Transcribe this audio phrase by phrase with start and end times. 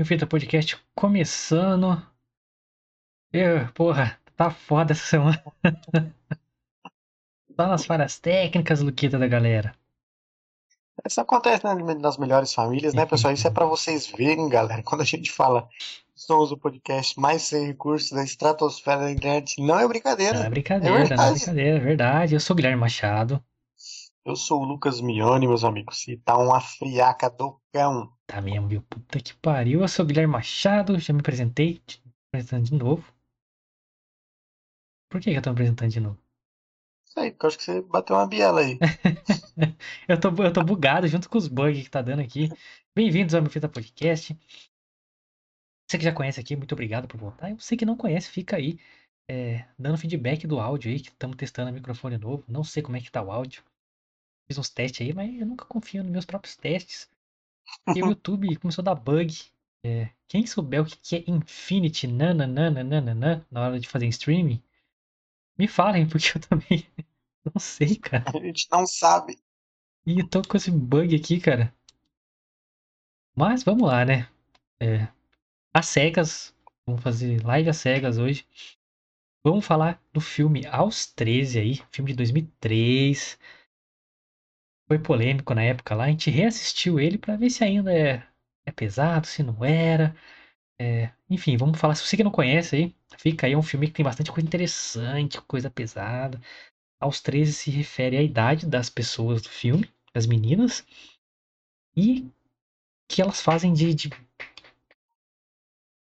[0.00, 2.02] Meu Fita Podcast começando.
[3.30, 5.44] Eu, porra, tá foda essa semana.
[7.54, 9.74] Só nas falhas técnicas, Luquita da galera.
[11.06, 13.34] Isso acontece né, nas melhores famílias, né, pessoal?
[13.34, 14.82] Isso é pra vocês verem, galera.
[14.82, 15.68] Quando a gente fala
[16.14, 20.38] somos o podcast mais sem recursos da estratosfera da internet, não é brincadeira.
[20.38, 21.34] Não é brincadeira, não é verdade.
[21.34, 22.34] brincadeira, é verdade.
[22.34, 23.44] Eu sou o Guilherme Machado.
[24.24, 28.10] Eu sou o Lucas Mione, meus amigos, e tá uma friaca do cão.
[28.30, 28.80] Tá mesmo, viu?
[28.82, 29.80] Puta que pariu.
[29.80, 33.12] Eu sou o Guilherme Machado, já me apresentei, te apresentando de novo.
[35.10, 36.18] Por que, que eu tô me apresentando de novo?
[37.16, 38.78] Aí, porque eu acho que você bateu uma biela aí.
[40.06, 42.48] eu, tô, eu tô bugado junto com os bugs que tá dando aqui.
[42.94, 44.38] Bem-vindos ao meu Fita Podcast.
[45.90, 47.50] Você que já conhece aqui, muito obrigado por voltar.
[47.50, 48.78] E você que não conhece, fica aí
[49.28, 52.44] é, dando feedback do áudio aí, que estamos testando o microfone novo.
[52.46, 53.64] Não sei como é que tá o áudio.
[54.46, 57.10] Fiz uns testes aí, mas eu nunca confio nos meus próprios testes.
[57.94, 59.34] E o YouTube começou a dar bug.
[59.84, 64.62] É, quem souber o que é Infinity nananana na hora de fazer streaming,
[65.58, 66.86] me falem, porque eu também
[67.44, 68.24] não sei, cara.
[68.28, 69.38] A gente não sabe.
[70.06, 71.74] E eu tô com esse bug aqui, cara.
[73.34, 74.28] Mas vamos lá, né?
[74.80, 75.08] É,
[75.72, 76.54] às cegas.
[76.86, 78.46] Vamos fazer live às cegas hoje.
[79.44, 81.82] Vamos falar do filme Aos 13 aí.
[81.90, 83.38] Filme de 2003.
[84.90, 86.06] Foi polêmico na época lá.
[86.06, 88.26] A gente reassistiu ele pra ver se ainda é,
[88.66, 90.16] é pesado, se não era.
[90.80, 91.94] É, enfim, vamos falar.
[91.94, 93.52] Se você que não conhece aí, fica aí.
[93.52, 96.40] É um filme que tem bastante coisa interessante, coisa pesada.
[96.98, 100.84] Aos 13 se refere à idade das pessoas do filme, das meninas.
[101.96, 102.28] E
[103.06, 104.20] que elas fazem de, de como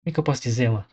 [0.08, 0.88] é que eu posso dizer, mano?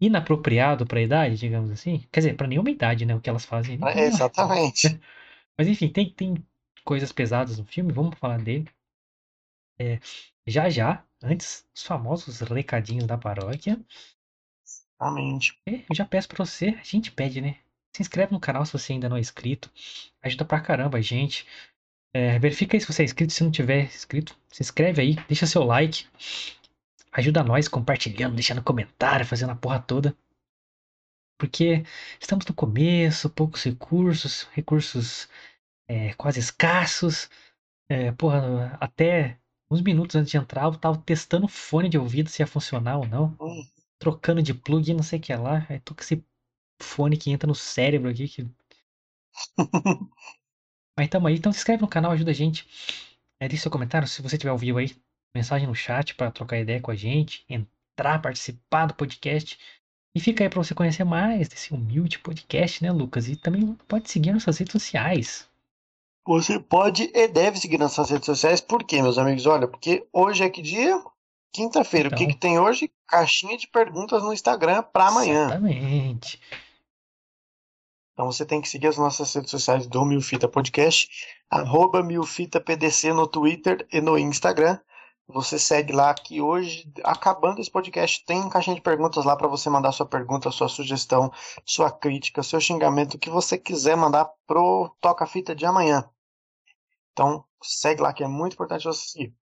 [0.00, 2.02] Inapropriado pra idade, digamos assim.
[2.10, 3.14] Quer dizer, pra nenhuma idade, né?
[3.14, 3.78] O que elas fazem.
[3.84, 4.88] É, exatamente.
[5.58, 6.34] Mas enfim, tem, tem
[6.84, 8.68] coisas pesadas no filme, vamos falar dele.
[9.78, 9.98] É,
[10.46, 13.80] já já, antes, os famosos recadinhos da paróquia.
[14.64, 15.58] Exatamente.
[15.66, 17.58] É, eu já peço pra você, a gente pede, né?
[17.94, 19.70] Se inscreve no canal se você ainda não é inscrito.
[20.22, 21.46] Ajuda pra caramba a gente.
[22.14, 23.32] É, verifica aí se você é inscrito.
[23.32, 26.06] Se não tiver inscrito, se inscreve aí, deixa seu like.
[27.12, 30.16] Ajuda nós compartilhando, deixando comentário, fazendo a porra toda.
[31.38, 31.84] Porque
[32.20, 35.28] estamos no começo, poucos recursos, recursos
[35.88, 37.28] é, quase escassos.
[37.88, 39.38] É, porra, até
[39.70, 42.98] uns minutos antes de entrar, eu tava testando o fone de ouvido se ia funcionar
[42.98, 43.36] ou não.
[43.40, 43.66] Hum.
[43.98, 45.66] Trocando de plug, não sei o que lá.
[45.68, 46.24] Aí tô com esse
[46.80, 48.28] fone que entra no cérebro aqui.
[48.28, 48.46] Que...
[50.98, 52.66] Mas tamo aí, então se inscreve no canal, ajuda a gente.
[53.40, 54.94] É, deixa seu comentário se você tiver ao vivo aí
[55.34, 59.58] mensagem no chat para trocar ideia com a gente, entrar, participar do podcast.
[60.14, 63.28] E fica aí para você conhecer mais desse humilde podcast, né, Lucas?
[63.28, 65.48] E também pode seguir nossas redes sociais.
[66.24, 69.44] Você pode e deve seguir nossas redes sociais, por quê, meus amigos?
[69.46, 71.02] Olha, porque hoje é que dia?
[71.52, 72.06] Quinta-feira.
[72.08, 72.16] Então.
[72.16, 72.90] O que, que tem hoje?
[73.06, 75.46] Caixinha de perguntas no Instagram para amanhã.
[75.46, 76.40] Exatamente.
[78.12, 81.08] Então você tem que seguir as nossas redes sociais do Milfita Podcast,
[81.50, 84.78] arroba MilfitaPDC no Twitter e no Instagram.
[85.26, 89.70] Você segue lá que hoje, acabando esse podcast, tem caixinha de perguntas lá para você
[89.70, 91.32] mandar sua pergunta, sua sugestão,
[91.64, 96.08] sua crítica, seu xingamento, o que você quiser mandar pro Toca Fita de amanhã.
[97.12, 99.34] Então, segue lá que é muito importante você seguir.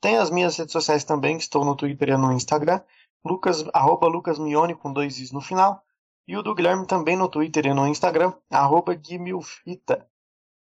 [0.00, 2.80] Tem as minhas redes sociais também, que estou no Twitter e no Instagram,
[3.24, 5.82] Lucas, arroba Lucas Mione com dois is no final.
[6.28, 10.08] E o do Guilherme também no Twitter e no Instagram, arroba Guimilfita.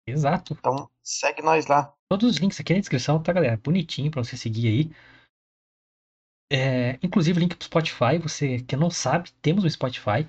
[0.07, 0.55] Exato.
[0.57, 1.93] Então, segue nós lá.
[2.09, 3.57] Todos os links aqui na descrição, tá, galera?
[3.57, 4.91] Bonitinho pra você seguir aí.
[6.49, 8.17] É, inclusive, link pro Spotify.
[8.21, 10.25] Você que não sabe, temos um Spotify.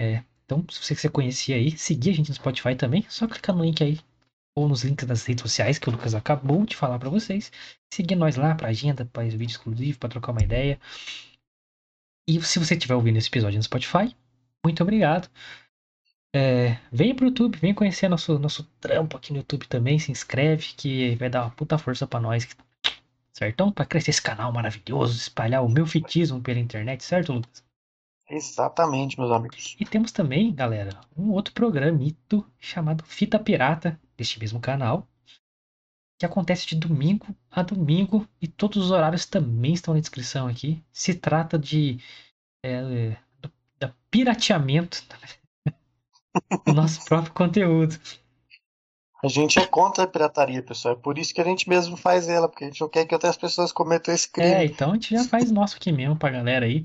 [0.00, 3.54] É, então, se você quiser conhecer aí, seguir a gente no Spotify também, só clicar
[3.54, 4.00] no link aí.
[4.54, 7.50] Ou nos links das redes sociais que o Lucas acabou de falar pra vocês.
[7.92, 10.78] Seguir nós lá pra agenda, para vídeo exclusivo, pra trocar uma ideia.
[12.28, 14.14] E se você estiver ouvindo esse episódio no Spotify,
[14.64, 15.28] muito obrigado.
[16.34, 20.72] É, vem pro YouTube, vem conhecer nosso, nosso trampo aqui no YouTube também, se inscreve
[20.74, 22.48] que vai dar uma puta força pra nós.
[23.34, 23.72] Certão?
[23.72, 27.62] Pra crescer esse canal maravilhoso, espalhar o meu fitismo pela internet, certo, Lucas?
[28.30, 29.76] Exatamente, meus amigos.
[29.78, 35.08] E temos também, galera, um outro programito chamado Fita Pirata, deste mesmo canal,
[36.18, 40.82] que acontece de domingo a domingo e todos os horários também estão na descrição aqui.
[40.92, 41.98] Se trata de
[42.64, 45.04] é, do, da pirateamento
[46.64, 47.98] do nosso próprio conteúdo.
[49.24, 50.94] A gente é contra a pirataria, pessoal.
[50.94, 53.14] É por isso que a gente mesmo faz ela, porque a gente não quer que
[53.14, 54.50] outras pessoas cometam esse crime.
[54.50, 56.84] É, então a gente já faz nosso aqui mesmo pra galera aí.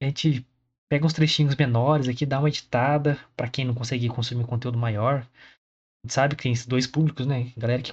[0.00, 0.46] A gente
[0.88, 5.26] pega uns trechinhos menores aqui, dá uma editada pra quem não consegue consumir conteúdo maior.
[6.04, 7.52] A sabe que tem esses dois públicos, né?
[7.56, 7.92] Galera que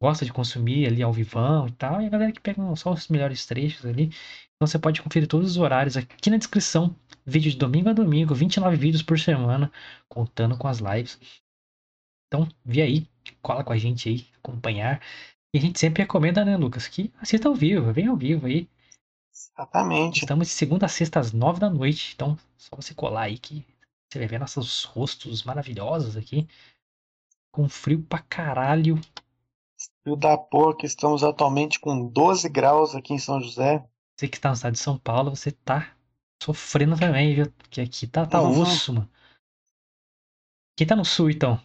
[0.00, 3.08] gosta de consumir ali ao vivão e tal, e a galera que pega só os
[3.08, 4.10] melhores trechos ali.
[4.56, 6.94] Então você pode conferir todos os horários aqui na descrição.
[7.26, 9.72] Vídeo de domingo a domingo, 29 vídeos por semana,
[10.08, 11.18] contando com as lives.
[12.26, 13.08] Então, vi aí,
[13.40, 15.00] cola com a gente aí, acompanhar.
[15.54, 18.68] E a gente sempre recomenda, né, Lucas, que assista ao vivo, vem ao vivo aí.
[19.32, 20.20] Exatamente.
[20.20, 23.64] Estamos de segunda a sexta às nove da noite, então só você colar aí que
[24.10, 26.46] você vai ver nossos rostos maravilhosos aqui.
[27.54, 29.00] Com frio pra caralho.
[30.02, 33.88] Frio da porra, que estamos atualmente com 12 graus aqui em São José.
[34.18, 35.94] Você que está no estado de São Paulo, você tá
[36.42, 37.50] sofrendo também, viu?
[37.52, 38.62] Porque aqui tá, tá Uhum.
[38.62, 39.08] osso, mano.
[40.76, 41.60] Quem tá no sul, então?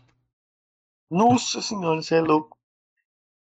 [1.09, 2.55] Nossa senhora, você é louco.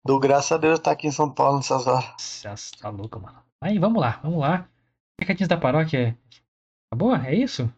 [0.03, 2.41] Dou graças a Deus estar aqui em São Paulo nessas horas.
[2.43, 3.43] Nossa, tá louco, mano.
[3.61, 4.67] Aí, vamos lá, vamos lá.
[5.19, 6.17] Recadinhos da paróquia.
[6.91, 7.15] Acabou?
[7.15, 7.71] É isso?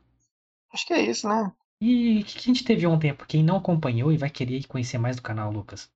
[0.71, 1.51] Acho que é isso, né?
[1.81, 3.11] E o que a gente teve ontem?
[3.11, 5.91] Pra quem não acompanhou e vai querer conhecer mais do canal, Lucas.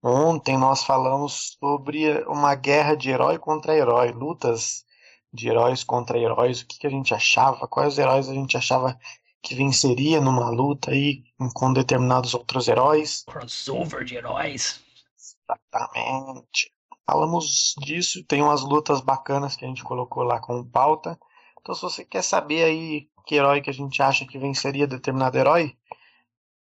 [0.00, 4.84] Ontem nós falamos sobre uma guerra de herói contra herói, lutas
[5.32, 8.96] de heróis contra heróis, o que, que a gente achava, quais heróis a gente achava
[9.42, 11.24] que venceria numa luta aí
[11.54, 13.24] com determinados outros heróis.
[13.24, 14.80] Crossover de heróis.
[15.16, 16.72] Exatamente.
[17.04, 21.18] Falamos disso, tem umas lutas bacanas que a gente colocou lá como pauta.
[21.60, 25.36] Então, se você quer saber aí que herói que a gente acha que venceria determinado
[25.36, 25.76] herói,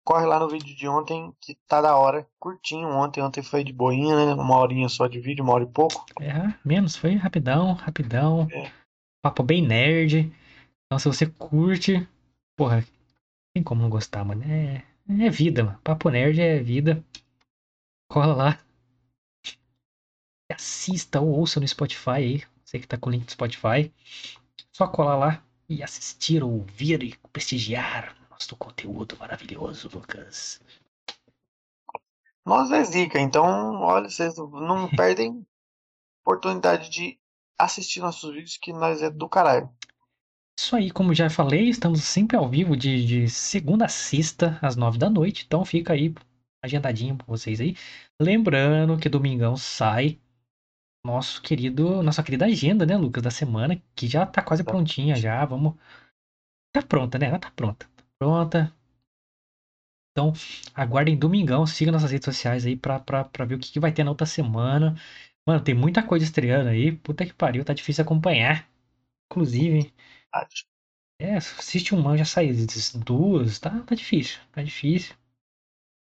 [0.03, 3.71] corre lá no vídeo de ontem que tá da hora, curtinho ontem, ontem foi de
[3.71, 4.33] boinha, né?
[4.33, 6.05] Uma horinha só de vídeo, uma hora e pouco.
[6.19, 8.47] É, menos, foi rapidão, rapidão.
[8.51, 8.71] É.
[9.21, 10.33] Papo bem nerd.
[10.85, 12.07] Então, se você curte,
[12.57, 12.83] porra,
[13.53, 14.43] tem como não gostar, mano.
[14.43, 15.79] É, é vida, mano.
[15.83, 17.03] Papo nerd é vida.
[18.09, 18.59] Cola lá.
[20.51, 22.43] Assista ou ouça no Spotify aí.
[22.65, 23.93] Você que tá com o link do Spotify.
[24.71, 30.59] Só colar lá e assistir, ouvir e prestigiar nosso conteúdo maravilhoso, Lucas.
[32.45, 33.45] Nós é zica, então,
[33.81, 35.45] olha, vocês não perdem
[36.25, 37.19] oportunidade de
[37.57, 39.69] assistir nossos vídeos que nós é do caralho.
[40.57, 44.75] Isso aí, como já falei, estamos sempre ao vivo de, de segunda a sexta, às
[44.75, 45.45] nove da noite.
[45.45, 46.13] Então fica aí
[46.63, 47.75] agendadinho pra vocês aí.
[48.19, 50.19] Lembrando que domingão sai
[51.09, 55.43] nosso querido, nossa querida agenda, né, Lucas, da semana, que já tá quase prontinha já.
[55.45, 55.75] Vamos.
[56.73, 57.27] Tá pronta, né?
[57.27, 57.87] Ela tá pronta.
[57.95, 58.73] Tá pronta.
[60.11, 60.33] Então,
[60.73, 63.91] aguardem domingão, siga nossas redes sociais aí pra, pra, pra ver o que, que vai
[63.91, 64.95] ter na outra semana.
[65.47, 66.91] Mano, tem muita coisa estreando aí.
[66.91, 68.69] Puta que pariu, tá difícil acompanhar.
[69.31, 69.93] Inclusive,
[71.21, 72.51] é, assiste um já sai
[73.05, 75.15] duas, tá, tá difícil, tá difícil.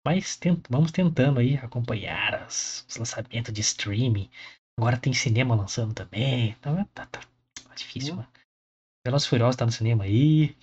[0.06, 4.31] Mas tent, vamos tentando aí acompanhar as, os lançamentos de streaming.
[4.79, 6.50] Agora tem cinema lançando também.
[6.50, 8.17] Então tá, tá, tá difícil, Hum.
[8.17, 8.29] mano.
[9.06, 10.56] Velozes Furiosos tá no cinema aí.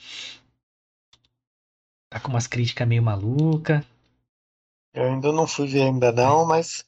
[2.09, 3.85] Tá com umas críticas meio maluca.
[4.93, 6.83] Eu ainda não fui ver ainda não, mas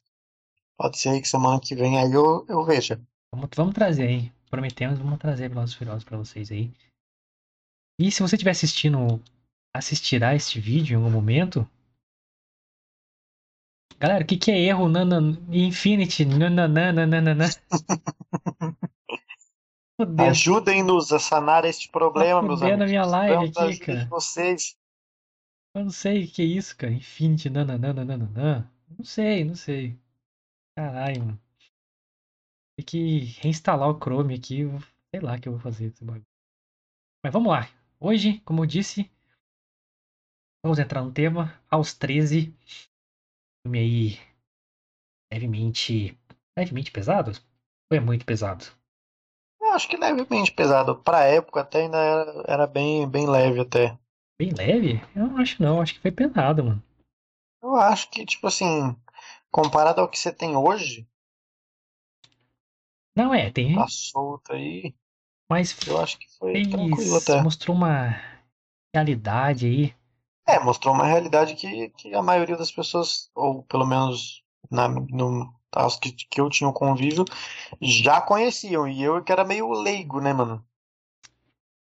[0.76, 3.00] pode ser que semana que vem aí eu, eu veja.
[3.32, 4.32] Vamos, vamos trazer aí.
[4.50, 6.70] Prometemos, vamos trazer Velozes Furiosos pra vocês aí.
[7.98, 9.22] E se você estiver assistindo,
[9.74, 11.68] assistirá este vídeo em algum momento,
[13.98, 14.88] Galera, o que, que é erro?
[14.88, 15.20] Nana,
[15.50, 16.24] Infinity.
[16.24, 17.44] Nananana.
[20.28, 22.82] Ajudem-nos a sanar este problema, Tá meus amigos.
[22.82, 24.06] a minha live aqui, cara.
[24.06, 24.76] vocês.
[25.76, 26.92] Eu não sei o que é isso, cara.
[26.92, 27.48] Infinity.
[27.48, 28.70] Nananana.
[28.98, 29.96] Não sei, não sei.
[30.76, 31.40] Caralho, mano.
[32.76, 34.64] Tem que reinstalar o Chrome aqui.
[35.14, 36.26] Sei lá o que eu vou fazer bagulho.
[37.24, 37.68] Mas vamos lá.
[38.00, 39.08] Hoje, como eu disse,
[40.64, 41.54] vamos entrar no tema.
[41.70, 42.52] Aos 13.
[43.64, 44.18] Filme aí
[45.32, 46.18] levemente.
[46.56, 47.32] Levemente pesado?
[47.90, 48.64] Ou é muito pesado?
[49.60, 50.96] Eu acho que levemente pesado.
[51.02, 53.98] Pra época até ainda era, era bem, bem leve até.
[54.38, 55.00] Bem leve?
[55.16, 56.82] Eu não acho não, acho que foi pesado, mano.
[57.62, 58.94] Eu acho que, tipo assim,
[59.50, 61.08] comparado ao que você tem hoje,
[63.16, 63.74] Não é, tem.
[63.74, 64.94] tá solto aí,
[65.48, 67.40] Mas eu acho que foi tranquilo até.
[67.42, 68.10] mostrou uma
[68.94, 69.94] realidade aí.
[70.46, 75.54] É, mostrou uma realidade que, que a maioria das pessoas, ou pelo menos na, no,
[75.72, 77.24] as que, que eu tinha o convívio,
[77.80, 78.86] já conheciam.
[78.86, 80.64] E eu que era meio leigo, né, mano?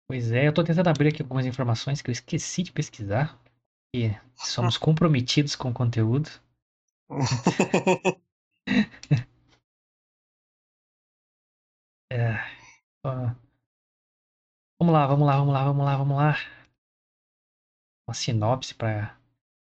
[0.06, 3.38] Pois é, eu tô tentando abrir aqui algumas informações que eu esqueci de pesquisar.
[3.94, 6.28] E somos comprometidos com o conteúdo.
[12.12, 12.36] É.
[14.78, 16.63] Vamos lá, vamos lá, vamos lá, vamos lá, vamos lá.
[18.06, 19.18] Uma sinopse pra.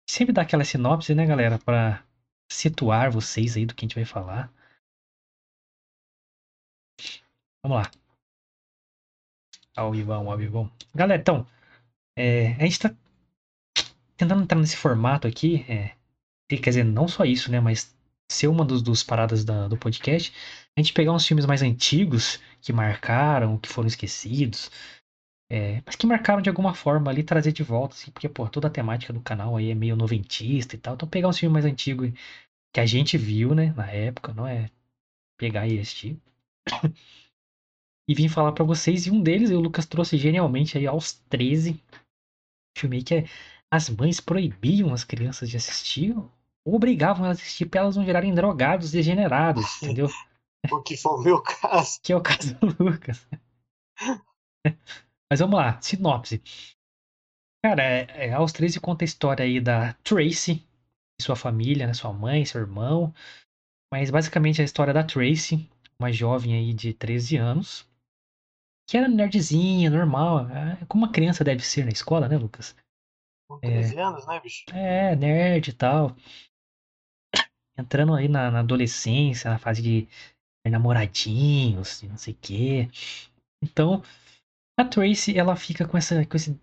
[0.09, 1.59] Sempre dá aquela sinopse, né, galera?
[1.59, 2.05] Pra
[2.51, 4.53] situar vocês aí do que a gente vai falar.
[7.63, 7.91] Vamos lá.
[9.77, 10.71] Ao vivão, ao vivão.
[10.95, 11.47] Galera, então.
[12.17, 12.95] é, a gente tá
[14.17, 15.65] tentando entrar nesse formato aqui.
[15.69, 15.97] É,
[16.49, 17.61] quer dizer, não só isso, né?
[17.61, 17.95] Mas
[18.31, 20.33] ser uma dos, dos paradas da, do podcast,
[20.77, 24.71] a gente pegar uns filmes mais antigos que marcaram, que foram esquecidos,
[25.51, 28.69] é, mas que marcaram de alguma forma ali, trazer de volta, assim, porque, pô, toda
[28.69, 31.65] a temática do canal aí é meio noventista e tal, então pegar uns filmes mais
[31.65, 32.11] antigos
[32.73, 34.71] que a gente viu, né, na época, não é
[35.39, 36.19] pegar e assistir.
[38.09, 41.81] e vim falar para vocês, e um deles o Lucas trouxe genialmente aí aos 13,
[42.77, 43.25] filme que é
[43.71, 48.35] as mães proibiam as crianças de assistir, ou obrigavam a assistir para elas não virarem
[48.35, 50.09] drogados degenerados, entendeu?
[50.71, 52.01] O que foi o meu caso.
[52.03, 53.27] Que é o caso do Lucas.
[55.31, 56.43] Mas vamos lá, sinopse.
[57.65, 60.63] Cara, é, é, aos 13 conta a história aí da Tracy
[61.19, 61.95] e sua família, né?
[61.95, 63.15] Sua mãe, seu irmão.
[63.91, 67.89] Mas basicamente a história da Tracy, uma jovem aí de 13 anos,
[68.87, 72.77] que era nerdzinha, normal, é, como uma criança deve ser na escola, né, Lucas?
[73.49, 74.65] Com 13 é, anos, né, bicho?
[74.73, 76.15] É, nerd e tal.
[77.79, 80.09] Entrando aí na, na adolescência, na fase de
[80.67, 82.89] namoradinhos, não sei o quê.
[83.63, 84.03] Então,
[84.79, 86.59] a Tracy, ela fica com essa com esse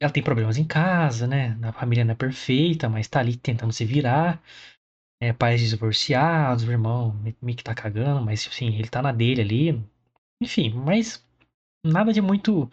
[0.00, 1.58] ela tem problemas em casa, né?
[1.62, 4.42] A família não é perfeita, mas tá ali tentando se virar.
[5.22, 9.40] É, pais divorciados, o irmão meio que tá cagando, mas assim, ele tá na dele
[9.40, 9.82] ali.
[10.42, 11.24] Enfim, mas
[11.84, 12.70] nada de muito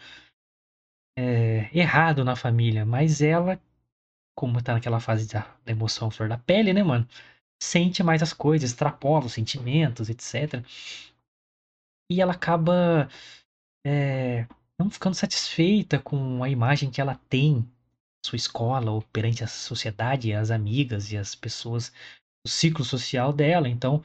[1.17, 2.85] é, errado na família.
[2.85, 3.61] Mas ela,
[4.35, 7.07] como tá naquela fase da, da emoção flor da pele, né, mano?
[7.63, 10.65] Sente mais as coisas, extrapola os sentimentos, etc.
[12.11, 13.07] E ela acaba
[13.85, 14.47] é,
[14.83, 17.67] não ficando satisfeita com a imagem que ela tem
[18.25, 21.91] sua escola ou perante a sociedade, as amigas e as pessoas,
[22.45, 23.69] o ciclo social dela.
[23.69, 24.03] Então,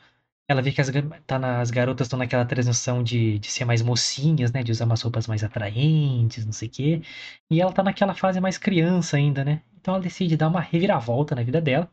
[0.49, 0.89] ela vê que as,
[1.27, 4.63] tá na, as garotas estão naquela transição de, de ser mais mocinhas, né?
[4.63, 7.03] De usar umas roupas mais atraentes, não sei o quê.
[7.51, 9.63] E ela tá naquela fase mais criança ainda, né?
[9.81, 11.91] Então ela decide dar uma reviravolta na vida dela,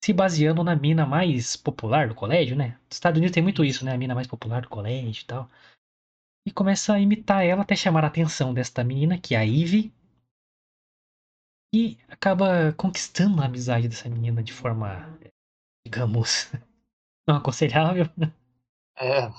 [0.00, 2.76] se baseando na mina mais popular do colégio, né?
[2.88, 3.92] Nos Estados Unidos tem muito isso, né?
[3.94, 5.50] A mina mais popular do colégio e tal
[6.50, 9.92] e começa a imitar ela até chamar a atenção desta menina, que é a Ivy.
[11.72, 15.16] E acaba conquistando a amizade dessa menina de forma,
[15.86, 16.50] digamos,
[17.26, 18.06] não aconselhável.
[18.98, 19.30] É.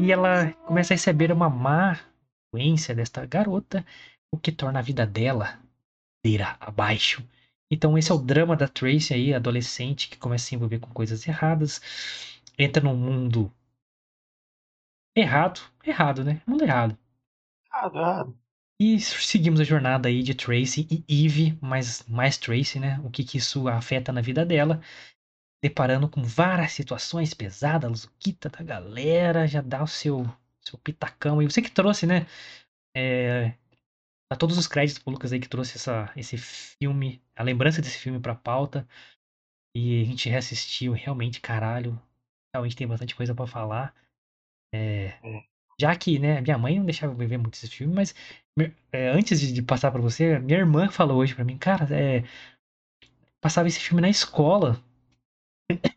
[0.00, 2.00] E ela começa a receber uma má
[2.52, 3.86] influência desta garota,
[4.34, 5.60] o que torna a vida dela
[6.24, 7.24] beira abaixo.
[7.70, 10.90] Então esse é o drama da Tracy aí, adolescente que começa a se envolver com
[10.90, 11.80] coisas erradas,
[12.58, 13.52] entra num mundo
[15.18, 15.60] Errado.
[15.84, 16.40] Errado, né?
[16.46, 16.96] Mundo errado.
[17.66, 18.38] Errado, errado.
[18.80, 23.00] E seguimos a jornada aí de Tracy e Eve, mas mais Tracy, né?
[23.00, 24.80] O que, que isso afeta na vida dela.
[25.60, 30.24] Deparando com várias situações pesadas, Luquita da galera, já dá o seu,
[30.60, 31.42] seu pitacão.
[31.42, 32.24] E você que trouxe, né?
[32.96, 33.54] É,
[34.30, 37.98] a todos os créditos pro Lucas aí que trouxe essa, esse filme, a lembrança desse
[37.98, 38.86] filme pra pauta.
[39.74, 42.00] E a gente reassistiu, realmente, caralho.
[42.54, 43.92] Realmente tem bastante coisa para falar.
[44.72, 45.44] É, é.
[45.80, 48.14] Já que, né, minha mãe não deixava eu ver muito esse filme, mas
[48.92, 52.24] é, antes de, de passar para você, minha irmã falou hoje para mim, cara, é,
[53.40, 54.82] passava esse filme na escola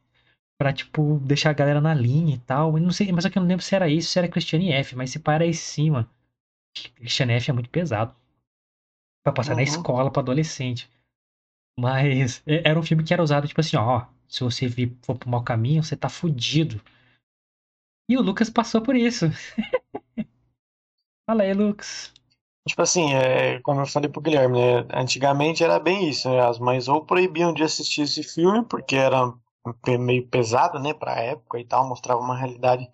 [0.59, 2.77] pra, tipo, deixar a galera na linha e tal.
[2.77, 4.71] Eu não sei, mas só que eu não lembro se era isso, se era Christiane
[4.71, 6.09] F, mas se para aí cima.
[6.95, 8.15] Christiane F é muito pesado.
[9.23, 9.57] Pra passar uhum.
[9.57, 10.89] na escola pra adolescente.
[11.79, 14.69] Mas é, era um filme que era usado, tipo assim, ó, se você
[15.01, 16.81] for pro mau caminho, você tá fudido.
[18.09, 19.25] E o Lucas passou por isso.
[21.25, 22.13] Fala aí, Lucas.
[22.67, 26.59] Tipo assim, é, como eu falei pro Guilherme, né, antigamente era bem isso, né, as
[26.59, 29.33] mães ou proibiam de assistir esse filme porque era
[29.99, 32.87] meio pesado, né, pra época e tal, mostrava uma realidade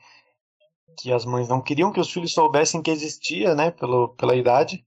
[0.98, 4.86] que as mães não queriam que os filhos soubessem que existia, né, pelo, pela idade.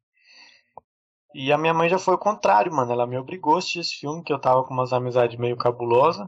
[1.34, 3.94] E a minha mãe já foi o contrário, mano, ela me obrigou a assistir esse
[3.96, 6.26] filme, que eu tava com umas amizades meio cabulosas.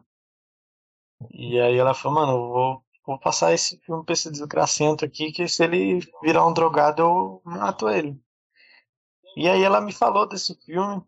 [1.30, 5.32] E aí ela falou, mano, eu vou vou passar esse filme pra esse desgracento aqui,
[5.32, 8.20] que se ele virar um drogado eu mato ele.
[9.36, 11.02] E aí ela me falou desse filme,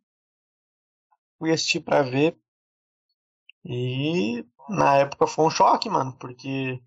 [1.39, 2.39] fui assistir pra ver,
[3.65, 6.83] e na época foi um choque, mano, porque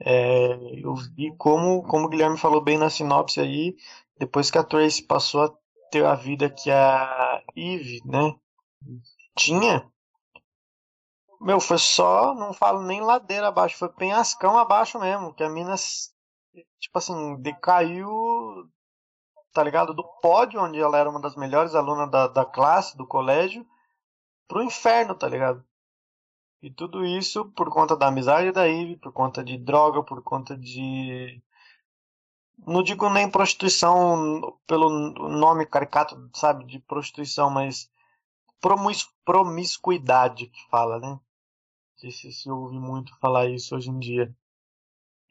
[0.00, 3.76] é, eu vi como, como o Guilherme falou bem na sinopse aí,
[4.18, 5.54] depois que a Tracy passou a
[5.90, 8.34] ter a vida que a Eve, né,
[9.36, 9.90] tinha,
[11.40, 15.74] meu, foi só, não falo nem ladeira abaixo, foi penhascão abaixo mesmo, que a mina,
[16.80, 18.08] tipo assim, decaiu,
[19.52, 19.94] tá ligado?
[19.94, 23.66] Do pódio, onde ela era uma das melhores alunas da, da classe, do colégio,
[24.48, 25.64] pro inferno, tá ligado?
[26.60, 30.56] E tudo isso por conta da amizade da Ivy, por conta de droga, por conta
[30.56, 31.40] de.
[32.66, 37.88] Não digo nem prostituição pelo nome caricato, sabe, de prostituição, mas
[39.24, 41.20] promiscuidade que fala, né?
[41.98, 44.34] Sei se se ouve muito falar isso hoje em dia.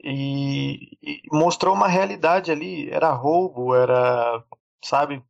[0.03, 4.43] E, e mostrou uma realidade ali, era roubo, era,
[4.83, 5.23] sabe,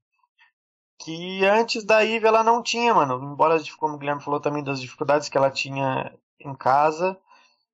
[1.00, 3.34] que antes da Eve ela não tinha, mano.
[3.34, 7.18] Embora, como o Guilherme falou também das dificuldades que ela tinha em casa,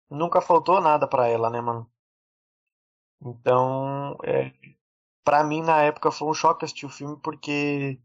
[0.10, 1.90] nunca faltou nada para ela, né, mano?
[3.22, 4.54] Então, é,
[5.24, 8.00] para mim na época foi um choque assistir o filme porque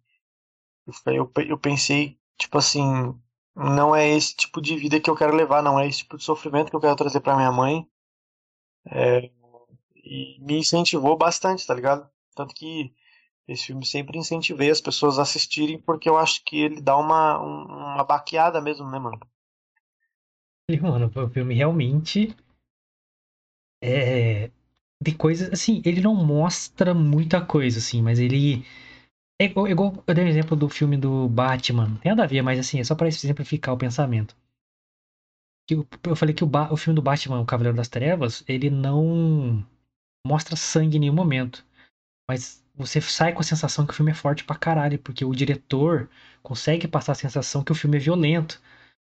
[1.06, 3.14] eu, eu pensei, tipo assim,
[3.58, 6.22] não é esse tipo de vida que eu quero levar, não é esse tipo de
[6.22, 7.84] sofrimento que eu quero trazer para minha mãe.
[8.86, 9.30] É,
[9.96, 12.08] e me incentivou bastante, tá ligado?
[12.36, 12.94] Tanto que
[13.48, 17.38] esse filme sempre incentivei as pessoas a assistirem porque eu acho que ele dá uma,
[17.38, 19.20] uma baqueada mesmo, né, mano?
[20.80, 22.36] Mano, o filme realmente
[23.82, 24.50] é
[25.00, 28.64] de coisas assim, ele não mostra muita coisa assim, mas ele
[29.40, 32.26] é igual, é igual eu dei um exemplo do filme do Batman, tem nada a
[32.26, 34.37] ver, mas assim, é só para exemplificar o pensamento.
[35.71, 39.64] Eu, eu falei que o, o filme do Batman, o Cavaleiro das Trevas, ele não
[40.26, 41.64] mostra sangue em nenhum momento.
[42.28, 45.35] Mas você sai com a sensação que o filme é forte pra caralho, porque o
[45.35, 46.11] diretor
[46.42, 48.61] consegue passar a sensação que o filme é violento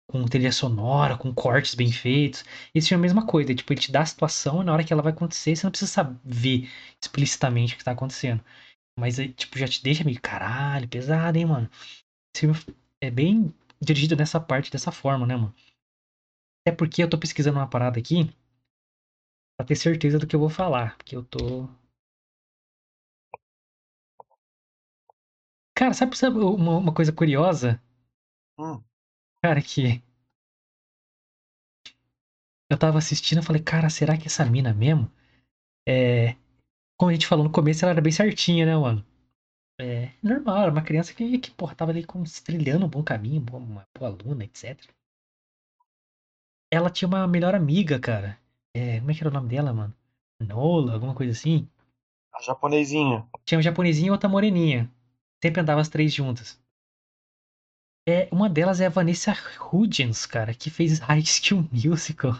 [0.08, 2.44] com trilha sonora, com cortes bem feitos.
[2.74, 4.84] Esse filme é a mesma coisa, tipo, ele te dá a situação e na hora
[4.84, 6.68] que ela vai acontecer, você não precisa saber
[7.02, 8.42] explicitamente o que tá acontecendo.
[9.00, 11.70] Mas, tipo, já te deixa meio, caralho, pesado, hein, mano.
[12.34, 15.54] Esse filme é bem dirigido nessa parte, dessa forma, né, mano?
[16.66, 18.30] É porque eu tô pesquisando uma parada aqui
[19.56, 21.68] pra ter certeza do que eu vou falar, porque eu tô...
[25.74, 27.82] Cara, sabe, sabe uma, uma coisa curiosa?
[28.58, 28.82] Hum.
[29.42, 30.02] Cara, que.
[32.70, 35.10] Eu tava assistindo e falei, cara, será que essa mina mesmo?
[35.88, 36.36] É.
[37.00, 39.02] Como a gente falou no começo, ela era bem certinha, né, mano?
[39.80, 40.10] É.
[40.22, 43.88] Normal, era uma criança que, que porra, tava ali com, trilhando um bom caminho, uma
[43.98, 44.78] boa aluna, etc.
[46.70, 48.38] Ela tinha uma melhor amiga, cara.
[48.76, 49.94] É, como é que era o nome dela, mano?
[50.42, 51.66] Nola, alguma coisa assim.
[52.34, 53.26] A japonesinha.
[53.46, 54.92] Tinha um japonesinho e outra moreninha.
[55.42, 56.62] Sempre andava as três juntas.
[58.06, 59.34] É, uma delas é a Vanessa
[59.72, 62.34] Hudgens, cara, que fez High School Musical.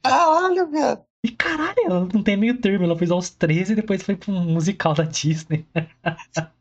[0.00, 1.04] Caralho, velho.
[1.26, 4.30] E caralho, ela não tem meio termo, ela fez aos 13 e depois foi pro
[4.32, 5.66] um musical da Disney.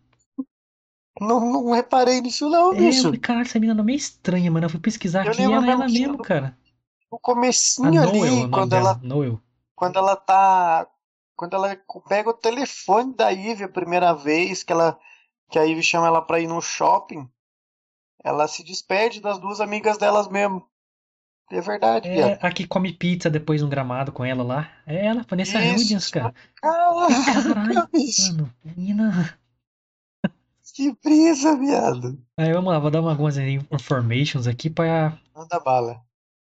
[1.17, 2.99] Não, não reparei nisso não, é, bicho.
[2.99, 4.65] Eu falei, caralho, essa menina não é meio estranha, mano.
[4.65, 6.57] Eu fui pesquisar eu aqui e ela é ela mesmo, cara.
[7.09, 8.99] No comecinho ali, Noel, quando ela...
[9.01, 9.41] Noel.
[9.73, 10.85] Quando ela tá...
[11.37, 14.99] Quando ela pega o telefone da Ivy a primeira vez, que ela...
[15.49, 17.25] Que a Ivy chama ela pra ir no shopping
[18.25, 20.67] ela se despede das duas amigas delas mesmo.
[21.51, 24.71] É verdade, É, a que come pizza depois no gramado com ela lá.
[24.85, 26.33] É ela, Vanessa Hudgens, cara.
[26.55, 28.53] Caralho, mano.
[28.63, 29.37] Menina.
[30.73, 32.19] Que brisa, viado.
[32.37, 35.17] Aí vamos lá, vou dar algumas informations aqui pra.
[35.33, 36.01] Manda bala.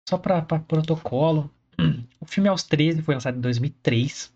[0.08, 1.50] Só pra, pra protocolo.
[2.18, 4.32] O filme Aos 13 foi lançado em 2003.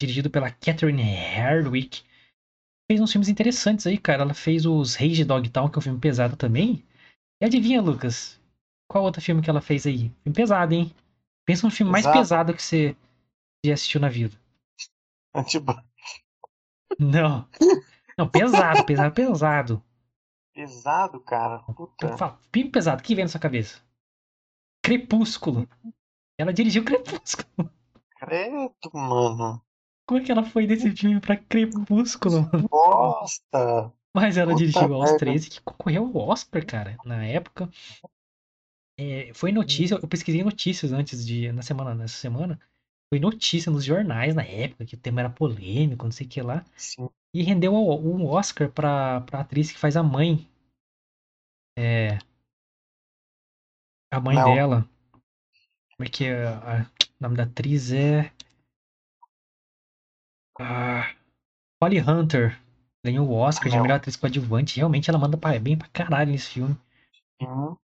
[0.00, 2.02] Dirigido pela Catherine Hardwick
[2.90, 4.22] fez uns filmes interessantes aí, cara.
[4.22, 6.82] Ela fez os Reis de Dogtown, que é um filme pesado também.
[7.40, 8.35] E adivinha, Lucas?
[8.88, 10.10] Qual outro filme que ela fez aí?
[10.22, 10.94] Filme pesado, hein?
[11.44, 12.14] Pensa um filme pesado.
[12.14, 12.96] mais pesado que você
[13.64, 14.36] já assistiu na vida.
[15.46, 15.74] Tipo...
[16.98, 17.48] Não.
[18.16, 19.82] Não, pesado, pesado, pesado.
[20.54, 21.58] Pesado, cara?
[21.58, 22.38] Puta.
[22.52, 23.80] Filme pesado, que vem na sua cabeça?
[24.82, 25.68] Crepúsculo.
[26.38, 27.70] Ela dirigiu Crepúsculo.
[28.18, 29.60] Credo, mano.
[30.06, 32.48] Como é que ela foi desse filme pra Crepúsculo?
[32.70, 33.92] Bosta!
[34.14, 37.68] Mas ela Puta dirigiu aos 13, que concorreu ao Oscar, cara, na época.
[38.98, 41.52] É, foi notícia, eu pesquisei notícias antes de.
[41.52, 42.58] Na semana, nessa semana.
[43.08, 46.42] Foi notícia nos jornais na época, que o tema era polêmico, não sei o que
[46.42, 46.64] lá.
[46.76, 47.08] Sim.
[47.32, 50.48] E rendeu um Oscar pra, pra atriz que faz a mãe.
[51.78, 52.18] É.
[54.10, 54.54] A mãe não.
[54.54, 54.88] dela.
[55.96, 56.50] Como é que é?
[56.50, 58.32] o nome da atriz é.
[60.58, 61.14] Ah,
[61.82, 62.58] Holly Hunter
[63.04, 64.76] ganhou o Oscar de melhor atriz coadjuvante.
[64.76, 66.76] Realmente ela manda bem pra caralho nesse filme.
[67.40, 67.76] Uhum.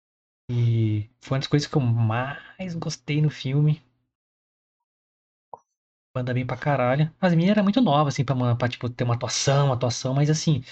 [0.54, 3.82] E foi uma das coisas que eu mais gostei no filme.
[6.14, 7.10] Manda bem pra caralho.
[7.18, 10.28] As meninas eram muito novas, assim, pra, pra tipo, ter uma atuação, uma atuação, mas
[10.28, 10.62] assim.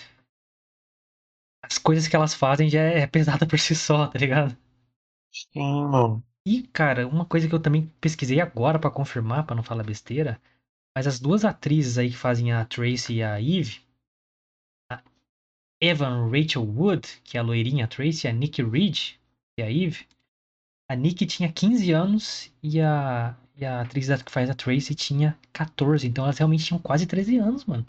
[1.64, 4.55] As coisas que elas fazem já é pesada por si só, tá ligado?
[5.33, 6.25] Sim, mano.
[6.47, 10.40] E, cara, uma coisa que eu também pesquisei agora para confirmar, para não falar besteira,
[10.97, 13.81] mas as duas atrizes aí que fazem a Tracy e a Eve,
[14.93, 15.03] a
[15.81, 19.20] Evan Rachel Wood, que é a loirinha a Tracy, e a Nick Reed,
[19.61, 20.07] é a Eve,
[20.88, 25.38] a Nick tinha 15 anos e a, e a atriz que faz a Tracy tinha
[25.53, 26.07] 14.
[26.07, 27.87] Então elas realmente tinham quase 13 anos, mano.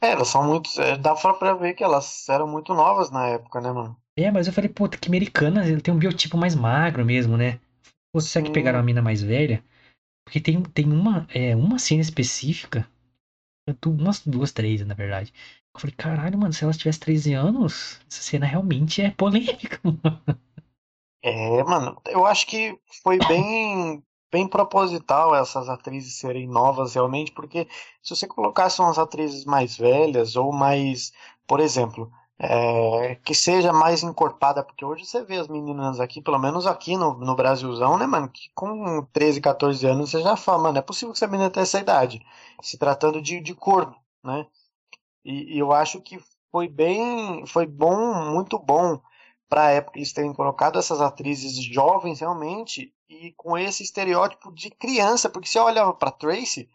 [0.00, 0.70] É, elas são muito.
[0.80, 3.96] É, dá pra ver que elas eram muito novas na época, né, mano?
[4.16, 7.60] É, mas eu falei, pô, que americana, ele tem um biotipo mais magro mesmo, né?
[8.12, 9.62] Pô, será que pegaram uma mina mais velha?
[10.24, 12.88] Porque tem, tem uma, é, uma cena específica,
[13.86, 15.32] umas duas, três, na verdade.
[15.74, 20.22] Eu falei, caralho, mano, se ela tivesse 13 anos, essa cena realmente é polêmica, mano.
[21.22, 24.02] É, mano, eu acho que foi bem,
[24.32, 27.68] bem proposital essas atrizes serem novas realmente, porque
[28.02, 31.12] se você colocasse umas atrizes mais velhas ou mais,
[31.46, 36.38] por exemplo, é, que seja mais encorpada, porque hoje você vê as meninas aqui, pelo
[36.38, 40.62] menos aqui no, no Brasilzão, né, mano, que com 13, 14 anos você já fala,
[40.64, 42.24] mano, é possível que essa menina tenha essa idade,
[42.62, 44.46] se tratando de, de corpo, né?
[45.24, 46.18] E, e eu acho que
[46.50, 49.00] foi bem, foi bom, muito bom
[49.50, 54.70] para a época eles terem colocado essas atrizes jovens realmente e com esse estereótipo de
[54.70, 56.68] criança, porque você olhava para Tracy,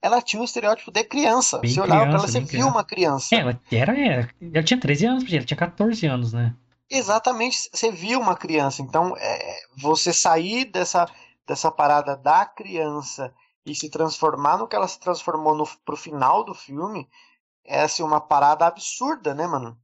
[0.00, 1.58] ela tinha um estereótipo de criança.
[1.58, 2.70] Bem você olhava para ela, você viu criança.
[2.70, 3.34] uma criança.
[3.34, 4.30] É, ela era, era.
[4.40, 6.56] Ela tinha 13 anos, ela tinha 14 anos, né?
[6.90, 8.80] Exatamente, você viu uma criança.
[8.80, 11.06] Então, é, você sair dessa,
[11.46, 13.32] dessa parada da criança
[13.64, 17.06] e se transformar no que ela se transformou no, pro final do filme
[17.64, 19.78] é assim, uma parada absurda, né, mano?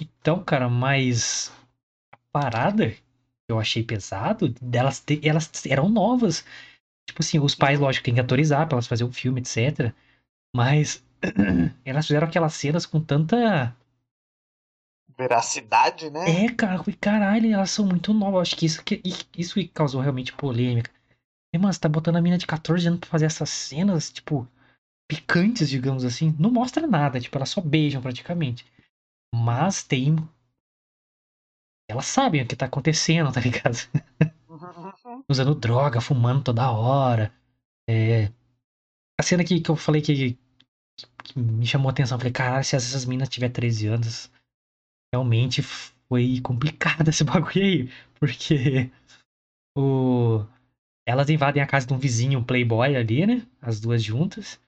[0.00, 1.52] Então, cara, mas
[2.12, 3.02] a parada que
[3.48, 6.44] eu achei pesado, delas te- elas eram novas.
[7.08, 9.94] Tipo assim, os pais, lógico, têm que autorizar pra elas fazer o filme, etc.
[10.54, 11.04] Mas
[11.84, 13.74] elas fizeram aquelas cenas com tanta.
[15.18, 16.42] Veracidade, né?
[16.44, 18.48] É, cara, falei, caralho, elas são muito novas.
[18.48, 19.00] Acho que isso que
[19.36, 20.90] isso que causou realmente polêmica.
[21.54, 24.48] E, mano, você tá botando a mina de 14 anos pra fazer essas cenas, tipo,
[25.08, 26.34] picantes, digamos assim.
[26.38, 28.66] Não mostra nada, tipo, elas só beijam praticamente.
[29.34, 30.16] Mas tem.
[31.90, 33.74] Elas sabem o que tá acontecendo, tá ligado?
[35.28, 37.32] Usando droga, fumando toda hora.
[37.88, 38.26] É.
[39.18, 40.38] A cena que, que eu falei que,
[41.24, 44.30] que me chamou a atenção, eu falei, caralho, se essas minas tiver 13 anos,
[45.12, 47.90] realmente foi complicado esse bagulho aí.
[48.18, 48.90] Porque
[49.76, 50.44] o.
[51.06, 53.46] Elas invadem a casa de um vizinho, um playboy ali, né?
[53.62, 54.60] As duas juntas.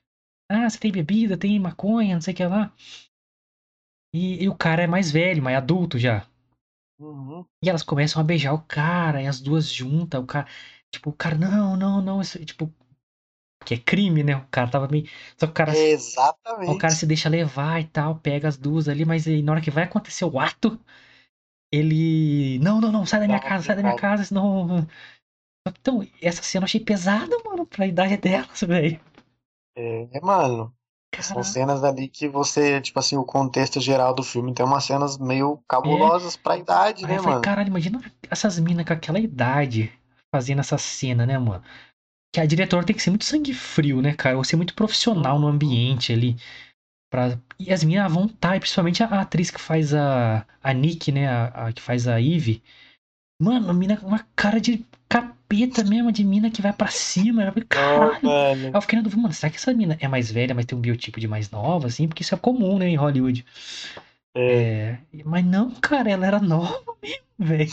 [0.50, 2.72] Ah, você tem bebida, tem maconha, não sei o que lá.
[4.12, 6.26] E, e o cara é mais velho, mais adulto já.
[6.98, 7.44] Uhum.
[7.64, 10.46] E elas começam a beijar o cara, e as duas juntas, o cara.
[10.92, 12.20] Tipo, o cara, não, não, não.
[12.20, 12.72] Isso, tipo.
[13.64, 14.36] Que é crime, né?
[14.36, 15.06] O cara tava meio.
[15.36, 16.70] Só que o cara, Exatamente.
[16.70, 19.60] o cara se deixa levar e tal, pega as duas ali, mas aí, na hora
[19.60, 20.80] que vai acontecer o ato,
[21.72, 22.58] ele.
[22.60, 24.86] Não, não, não, sai da minha casa, sai da minha casa, senão.
[25.68, 29.00] Então, essa cena eu achei pesada, mano, pra idade delas, velho.
[29.76, 30.74] É, mano.
[31.18, 35.18] São cenas ali que você, tipo assim, o contexto geral do filme tem umas cenas
[35.18, 37.42] meio cabulosas pra idade, Aí né, eu falei, mano?
[37.42, 39.92] caralho, imagina essas minas com aquela idade
[40.34, 41.62] fazendo essa cena, né, mano?
[42.32, 44.36] Que a diretora tem que ser muito sangue frio, né, cara?
[44.36, 46.36] Ou ser muito profissional no ambiente ali.
[47.10, 47.36] Pra...
[47.58, 51.28] E as minas à vontade, principalmente a, atriz que faz a, a Nick, né?
[51.28, 52.62] A, a que faz a Eve.
[53.42, 54.86] Mano, a mina com uma cara de
[55.50, 57.42] capeta mesmo, de mina que vai pra cima.
[57.42, 58.22] Eu falei, caralho.
[58.22, 58.70] Mano.
[58.72, 60.80] eu fiquei na dúvida, mano, será que essa mina é mais velha, mas tem um
[60.80, 62.06] biotipo de mais nova, assim?
[62.06, 63.44] Porque isso é comum, né, em Hollywood.
[64.34, 65.24] É, É...
[65.24, 67.70] Mas não, cara, ela era nova mesmo, velho.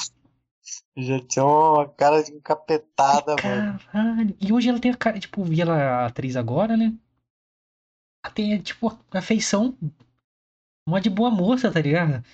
[0.97, 3.79] já tinha uma cara de encapetada, Ai, mano.
[3.91, 4.35] Caralho.
[4.41, 6.93] E hoje ela tem a cara, tipo, vi ela a atriz agora, né?
[8.25, 9.77] Ela tem, tipo, a feição
[10.89, 12.25] mó de boa moça, tá ligado?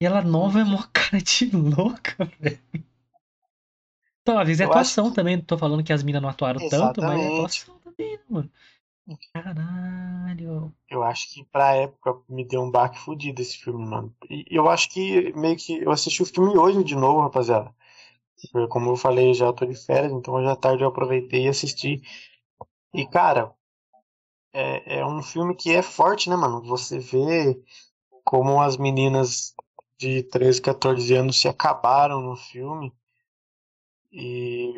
[0.00, 2.60] E ela nova é mó cara de louca, velho.
[4.24, 5.36] Então, às vezes é Eu atuação também.
[5.36, 7.34] Não tô falando que as minas não atuaram tanto, mas é Exatamente.
[7.34, 8.50] atuação também, né, mano?
[9.34, 10.72] Caralho.
[10.88, 14.14] Eu acho que pra época me deu um baque fudido esse filme, mano.
[14.30, 17.70] E eu acho que meio que eu assisti o filme hoje de novo, rapaziada.
[18.50, 21.48] Porque, Como eu falei, já tô de férias, então hoje à tarde eu aproveitei e
[21.48, 22.00] assisti.
[22.94, 23.52] E, cara,
[24.54, 26.62] é, é um filme que é forte, né, mano?
[26.62, 27.60] Você vê
[28.24, 29.54] como as meninas
[29.98, 32.92] de 13, 14 anos se acabaram no filme.
[34.16, 34.72] E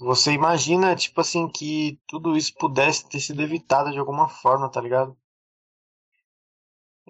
[0.00, 4.80] você imagina, tipo assim, que tudo isso pudesse ter sido evitado de alguma forma, tá
[4.80, 5.16] ligado?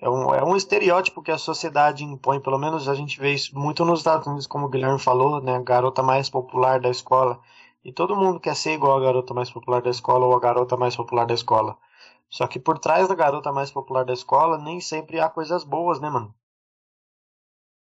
[0.01, 3.59] É um, é um estereótipo que a sociedade impõe, pelo menos a gente vê isso
[3.59, 5.57] muito nos Estados Unidos, como o Guilherme falou, né?
[5.57, 7.41] A garota mais popular da escola.
[7.85, 10.77] E todo mundo quer ser igual a garota mais popular da escola ou a garota
[10.77, 11.79] mais popular da escola.
[12.29, 16.01] Só que por trás da garota mais popular da escola, nem sempre há coisas boas,
[16.01, 16.35] né, mano?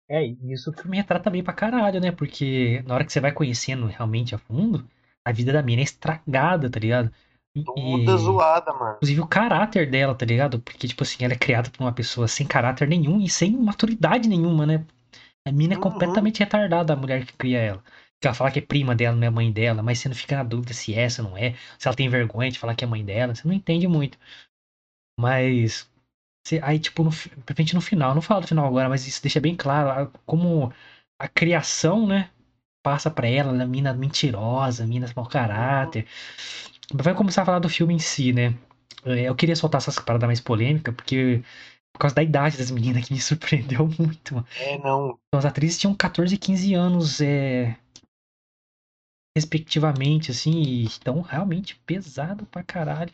[0.09, 2.12] É, e isso que me retrata bem pra caralho, né?
[2.12, 4.87] Porque na hora que você vai conhecendo realmente a fundo,
[5.25, 7.11] a vida da mina é estragada, tá ligado?
[7.57, 9.01] E, Toda zoada, mano.
[9.03, 10.61] inclusive o caráter dela, tá ligado?
[10.61, 14.29] Porque, tipo assim, ela é criada por uma pessoa sem caráter nenhum e sem maturidade
[14.29, 14.85] nenhuma, né?
[15.47, 15.79] A mina é Uhum.
[15.79, 17.85] completamente retardada, a mulher que cria ela.
[18.21, 20.37] Que ela fala que é prima dela, não é mãe dela, mas você não fica
[20.37, 22.87] na dúvida se é, se não é, se ela tem vergonha de falar que é
[22.88, 24.19] mãe dela, você não entende muito.
[25.19, 25.88] Mas
[26.44, 27.11] Você- aí, tipo, no,
[27.48, 30.72] repente no final, não falo do final agora, mas isso deixa bem claro a- como
[31.18, 32.30] a criação, né?
[32.83, 36.07] Passa pra ela, ela é mina mentirosa, mina mau caráter.
[36.94, 38.54] Vai começar a falar do filme em si, né?
[39.04, 41.42] É, Eu queria soltar essas paradas mais polêmicas, porque
[41.92, 44.46] por causa da idade das meninas que me surpreendeu muito, mano.
[44.57, 45.18] É, não.
[45.28, 47.76] Então, as atrizes tinham 14 e 15 anos, é,
[49.37, 53.12] respectivamente, assim, e estão realmente pesado pra caralho.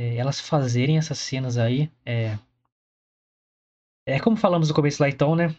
[0.00, 2.38] É, elas fazerem essas cenas aí, é...
[4.06, 5.54] É como falamos no começo lá, então, né?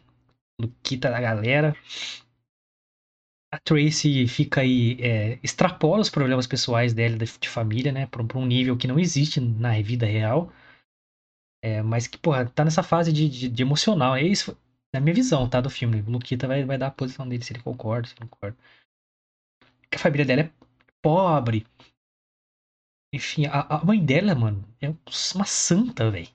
[0.61, 1.75] Luquita da galera.
[3.51, 8.05] A Tracy fica aí, é, extrapola os problemas pessoais dela de, família, né?
[8.07, 10.51] Pra, um- nível que não existe na vida real.
[11.61, 14.15] É, mas que, porra, tá nessa fase de, de, de emocional.
[14.15, 14.57] É isso,
[14.93, 15.59] na minha visão, tá?
[15.61, 16.01] Do filme.
[16.01, 18.57] Luquita vai, vai dar a posição dele, se ele concorda, se não concorda.
[19.89, 20.51] Que a família dela é
[21.01, 21.65] pobre.
[23.11, 24.89] Enfim, a, a mãe dela, mano, é
[25.35, 26.27] uma santa, velho.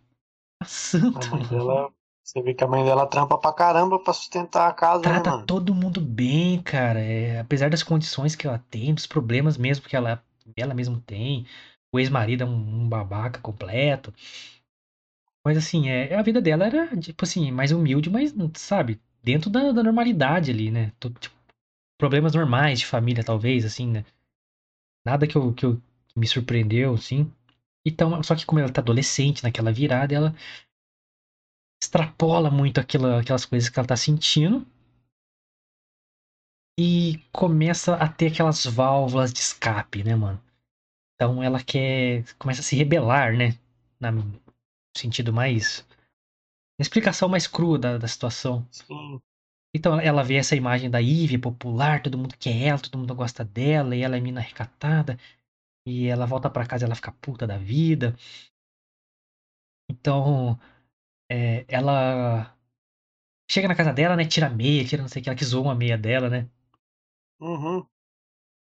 [0.60, 1.48] Uma santa, A mãe mano.
[1.48, 1.90] dela.
[2.22, 5.30] Você vê que a mãe dela trampa pra caramba pra sustentar a casa, né, Trata
[5.30, 5.46] mano?
[5.46, 7.00] todo mundo bem, cara.
[7.00, 10.22] É, apesar das condições que ela tem, dos problemas mesmo que ela,
[10.56, 11.46] ela mesma tem.
[11.92, 14.12] O ex-marido é um, um babaca completo.
[15.44, 19.72] Mas assim, é, a vida dela era, tipo assim, mais humilde, mas, sabe, dentro da,
[19.72, 20.92] da normalidade ali, né?
[20.98, 21.20] Tipo,
[21.98, 24.04] problemas normais de família, talvez, assim, né?
[25.04, 25.82] Nada que eu, que eu que
[26.16, 27.30] me surpreendeu, assim.
[27.86, 30.34] Então, só que como ela tá adolescente naquela virada, ela
[31.82, 34.66] extrapola muito aquela, aquelas coisas que ela tá sentindo
[36.78, 40.42] e começa a ter aquelas válvulas de escape, né, mano?
[41.14, 42.24] Então ela quer.
[42.38, 43.58] começa a se rebelar, né?
[44.00, 44.40] Na, no
[44.96, 45.86] sentido mais.
[46.78, 48.66] Na explicação mais crua da, da situação.
[48.70, 49.20] Sim.
[49.74, 53.44] Então ela vê essa imagem da Ivy popular, todo mundo quer ela, todo mundo gosta
[53.44, 55.18] dela, e ela é mina recatada.
[55.86, 58.14] E ela volta pra casa e ela fica puta da vida.
[59.88, 60.58] Então.
[61.30, 62.56] é, ela.
[63.50, 64.24] Chega na casa dela, né?
[64.26, 66.48] Tira a meia, tira não sei o que, ela que zoou uma meia dela, né?
[67.40, 67.86] Uhum.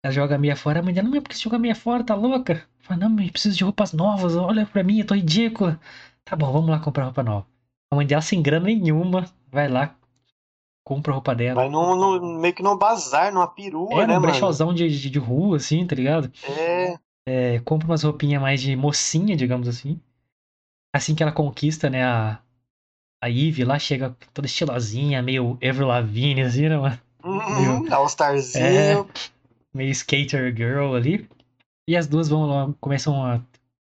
[0.03, 1.75] Ela joga a meia fora, a mãe dela, não é porque você joga a meia
[1.75, 2.67] fora, tá louca?
[2.81, 5.79] Fala, não, eu preciso de roupas novas, olha pra mim, eu tô ridícula.
[6.25, 7.47] Tá bom, vamos lá comprar roupa nova.
[7.91, 9.95] A mãe dela, sem grana nenhuma, vai lá,
[10.85, 11.61] compra a roupa dela.
[11.61, 14.23] Vai no, no- meio que num bazar, numa perua, É, né, num mano?
[14.23, 16.31] brechózão de, de, de rua, assim, tá ligado?
[16.43, 16.99] É.
[17.33, 20.01] É, compra umas roupinhas mais de mocinha, digamos assim.
[20.93, 22.43] Assim que ela conquista, né, a,
[23.23, 26.99] a Eve lá, chega toda estilosinha, meio Avril Lavigne, assim, né, mano?
[27.23, 27.93] Uhum.
[27.95, 28.65] All Starzinho.
[28.65, 29.07] É.
[29.73, 31.29] meio skater girl ali.
[31.89, 33.39] E as duas vão lá, começam a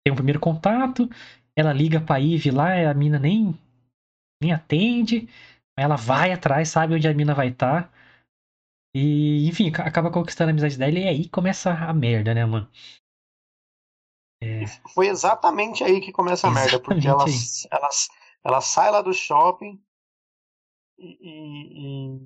[0.04, 1.08] ter um primeiro contato.
[1.56, 3.56] Ela liga pra Eve lá, a mina nem,
[4.42, 5.28] nem atende.
[5.78, 7.92] Ela vai atrás, sabe onde a mina vai estar.
[8.92, 12.68] E, enfim, ca- acaba conquistando a amizade dela e aí começa a merda, né, mano?
[14.40, 17.88] É, E foi exatamente aí que começa a merda, porque ela, Exatamente ela,
[18.44, 19.80] ela sai lá do shopping
[20.98, 22.20] e, e,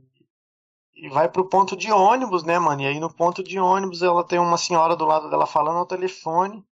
[0.96, 2.82] e- vai pro ponto de ônibus, né, mano?
[2.82, 5.86] E aí no ponto de ônibus ela tem uma senhora do lado dela falando ao
[5.86, 6.64] telefone.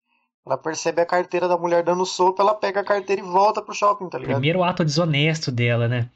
[0.46, 3.76] Ela percebe a carteira da mulher dando sopa, ela pega a carteira e volta pro
[3.76, 4.36] shopping, tá ligado?
[4.36, 6.10] primeiro ato desonesto dela, né?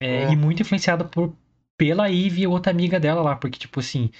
[0.00, 0.32] É, É.
[0.32, 1.32] E muito influenciado por,
[1.76, 4.10] pela Eve e outra amiga dela lá, porque, tipo assim,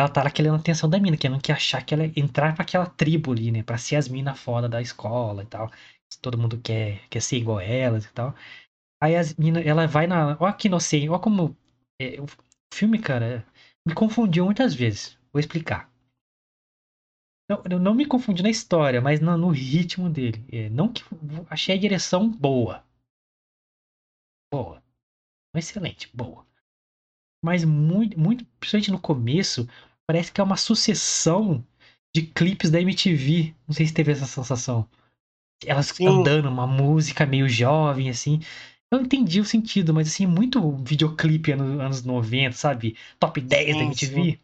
[0.00, 2.62] ela tá lá querendo a atenção da mina, querendo que achar que ela entrar pra
[2.64, 3.62] aquela tribo ali, né?
[3.62, 5.70] Pra ser as minas foda da escola e tal.
[6.22, 8.34] Todo mundo quer, quer ser igual a elas e tal.
[9.02, 10.36] Aí as minas, ela vai na.
[10.40, 11.56] Ó, que inocente, ó, como.
[12.00, 12.26] é, o
[12.74, 13.46] filme, cara,
[13.86, 15.18] me confundiu muitas vezes.
[15.32, 15.90] Vou explicar.
[17.50, 20.44] Não, eu não me confundi na história, mas no, no ritmo dele.
[20.52, 21.02] É, não que
[21.50, 22.84] achei a direção boa.
[24.52, 24.82] Boa.
[25.54, 26.46] Excelente, boa.
[27.42, 29.66] Mas muito, muito, principalmente no começo,
[30.10, 31.64] parece que é uma sucessão
[32.14, 33.54] de clipes da MTV.
[33.68, 34.88] Não sei se teve essa sensação.
[35.66, 36.06] Elas Sim.
[36.06, 38.40] andando, uma música meio jovem, assim.
[38.90, 42.96] Eu entendi o sentido, mas assim, muito videoclipe anos, anos 90, sabe?
[43.20, 44.40] Top 10 da Sim, MTV.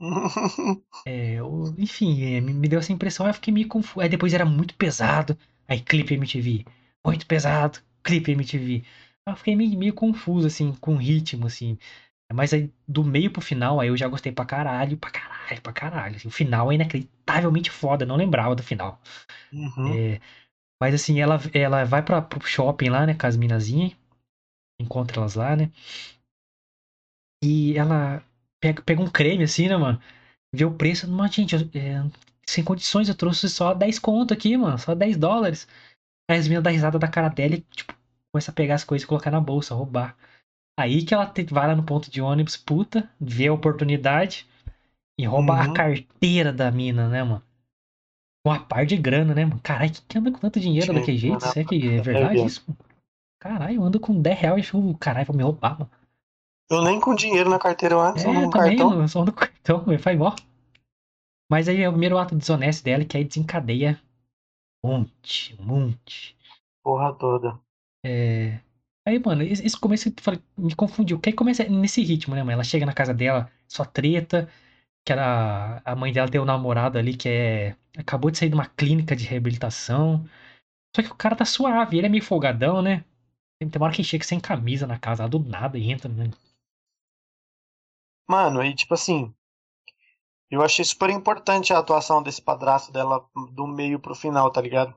[1.06, 4.00] É, o- enfim, é, me, deu essa impressão, aí eu fiquei meio confuso.
[4.00, 5.36] Aí depois era muito pesado,
[5.68, 6.64] aí clipe MTV.
[7.04, 8.84] Muito pesado, clipe MTV.
[9.26, 11.78] Aí eu fiquei meio, meio confuso, assim, com o ritmo, assim.
[12.32, 15.72] Mas aí, do meio pro final, aí eu já gostei pra caralho, pra caralho, pra
[15.72, 16.16] caralho.
[16.16, 16.28] assim.
[16.28, 19.00] o final é inacreditavelmente foda, não lembrava do final.
[19.52, 19.94] Uhum.
[19.94, 20.20] É,
[20.80, 23.92] mas assim, ela, ela vai pra, pro shopping lá, né, com as minazinhas.
[24.80, 25.70] Encontra elas lá, né?
[27.42, 28.22] E ela
[28.60, 29.98] pega, pega um creme, assim, né, mano?
[30.54, 31.08] Vê o preço.
[31.10, 32.10] Mas, gente, eu- é,
[32.46, 34.78] sem condições, eu trouxe só 10 conto aqui, mano.
[34.78, 35.66] Só 10 dólares.
[36.30, 37.94] Aí as meninas dão risada da cara dela e, tipo,
[38.32, 40.16] começa a pegar as coisas e colocar na bolsa, roubar.
[40.78, 44.46] Aí que ela te- vai lá no ponto de ônibus, puta, vê a oportunidade
[45.18, 45.72] e rouba a Uhum.
[45.74, 47.42] carteira da mina, né, mano?
[48.44, 49.60] Com a par de grana, né, mano?
[49.62, 51.40] Caralho, que anda com tanto dinheiro Sim, daquele jeito?
[51.46, 52.46] Será que é é verdade mesmo.
[52.46, 52.64] isso?
[52.66, 52.78] mano?
[53.38, 55.90] Caralho, eu ando com 10 reais e o caralho vai me roubar, mano.
[56.70, 59.00] Eu nem com dinheiro na carteira eu só É, também, cartão.
[59.00, 60.34] eu só ando com cartão, velho, faz mó.
[61.50, 64.00] Mas aí é o primeiro ato desonesto dela, que aí desencadeia
[64.84, 66.36] um monte, um monte.
[66.82, 67.60] Porra toda.
[68.04, 68.60] É...
[69.06, 71.18] Aí, mano, esse começo eu falei, me confundiu.
[71.20, 72.52] Que aí começa nesse ritmo, né, mano?
[72.52, 74.48] Ela chega na casa dela, só treta,
[75.04, 77.76] que era, a mãe dela tem um namorado ali que é.
[77.98, 80.24] Acabou de sair de uma clínica de reabilitação.
[80.96, 83.04] Só que o cara tá suave, ele é meio folgadão, né?
[83.60, 86.30] Tem uma hora que chega sem camisa na casa, do nada, e entra, né?
[88.28, 89.32] Mano, aí tipo assim,
[90.50, 94.94] eu achei super importante a atuação desse padrasto dela do meio pro final, tá ligado?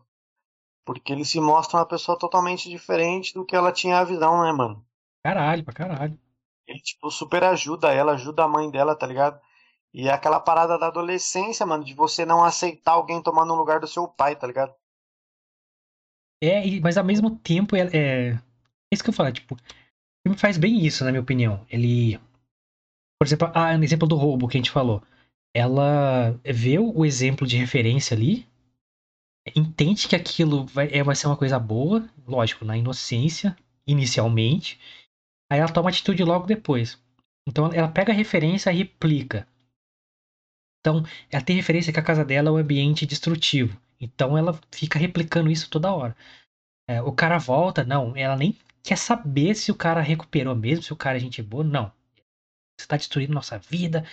[0.86, 4.52] Porque ele se mostra uma pessoa totalmente diferente do que ela tinha a visão, né,
[4.52, 4.86] mano?
[5.26, 6.20] Caralho, pra caralho.
[6.68, 9.40] Ele, tipo, super ajuda ela, ajuda a mãe dela, tá ligado?
[9.94, 13.80] E é aquela parada da adolescência, mano, de você não aceitar alguém tomando o lugar
[13.80, 14.74] do seu pai, tá ligado?
[16.44, 18.40] É, mas ao mesmo tempo, é, é, é
[18.92, 19.58] isso que eu falo, tipo, o
[20.28, 21.66] filme faz bem isso, na minha opinião.
[21.70, 22.20] Ele,
[23.20, 25.02] por exemplo, ah, no exemplo do roubo que a gente falou,
[25.56, 28.46] ela vê o exemplo de referência ali,
[29.56, 33.56] entende que aquilo vai, é, vai ser uma coisa boa, lógico, na inocência,
[33.86, 34.80] inicialmente,
[35.52, 37.00] aí ela toma atitude logo depois.
[37.48, 39.48] Então ela pega a referência e replica.
[40.80, 43.80] Então, ela tem referência que a casa dela é um ambiente destrutivo.
[44.00, 46.16] Então ela fica replicando isso toda hora.
[46.88, 50.94] É, o cara volta, não, ela nem quer saber se o cara recuperou mesmo, se
[50.94, 51.92] o cara é gente boa, não.
[52.80, 54.06] Você tá destruindo nossa vida,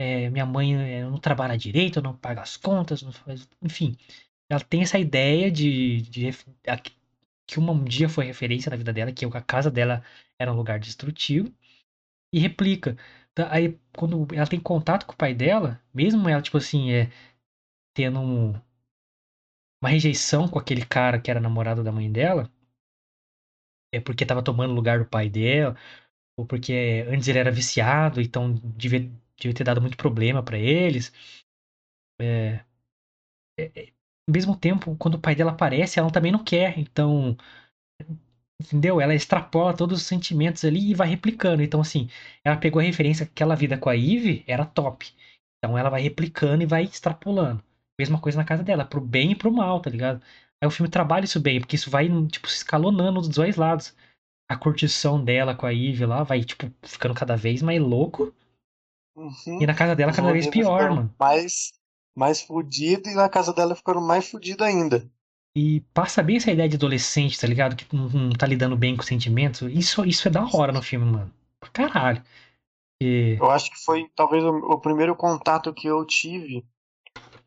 [0.00, 3.48] é, minha mãe é, não trabalha direito, não paga as contas, faz...
[3.60, 3.96] enfim.
[4.52, 6.78] Ela tem essa ideia de, de ref- a-
[7.46, 10.02] que uma- um dia foi referência na vida dela, que a casa dela
[10.38, 11.52] era um lugar destrutivo,
[12.32, 12.96] e replica.
[13.34, 17.10] Tá, Aí, quando ela tem contato com o pai dela, mesmo ela, tipo assim, é,
[17.94, 18.54] tendo um-
[19.82, 22.50] uma rejeição com aquele cara que era namorado da mãe dela,
[23.90, 25.76] é porque tava tomando o lugar do pai dela,
[26.36, 29.00] ou porque antes ele era viciado, então devia,
[29.38, 31.12] devia ter dado muito problema pra eles.
[32.20, 32.64] É,
[33.58, 33.92] é, é,
[34.28, 37.36] ao mesmo tempo, quando o pai dela aparece, ela também não quer, então,
[38.60, 39.00] entendeu?
[39.00, 41.62] Ela extrapola todos os sentimentos ali e vai replicando.
[41.62, 42.08] Então, assim,
[42.44, 45.12] ela pegou a referência que aquela vida com a Eve era top.
[45.58, 47.62] Então ela vai replicando e vai extrapolando.
[47.98, 50.20] Mesma coisa na casa dela, pro bem e pro mal, tá ligado?
[50.60, 53.94] Aí o filme trabalha isso bem, porque isso vai, tipo, se escalonando dos dois lados.
[54.48, 58.34] A curtição dela com a Eve lá vai, tipo, ficando cada vez mais louco.
[59.16, 59.60] Uhum.
[59.60, 61.14] E na casa dela Os cada vez pior, mano.
[61.18, 61.72] Mais,
[62.14, 65.10] mais fudido e na casa dela ficando mais fudido ainda.
[65.54, 67.76] E passa bem essa ideia de adolescente, tá ligado?
[67.76, 69.62] Que não, não tá lidando bem com sentimentos.
[69.70, 71.32] Isso, isso é da hora no filme, mano.
[71.60, 72.22] Pra caralho.
[73.02, 76.64] E, Eu acho que foi talvez o, o primeiro contato que eu tive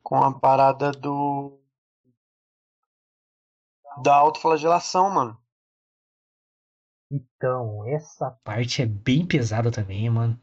[0.04, 1.60] com a parada do.
[4.04, 5.42] da autoflagelação, mano.
[7.12, 10.40] então, essa parte é bem pesada também, mano.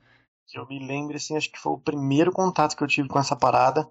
[0.49, 3.19] Que eu me lembro, assim, acho que foi o primeiro contato que eu tive com
[3.19, 3.89] essa parada.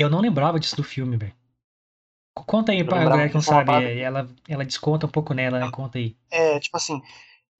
[0.00, 1.34] Eu não lembrava disso do filme, velho.
[2.46, 3.66] Conta aí pra galera que não que sabe.
[3.66, 5.70] parada é, Ela, ela desconta um pouco nela, né?
[5.70, 6.16] Conta aí.
[6.30, 7.02] É, tipo assim,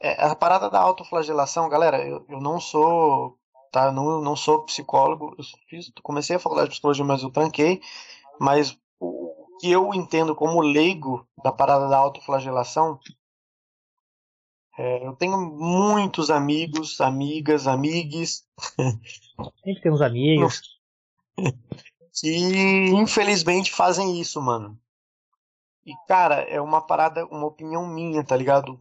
[0.01, 3.39] é, a parada da autoflagelação, galera, eu, eu não sou,
[3.71, 7.31] tá, eu não, não sou psicólogo, eu fiz, comecei a faculdade de psicologia, mas eu
[7.31, 7.83] tranquei,
[8.41, 12.99] mas o que eu entendo como leigo da parada da autoflagelação,
[14.79, 18.47] é, eu tenho muitos amigos, amigas, amigues,
[19.83, 20.81] tem uns amigos.
[22.13, 22.37] que
[22.91, 24.79] infelizmente fazem isso, mano.
[25.85, 28.81] E, cara, é uma parada, uma opinião minha, tá ligado?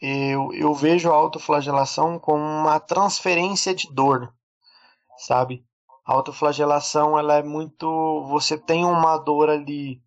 [0.00, 4.32] Eu, eu vejo a autoflagelação como uma transferência de dor,
[5.18, 5.64] sabe?
[6.06, 8.26] A autoflagelação, ela é muito.
[8.28, 10.02] Você tem uma dor ali.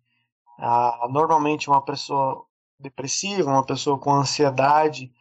[0.58, 2.44] Ah, normalmente, uma pessoa
[2.78, 5.12] depressiva, uma pessoa com ansiedade,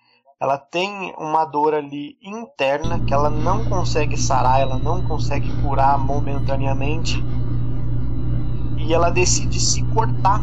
[0.43, 5.97] ela tem uma dor ali interna que ela não consegue sarar, ela não consegue curar
[5.97, 7.23] momentaneamente.
[8.77, 10.41] E ela decide se cortar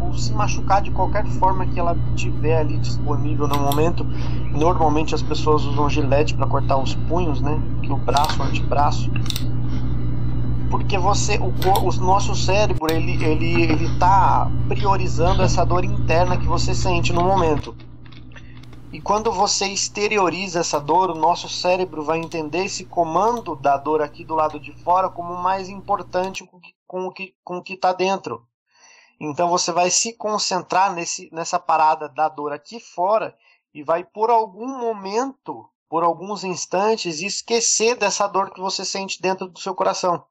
[0.00, 4.06] ou se machucar de qualquer forma que ela tiver ali disponível no momento.
[4.52, 7.60] Normalmente as pessoas usam gilete para cortar os punhos, né?
[7.82, 9.10] Que o braço, o antebraço.
[10.70, 11.52] Porque você, o,
[11.88, 17.24] o nosso cérebro, ele, ele, ele tá priorizando essa dor interna que você sente no
[17.24, 17.74] momento.
[19.04, 24.24] Quando você exterioriza essa dor, o nosso cérebro vai entender esse comando da dor aqui
[24.24, 26.44] do lado de fora como mais importante
[26.86, 28.46] com o que com o que está dentro.
[29.20, 33.36] Então você vai se concentrar nesse, nessa parada da dor aqui fora
[33.74, 39.48] e vai por algum momento, por alguns instantes, esquecer dessa dor que você sente dentro
[39.48, 40.24] do seu coração.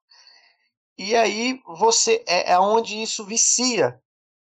[0.97, 4.00] E aí você é, é onde isso vicia.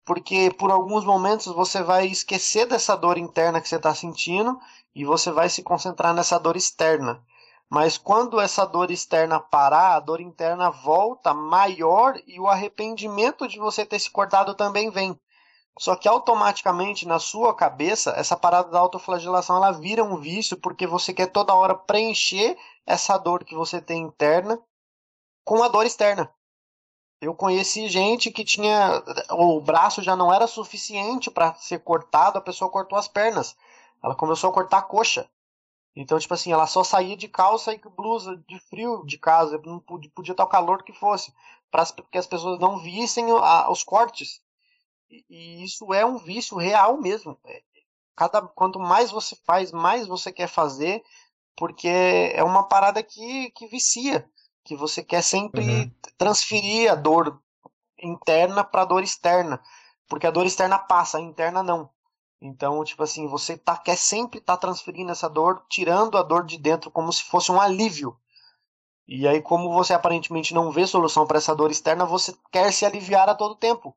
[0.08, 4.58] Porque por alguns momentos você vai esquecer dessa dor interna que você está sentindo
[4.94, 7.22] e você vai se concentrar nessa dor externa.
[7.68, 13.58] Mas quando essa dor externa parar, a dor interna volta maior e o arrependimento de
[13.58, 15.14] você ter se cortado também vem.
[15.78, 20.86] Só que automaticamente na sua cabeça, essa parada da autoflagelação ela vira um vício porque
[20.86, 22.56] você quer toda hora preencher
[22.86, 24.58] essa dor que você tem interna
[25.44, 26.32] com a dor externa.
[27.20, 29.02] Eu conheci gente que tinha.
[29.30, 33.56] O braço já não era suficiente para ser cortado, a pessoa cortou as pernas.
[34.02, 35.28] Ela começou a cortar a coxa.
[35.96, 39.60] Então, tipo assim, ela só saía de calça e blusa de frio de casa.
[39.64, 41.34] Não podia, podia estar o calor que fosse.
[41.72, 44.40] Para que as pessoas não vissem a, os cortes.
[45.10, 47.36] E, e, isso é um vício real mesmo.
[47.44, 47.62] É,
[48.14, 51.02] cada, quanto mais você faz, mais você quer fazer.
[51.56, 54.30] Porque é uma parada que, que vicia
[54.68, 55.90] que você quer sempre uhum.
[56.18, 57.40] transferir a dor
[57.98, 59.58] interna para a dor externa,
[60.06, 61.88] porque a dor externa passa, a interna não.
[62.40, 66.44] Então, tipo assim, você tá, quer sempre estar tá transferindo essa dor, tirando a dor
[66.44, 68.14] de dentro como se fosse um alívio.
[69.08, 72.84] E aí, como você aparentemente não vê solução para essa dor externa, você quer se
[72.84, 73.96] aliviar a todo tempo.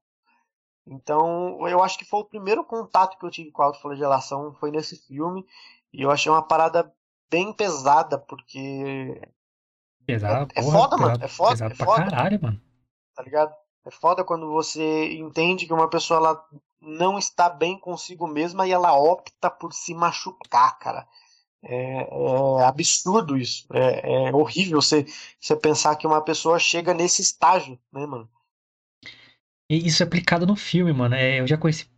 [0.87, 4.71] Então, eu acho que foi o primeiro contato que eu tive com a autoflagelação, foi
[4.71, 5.45] nesse filme.
[5.93, 6.91] E eu achei uma parada
[7.29, 9.21] bem pesada, porque
[10.05, 11.23] Pesado, é, é porra, foda, mano.
[11.23, 11.51] É foda.
[11.51, 12.61] Pesado é pra foda, caralho, mano.
[13.15, 13.53] Tá ligado?
[13.85, 16.45] É foda quando você entende que uma pessoa ela
[16.79, 21.07] não está bem consigo mesma e ela opta por se machucar, cara.
[21.63, 22.07] É,
[22.59, 23.67] é absurdo isso.
[23.71, 25.05] É, é, horrível você,
[25.39, 28.29] você pensar que uma pessoa chega nesse estágio, né, mano?
[29.69, 31.15] E isso é aplicado no filme, mano.
[31.15, 31.89] É, eu já conheci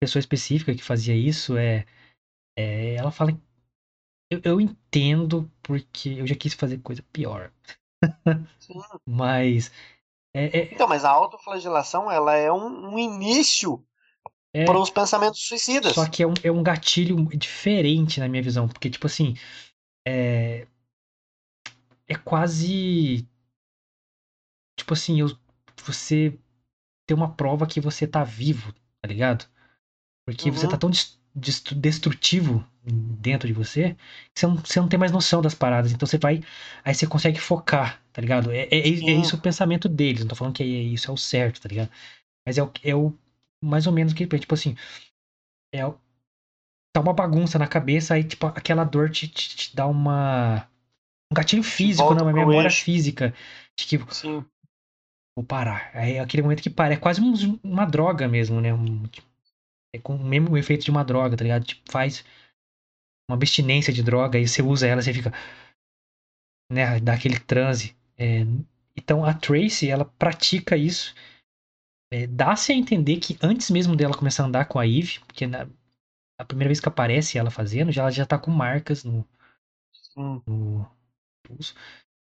[0.00, 1.56] pessoa específica que fazia isso.
[1.56, 1.86] É,
[2.58, 3.38] é ela fala
[4.32, 7.52] eu, eu entendo porque eu já quis fazer coisa pior.
[9.06, 9.70] mas.
[10.34, 10.74] É, é...
[10.74, 13.84] Então, mas a autoflagelação ela é um, um início
[14.54, 14.64] é...
[14.64, 15.94] para os pensamentos suicidas.
[15.94, 18.68] Só que é um, é um gatilho diferente na minha visão.
[18.68, 19.34] Porque, tipo assim.
[20.06, 20.66] É,
[22.08, 23.28] é quase.
[24.76, 25.28] Tipo assim, eu,
[25.84, 26.36] você
[27.06, 29.46] tem uma prova que você tá vivo, tá ligado?
[30.26, 30.56] Porque uhum.
[30.56, 30.78] você tá uhum.
[30.78, 30.90] tão
[31.34, 33.96] destrutivo dentro de você,
[34.34, 35.92] você não, você não tem mais noção das paradas.
[35.92, 36.42] Então você vai.
[36.84, 38.50] Aí você consegue focar, tá ligado?
[38.50, 40.20] É, é, é isso o pensamento deles.
[40.20, 41.90] Não tô falando que é isso é o certo, tá ligado?
[42.46, 43.14] Mas é o, é o
[43.62, 44.76] mais ou menos que, tipo assim.
[45.72, 45.96] É o,
[46.92, 50.68] tá uma bagunça na cabeça, aí, tipo, aquela dor te, te, te dá uma.
[51.32, 52.84] Um gatilho físico, não, uma memória eixo.
[52.84, 53.32] física.
[53.78, 54.14] De que.
[54.14, 54.44] Sim.
[55.34, 55.90] Vou parar.
[55.94, 56.92] Aí é aquele momento que para.
[56.94, 58.74] É quase um, uma droga mesmo, né?
[58.74, 59.26] Um, tipo,
[59.94, 61.64] é com o mesmo efeito de uma droga, tá ligado?
[61.64, 62.24] Tipo, faz
[63.28, 65.32] uma abstinência de droga e você usa ela, você fica.
[66.70, 67.94] Né, dá aquele transe.
[68.16, 68.40] É,
[68.96, 71.14] então a Tracy, ela pratica isso.
[72.12, 75.46] É, Dá-se a entender que antes mesmo dela começar a andar com a Eve, porque
[75.46, 75.66] na,
[76.38, 79.26] a primeira vez que aparece ela fazendo, já, ela já tá com marcas no,
[80.16, 80.40] hum.
[80.46, 80.90] no
[81.42, 81.74] pulso.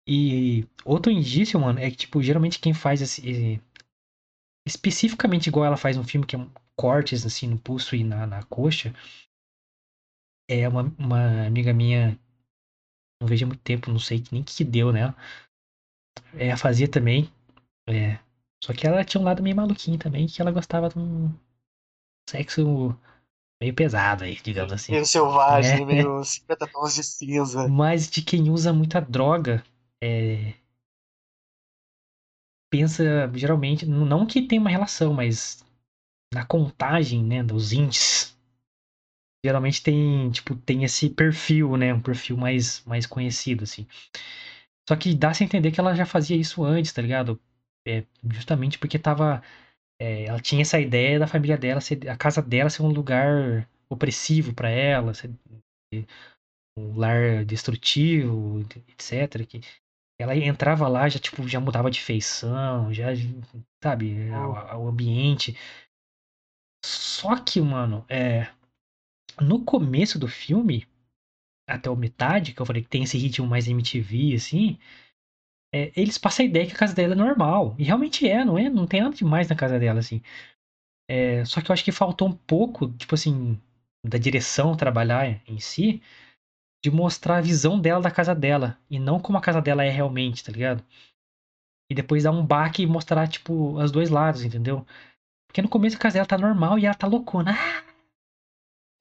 [0.08, 3.62] E outro indício, mano, é que, tipo, geralmente quem faz esse.
[4.66, 6.48] Especificamente igual ela faz no filme, que é
[6.78, 8.94] cortes assim no pulso e na, na coxa.
[10.50, 12.20] É uma, uma amiga minha,
[13.20, 15.16] não vejo há muito tempo, não sei nem o que, que deu nela.
[16.34, 17.32] É, fazia também.
[17.90, 18.20] É,
[18.64, 21.34] só que ela tinha um lado meio maluquinho também, que ela gostava de um
[22.30, 22.98] sexo
[23.62, 24.92] meio pesado aí, digamos assim.
[24.92, 25.86] Meio selvagem, é.
[25.86, 27.68] meio 50 tons de cinza.
[27.68, 29.64] Mas de quem usa muita droga,
[30.04, 30.54] é...
[32.70, 35.65] pensa geralmente, não que tem uma relação, mas
[36.34, 38.38] na contagem, né, dos índices,
[39.46, 43.88] geralmente tem, tipo, tem esse perfil, né, um perfil mais, mais conhecido, assim.
[44.88, 47.40] Só que dá-se a entender que ela já fazia isso antes, tá ligado?
[47.88, 49.42] É, justamente porque tava,
[50.00, 53.68] é, ela tinha essa ideia da família dela, ser, a casa dela ser um lugar
[53.90, 55.32] opressivo para ela, ser,
[56.78, 59.46] um lar destrutivo, etc.
[59.48, 59.62] Que
[60.20, 63.08] ela entrava lá já tipo já mudava de feição, já
[63.84, 65.58] sabe, o, o ambiente
[66.86, 68.48] só que, mano, é.
[69.42, 70.88] No começo do filme,
[71.68, 74.78] até o metade, que eu falei que tem esse ritmo mais MTV, assim.
[75.74, 77.76] É, eles passam a ideia que a casa dela é normal.
[77.78, 78.70] E realmente é, não é?
[78.70, 80.22] Não tem nada demais na casa dela, assim.
[81.10, 83.60] É, só que eu acho que faltou um pouco, tipo assim,
[84.06, 86.02] da direção trabalhar em si,
[86.84, 88.78] de mostrar a visão dela da casa dela.
[88.90, 90.84] E não como a casa dela é realmente, tá ligado?
[91.90, 94.86] E depois dar um baque e mostrar, tipo, os dois lados, entendeu?
[95.48, 97.52] Porque no começo a casa dela tá normal e ela tá loucona.
[97.52, 97.86] Ah!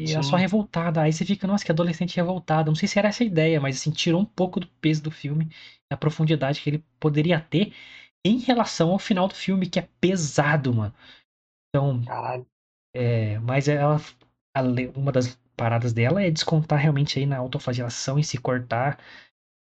[0.01, 1.03] E ela só revoltada.
[1.03, 2.71] Aí você fica, nossa, que adolescente revoltada.
[2.71, 5.11] Não sei se era essa a ideia, mas assim, tirou um pouco do peso do
[5.11, 5.49] filme,
[5.91, 7.73] da profundidade que ele poderia ter.
[8.27, 10.95] em relação ao final do filme, que é pesado, mano.
[11.71, 12.47] Então, Caralho.
[12.95, 14.01] é, mas ela,
[14.57, 18.99] ale- uma das paradas dela é descontar realmente aí na autoflagelação e se cortar.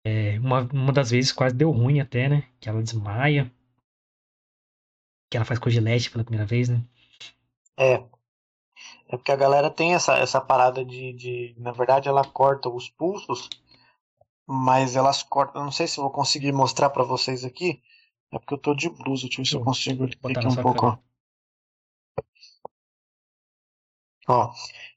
[0.05, 2.43] É, uma, uma das vezes quase deu ruim até, né?
[2.59, 3.51] Que ela desmaia.
[5.29, 6.83] Que ela faz com gilete pela primeira vez, né?
[7.77, 8.03] É.
[9.09, 11.55] É porque a galera tem essa, essa parada de, de.
[11.57, 13.49] Na verdade, ela corta os pulsos,
[14.45, 15.61] mas elas cortam.
[15.61, 17.81] Eu não sei se eu vou conseguir mostrar pra vocês aqui.
[18.31, 19.27] É porque eu tô de blusa.
[19.27, 20.85] Deixa eu ver se eu consigo botar aqui um pouco.
[20.85, 20.97] Ó.
[24.29, 24.51] Ó,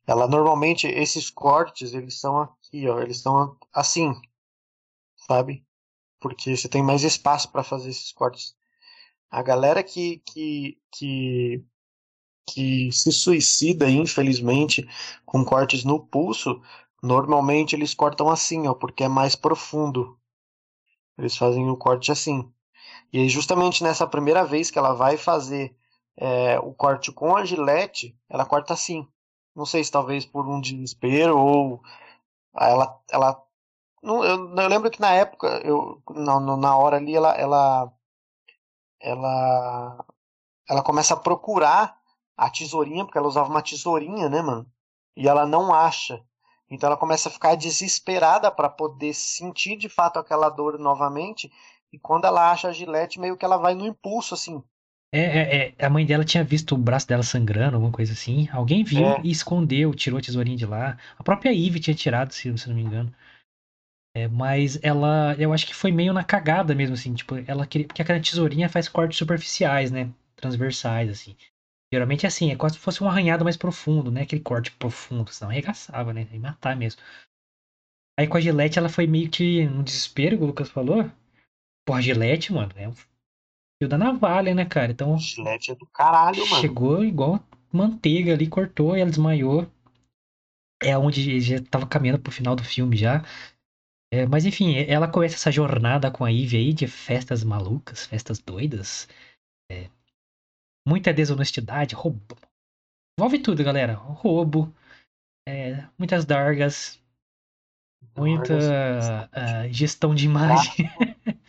[0.06, 3.00] ela normalmente, esses cortes, eles são aqui, ó.
[3.00, 4.12] Eles são assim,
[5.16, 5.64] sabe?
[6.18, 8.56] Porque você tem mais espaço pra fazer esses cortes.
[9.30, 11.64] A galera que, que, que,
[12.46, 14.88] que se suicida, infelizmente,
[15.24, 16.60] com cortes no pulso,
[17.02, 20.18] normalmente eles cortam assim, ó, porque é mais profundo.
[21.18, 22.50] Eles fazem o corte assim.
[23.12, 25.76] E aí, justamente nessa primeira vez que ela vai fazer
[26.16, 29.06] é, o corte com a gilete, ela corta assim.
[29.54, 31.82] Não sei se talvez por um desespero ou
[32.54, 33.42] ela, ela
[34.02, 37.92] não, eu, eu lembro que na época, eu, na, na hora ali, ela, ela,
[39.00, 40.04] ela,
[40.68, 41.96] ela começa a procurar
[42.36, 44.66] a tesourinha, porque ela usava uma tesourinha, né, mano?
[45.16, 46.22] E ela não acha.
[46.70, 51.50] Então ela começa a ficar desesperada para poder sentir de fato aquela dor novamente.
[51.92, 54.62] E quando ela acha a gilete, meio que ela vai no impulso, assim.
[55.12, 58.48] É, é, é, a mãe dela tinha visto o braço dela sangrando, alguma coisa assim.
[58.52, 59.20] Alguém viu É.
[59.24, 60.96] e escondeu, tirou a tesourinha de lá.
[61.18, 63.12] A própria Eve tinha tirado, se, se não me engano.
[64.14, 67.14] É, mas ela, eu acho que foi meio na cagada mesmo, assim.
[67.14, 67.86] Tipo, ela queria.
[67.86, 70.12] Porque aquela tesourinha faz cortes superficiais, né?
[70.36, 71.36] Transversais, assim.
[71.92, 74.22] Geralmente é assim, é quase se fosse um arranhado mais profundo, né?
[74.22, 76.26] Aquele corte profundo, senão arregaçava, né?
[76.32, 77.00] Ia matar mesmo.
[78.18, 81.10] Aí com a Gillette ela foi meio que no desespero, o Lucas falou.
[81.84, 84.92] Pô, a Gillette, mano, é um fio da navalha, né, cara?
[84.92, 86.60] Então Gilete é do caralho, mano.
[86.60, 89.66] chegou igual manteiga ali, cortou e ela desmaiou.
[90.82, 93.24] É onde já tava caminhando pro final do filme já.
[94.12, 98.40] É, mas enfim, ela começa essa jornada com a Eve aí de festas malucas, festas
[98.40, 99.08] doidas.
[99.70, 99.88] É,
[100.86, 102.36] muita desonestidade, roubo.
[103.16, 103.94] Envolve tudo, galera.
[103.94, 104.74] Roubo,
[105.48, 107.00] é, muitas dargas,
[108.16, 110.86] muita ah, gestão de imagem.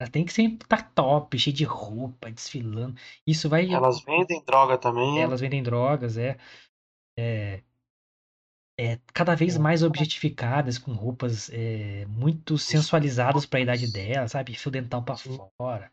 [0.00, 2.98] Ela tem que sempre estar top, cheio de roupa, desfilando.
[3.26, 3.70] Isso vai.
[3.70, 5.20] Elas vendem droga também.
[5.20, 6.38] Elas vendem drogas, é.
[7.18, 7.62] É,
[8.80, 14.54] é cada vez mais objetificadas, com roupas é, muito sensualizadas para a idade dela, sabe?
[14.54, 15.92] Fio dental para fora.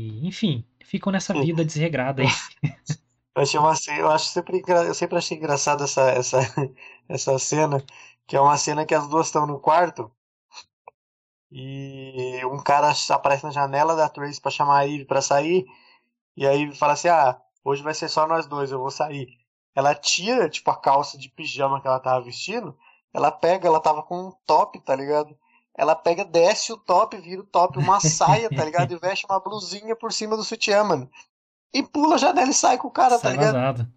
[0.00, 2.28] E, enfim, ficam nessa vida desregrada aí.
[3.36, 6.38] Eu, achei uma, eu acho sempre, eu sempre achei engraçado essa, essa,
[7.06, 7.84] essa cena,
[8.26, 10.10] que é uma cena que as duas estão no quarto
[11.50, 15.66] e um cara aparece na janela da Trace pra chamar a Eve pra sair,
[16.36, 19.28] e aí fala assim: Ah, hoje vai ser só nós dois, eu vou sair.
[19.76, 22.76] Ela tira, tipo, a calça de pijama que ela tava vestindo,
[23.12, 25.36] ela pega, ela tava com um top, tá ligado?
[25.76, 28.92] Ela pega, desce o top, vira o top, uma saia, tá ligado?
[28.92, 31.10] E veste uma blusinha por cima do sutiã, mano.
[31.74, 33.54] E pula a janela e sai com o cara, tá Sai ligado?
[33.54, 33.92] vazado.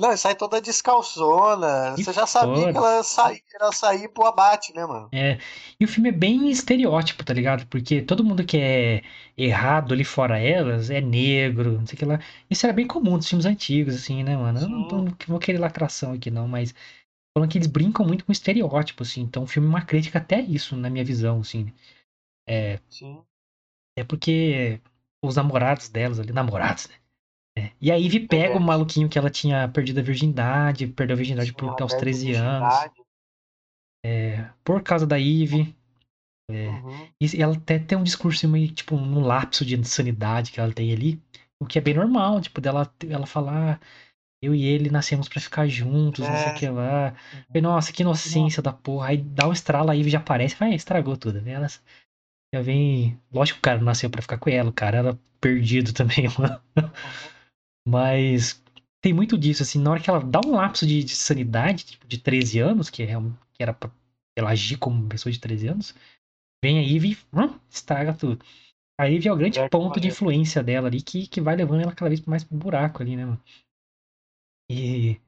[0.00, 1.94] Não, sai toda descalçona.
[1.96, 2.72] Você já sabia foda.
[2.72, 5.10] que ela saía, ela saía pro abate, né, mano?
[5.12, 5.38] É,
[5.78, 7.66] e o filme é bem estereótipo, tá ligado?
[7.66, 9.02] Porque todo mundo que é
[9.36, 12.18] errado ali fora elas é negro, não sei o que lá.
[12.48, 14.58] Isso era bem comum nos filmes antigos, assim, né, mano?
[14.58, 16.74] Eu não, não vou querer lacração aqui, não, mas
[17.36, 19.20] falando que eles brincam muito com estereótipo, assim.
[19.20, 21.70] Então o filme é uma crítica até isso, na minha visão, assim.
[22.88, 23.22] Sim.
[23.98, 24.80] É porque
[25.24, 26.94] os namorados delas ali, namorados, né?
[27.58, 27.70] É.
[27.80, 28.56] E a Ivy pega É.
[28.56, 31.98] o maluquinho que ela tinha perdido a virgindade, perdeu a virgindade por os perde a
[31.98, 33.02] 13 anos, virgindade.
[34.62, 35.74] por causa da Ivy.
[36.50, 37.08] Uhum.
[37.20, 40.92] E ela até tem um discurso meio, tipo, um lapso de insanidade que ela tem
[40.92, 41.20] ali,
[41.60, 43.80] o que é bem normal, tipo, dela ela falar,
[44.40, 46.54] eu e ele nascemos pra ficar juntos, não sei o É.
[46.54, 47.14] que lá.
[47.48, 49.08] Falei, Nossa, que inocência da porra.
[49.08, 51.52] Aí dá um estralo, a Ivy já aparece, vai, estragou tudo, né?
[51.52, 51.66] Ela
[52.56, 53.18] já vem.
[53.32, 56.60] Lógico que o cara nasceu pra ficar com ela, o cara era perdido também, mano.
[57.86, 58.62] Mas
[59.00, 62.06] tem muito disso, assim, na hora que ela dá um lapso de, de sanidade, tipo,
[62.06, 63.14] de 13 anos, que, é,
[63.52, 63.90] que era pra
[64.36, 65.94] ela agir como uma pessoa de 13 anos,
[66.62, 68.44] vem a Eve e hum, estraga tudo.
[68.98, 71.82] A Eve é o grande É ponto de influência dela ali, que, que vai levando
[71.82, 73.42] ela cada vez mais pro buraco ali, né, mano?
[74.70, 75.20] E,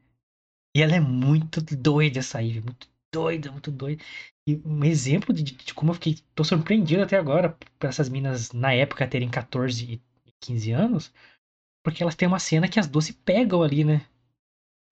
[0.74, 4.02] e ela é muito doida, essa Eve, muito doida, muito doida.
[4.46, 8.52] E um exemplo de, de como eu fiquei, tô surpreendido até agora por essas minas
[8.52, 11.12] na época terem 14 e 15 anos,
[11.84, 14.06] porque elas têm uma cena que as duas se pegam ali, né?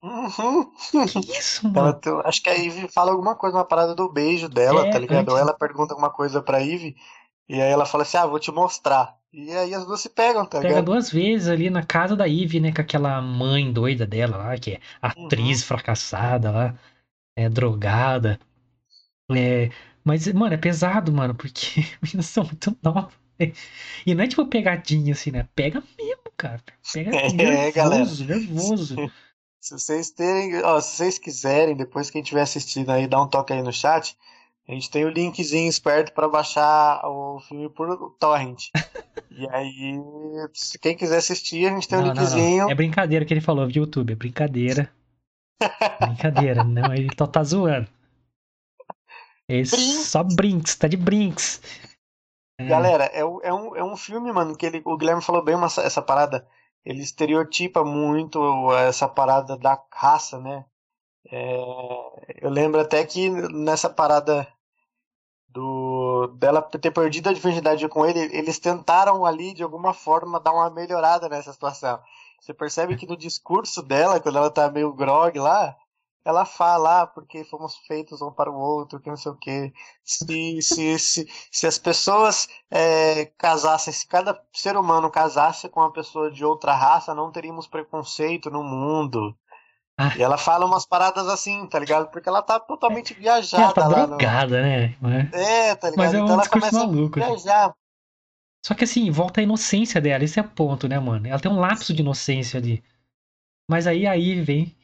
[0.01, 0.71] Uhum.
[1.05, 1.99] Que isso, Ela mano?
[1.99, 4.99] tem- acho que a Ivy fala alguma coisa, uma parada do beijo dela, É, tá
[4.99, 5.29] ligado?
[5.29, 6.95] Ou antes- ela pergunta alguma coisa pra Ivy
[7.49, 9.17] E aí ela fala assim: ah, vou te mostrar.
[9.33, 10.83] E aí as duas se pegam, tá Pega ligado?
[10.83, 12.71] duas vezes ali na casa da Eve, né?
[12.73, 15.63] Com aquela mãe doida dela lá, que é atriz Uhum.
[15.63, 16.79] fracassada lá,
[17.37, 18.39] é drogada.
[19.31, 19.69] É,
[20.03, 23.13] mas, mano, é pesado, mano, porque as meninas são muito novas.
[23.39, 23.51] né?
[24.05, 25.47] E não é tipo pegadinha assim, né?
[25.55, 26.61] Pega mesmo, cara.
[26.93, 27.11] Pega
[27.41, 27.99] É, galera.
[28.03, 28.95] nervoso, nervoso.
[29.59, 33.51] Se vocês terem, ó, se vocês quiserem, depois quem estiver assistindo aí, dá um toque
[33.51, 34.15] aí no chat.
[34.67, 38.65] A gente tem o linkzinho esperto para baixar o filme por torrent.
[39.31, 39.99] E aí,
[40.53, 42.63] se quem quiser assistir, a gente tem o Não, não, linkzinho.
[42.65, 42.71] não.
[42.71, 44.89] É brincadeira que ele falou de YouTube, é brincadeira.
[45.99, 47.87] Brincadeira, não, ele só tá zoando.
[49.49, 50.05] É Brinks.
[50.07, 51.61] só brinks, tá de brinks.
[52.59, 55.55] É, Galera, é, é um, é um filme, mano, que ele, o Guilherme falou bem
[55.55, 56.47] uma- essa parada.
[56.85, 60.65] Ele estereotipa muito essa parada da raça, né?
[61.29, 61.57] É,
[62.41, 64.47] eu lembro até que nessa parada
[65.49, 70.53] do dela ter perdido a virgindade com ele, eles tentaram ali de alguma forma dar
[70.53, 71.99] uma melhorada nessa situação.
[72.39, 75.75] Você percebe que no discurso dela, quando ela tá meio grog lá,
[76.27, 79.71] ela fala, ah, porque fomos feitos um para o outro, que não sei o quê.
[80.03, 85.93] Se, se, se, se as pessoas é, casassem, se cada ser humano casasse com uma
[85.93, 89.33] pessoa de outra raça, não teríamos preconceito no mundo.
[89.97, 90.11] Ah.
[90.17, 92.11] E ela fala umas paradas assim, tá ligado?
[92.11, 94.17] Porque ela tá totalmente ela viajada tá lá no.
[94.17, 94.95] drogada, né?
[95.31, 96.05] É, tá ligado?
[96.05, 97.23] Mas é um então ela começa maluco.
[97.23, 97.73] a viajar.
[98.67, 101.25] Só que assim, volta a inocência dela, esse é o ponto, né, mano?
[101.25, 102.83] Ela tem um lapso de inocência ali.
[103.69, 104.75] Mas aí aí vem,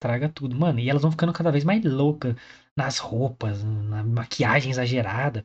[0.00, 0.80] traga tudo, mano.
[0.80, 2.34] E elas vão ficando cada vez mais loucas
[2.76, 5.44] nas roupas, na maquiagem exagerada.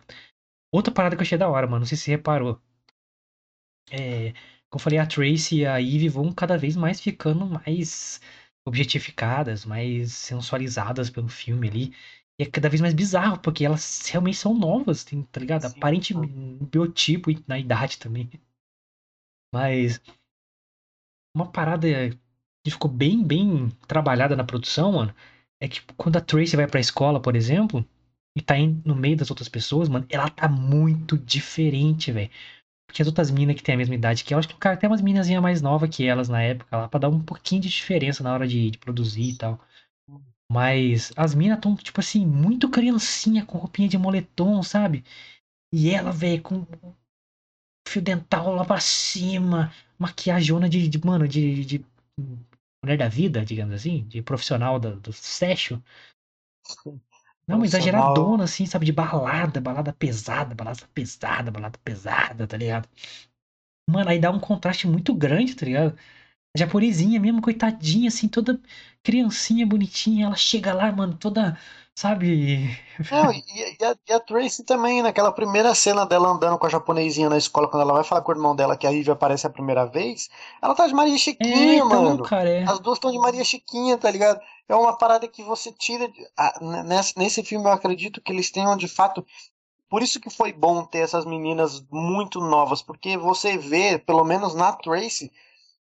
[0.71, 2.61] Outra parada que eu achei da hora, mano, não sei se você reparou.
[3.91, 4.31] É,
[4.69, 8.19] como eu falei, a Tracy e a Eve vão cada vez mais ficando mais
[8.65, 11.93] objetificadas, mais sensualizadas pelo filme ali.
[12.39, 15.61] E é cada vez mais bizarro, porque elas realmente são novas, tá ligado?
[15.63, 15.67] Sim.
[15.77, 16.25] Aparente no
[16.71, 18.29] biotipo e na idade também.
[19.51, 19.99] Mas
[21.33, 21.87] uma parada
[22.63, 25.13] que ficou bem, bem trabalhada na produção, mano,
[25.59, 27.85] é que quando a Tracy vai pra escola, por exemplo,
[28.35, 32.29] e tá no meio das outras pessoas, mano, ela tá muito diferente, velho.
[32.87, 34.77] Porque as outras minas que tem a mesma idade que ela, acho que o cara
[34.77, 37.69] tem umas minazinhas mais novas que elas na época lá, pra dar um pouquinho de
[37.69, 39.59] diferença na hora de, de produzir e tal.
[40.51, 45.03] Mas as minas tão, tipo assim, muito criancinha, com roupinha de moletom, sabe?
[45.73, 46.65] E ela, velho, com
[47.87, 51.85] fio dental lá pra cima, maquiageona de, de mano, de, de
[52.83, 55.81] mulher da vida, digamos assim, de profissional da- do sexo.
[57.47, 58.85] Não, exageradona, assim, sabe?
[58.85, 62.87] De balada, balada pesada, balada pesada, balada pesada, tá ligado?
[63.89, 65.97] Mano, aí dá um contraste muito grande, tá ligado?
[66.57, 68.61] A japonesinha mesmo, coitadinha, assim, toda
[69.03, 71.57] criancinha bonitinha, ela chega lá, mano, toda,
[71.95, 72.69] sabe?
[73.09, 77.29] Não, e, a, e a Tracy também, naquela primeira cena dela andando com a japonesinha
[77.29, 79.49] na escola, quando ela vai falar com o irmão dela que a Ivy aparece a
[79.49, 80.29] primeira vez,
[80.61, 82.21] ela tá de Maria É, Chiquinha, então, mano.
[82.21, 82.63] cara, é.
[82.65, 84.41] As duas estão de Maria Chiquinha, tá ligado?
[84.67, 86.09] É uma parada que você tira.
[86.09, 86.27] de-
[86.61, 89.25] n- nesse, nesse filme eu acredito que eles tenham de fato.
[89.89, 94.55] Por isso que foi bom ter essas meninas muito novas, porque você vê, pelo menos
[94.55, 95.31] na Tracy,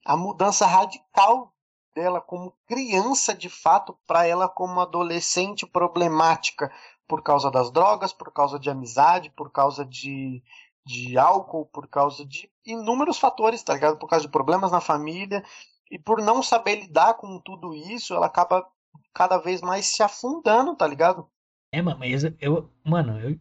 [0.04, 1.52] a mudança radical
[1.94, 6.72] dela como criança de fato para ela como adolescente problemática
[7.06, 10.42] por causa das drogas, por causa de amizade, por causa de,
[10.86, 13.98] de álcool, por causa de inúmeros fatores, tá ligado?
[13.98, 15.44] Por causa de problemas na família.
[15.90, 18.66] E por não saber lidar com tudo isso, ela acaba
[19.12, 21.28] cada vez mais se afundando, tá ligado?
[21.70, 23.38] É, mas eu, eu- mano, eu,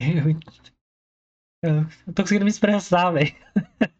[0.00, 0.40] eu,
[1.62, 1.72] eu
[2.06, 3.34] não tô conseguindo me expressar, velho.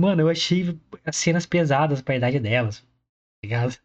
[0.00, 2.86] Mano, eu achei as cenas pesadas pra idade delas, tá
[3.44, 3.78] ligado?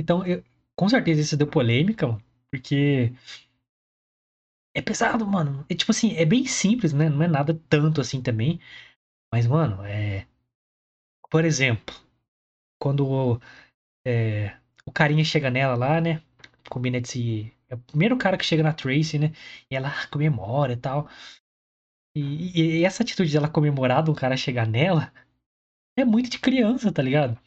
[0.00, 0.42] Então, eu,
[0.76, 3.12] com certeza isso deu polêmica, mano, porque
[4.74, 5.64] é pesado, mano.
[5.68, 7.08] É tipo assim, é bem simples, né?
[7.08, 8.60] Não é nada tanto assim também.
[9.32, 10.26] Mas, mano, é.
[11.30, 11.94] Por exemplo,
[12.80, 13.40] quando
[14.06, 14.56] é,
[14.86, 16.22] o carinha chega nela lá, né?
[16.70, 17.52] Combina de se.
[17.68, 19.32] É o primeiro cara que chega na Tracy, né?
[19.70, 21.08] E ela ah, comemora e tal.
[22.14, 25.12] E, e- essa atitude dela comemorar do cara chegar nela
[25.96, 27.38] é muito de criança, tá ligado?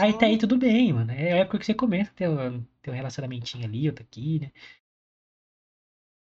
[0.00, 1.12] Aí tá aí tudo bem, mano.
[1.12, 4.40] É a época que você começa a ter, um- ter um relacionamentinho ali, outro aqui,
[4.40, 4.52] né?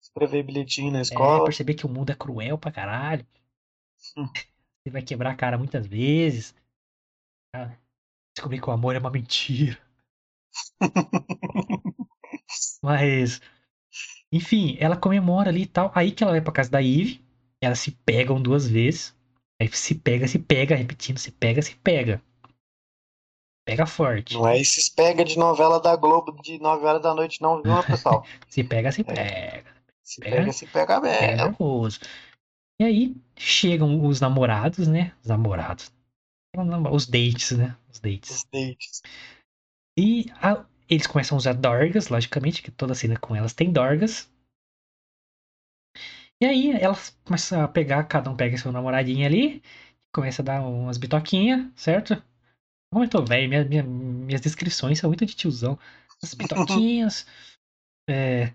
[0.01, 1.45] Escrever bilhetinho na É, escola.
[1.45, 3.23] perceber que o mundo é cruel pra caralho.
[4.15, 4.27] Hum.
[4.83, 6.55] Você vai quebrar a cara muitas vezes.
[7.51, 7.77] tá?
[8.35, 9.79] Descobrir que o amor é uma mentira.
[12.81, 13.41] Mas,
[14.31, 15.91] enfim, ela comemora ali e tal.
[15.95, 17.21] Aí que ela vai pra casa da Eve.
[17.62, 19.16] Elas se pegam duas vezes.
[19.62, 22.22] Aí se pega, se pega, repetindo, se pega, se pega.
[23.66, 24.34] Pega forte.
[24.36, 27.84] Não é esses pega de novela da Globo de 9 horas da noite, não, viu,
[27.84, 28.26] pessoal?
[28.47, 29.03] Se pega, se É.
[29.03, 29.76] pega.
[30.01, 31.28] Se Pega- pega, se pega mesmo.
[31.36, 31.99] nervoso.
[32.80, 35.14] E aí chegam os namorados, né?
[35.22, 35.91] Os namorados.
[36.91, 37.76] Os dates, né?
[37.91, 38.30] Os dates.
[38.32, 39.01] Os dates.
[39.99, 44.32] E a- eles começam a usar dorgas, logicamente, que toda cena com elas tem dorgas.
[46.41, 49.61] E aí elas começam a pegar, cada um pega seu namoradinho ali,
[50.13, 52.21] começa a dar umas bitoquinhas, certo?
[52.91, 55.79] Como eu tô velho, minha, minha- minhas descrições são muito de tiozão.
[56.23, 57.27] As bitoquinhas.
[58.09, 58.53] é,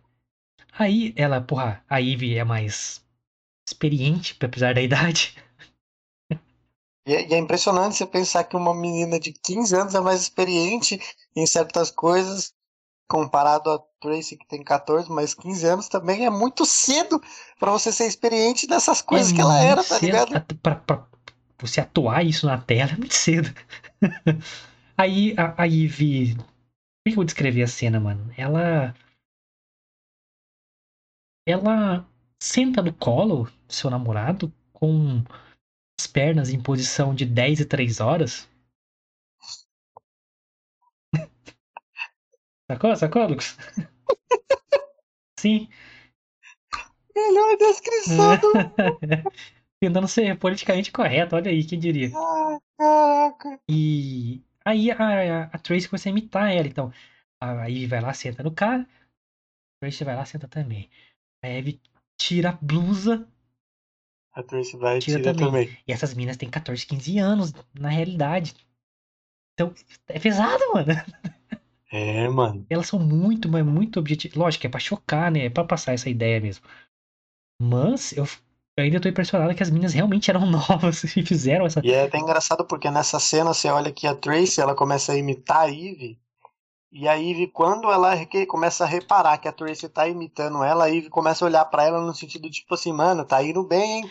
[0.73, 3.05] Aí ela, porra, a Ivy é mais
[3.69, 5.37] experiente, apesar da idade.
[7.07, 10.21] E é, e é impressionante você pensar que uma menina de 15 anos é mais
[10.23, 10.99] experiente
[11.35, 12.53] em certas coisas,
[13.09, 17.23] comparado a Tracy que tem 14, mas 15 anos também é muito cedo
[17.59, 20.45] pra você ser experiente nessas coisas É que ela era, tá ligado?
[20.61, 21.07] Pra, pra
[21.57, 23.49] você atuar isso na tela é muito cedo.
[24.99, 26.35] Aí a, a Ivy.
[26.35, 28.33] Como é que eu vou descrever a cena, mano?
[28.37, 28.95] Ela.
[31.47, 32.07] Ela
[32.43, 35.23] senta no colo do seu namorado com
[35.99, 38.49] as pernas em posição de 10 e 3 horas.
[42.71, 42.97] Sacou?
[42.97, 43.57] Sacou, Lucas?
[45.39, 45.69] Sim.
[47.15, 48.53] Melhor descrição do.
[49.81, 52.11] Tentando ser politicamente correto, olha aí, quem diria.
[52.17, 53.61] Ai, caraca.
[53.69, 56.69] E aí a, a, Tracy começa a imitar ela.
[56.69, 56.93] Então,
[57.41, 58.83] a Ivy vai lá, senta no cara.
[58.83, 60.89] A Tracy vai lá, senta também.
[61.43, 61.81] A Ivy
[62.17, 63.29] tira a blusa.
[64.33, 65.67] A Tracy vai Tira tira também.
[65.67, 65.79] também.
[65.87, 68.55] E essas minas têm 14, 15 anos, na realidade.
[69.55, 69.75] Então,
[70.07, 70.87] é pesado, mano.
[71.93, 72.67] É, mano.
[72.71, 74.37] Elas são muito, mas muito objetivas.
[74.37, 75.45] Lógico, é pra chocar, né?
[75.45, 76.65] É pra passar essa ideia mesmo.
[77.61, 78.25] Mas eu,
[78.79, 81.81] ainda tô impressionado que as minas realmente eram novas e fizeram essa.
[81.85, 85.17] E é até engraçado porque nessa cena você olha que a Tracy ela começa a
[85.17, 86.19] imitar a Eve.
[86.91, 88.13] E a Eve, quando ela
[88.49, 91.85] começa a reparar que a Tracy tá imitando ela, a Eve começa a olhar pra
[91.85, 94.11] ela no sentido tipo assim, mano, tá indo bem, hein?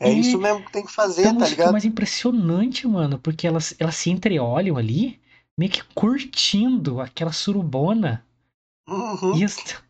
[0.00, 0.12] É É.
[0.12, 1.72] isso mesmo que tem que fazer, Então tá ligado?
[1.72, 5.20] mais impressionante, mano, porque elas, elas se entreolham ali,
[5.58, 8.24] meio que curtindo aquela surubona.
[8.88, 9.36] Uhum.
[9.36, 9.44] E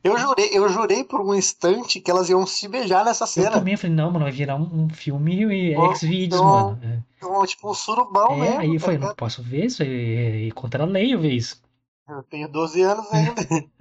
[0.04, 3.50] Eu jurei, eu jurei por um instante que elas iam se beijar nessa eu cena.
[3.50, 6.80] também falei, não, mano, vai virar um, um filme Ó, X-Videos, então, mano.
[6.84, 7.02] É.
[7.16, 8.60] Então, tipo um surubão É, mesmo.
[8.60, 11.32] aí eu tá falei, não posso ver isso, é, é contra a lei eu ver
[11.32, 11.62] isso.
[12.06, 13.34] Eu tenho 12 anos ainda.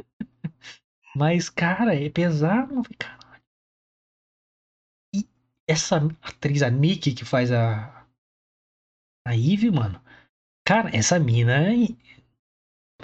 [1.16, 3.42] Mas, cara, é pesado, eu falei, caralho.
[5.14, 5.28] E
[5.68, 8.06] essa atriz, a Nick, que faz a.
[9.28, 10.02] A Eve, mano.
[10.66, 11.88] Cara, essa mina é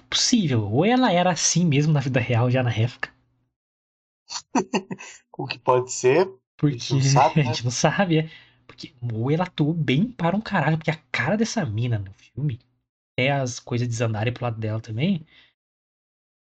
[0.09, 0.63] possível.
[0.69, 3.13] Ou ela era assim mesmo na vida real, já na época.
[5.37, 6.27] o que pode ser.
[6.57, 7.49] Porque gente não sabe, a né?
[7.49, 8.29] gente não sabe, é.
[8.65, 10.77] Porque ou ela atuou bem para um caralho.
[10.77, 12.59] Porque a cara dessa mina no filme,
[13.13, 15.25] até as coisas desandarem pro lado dela também,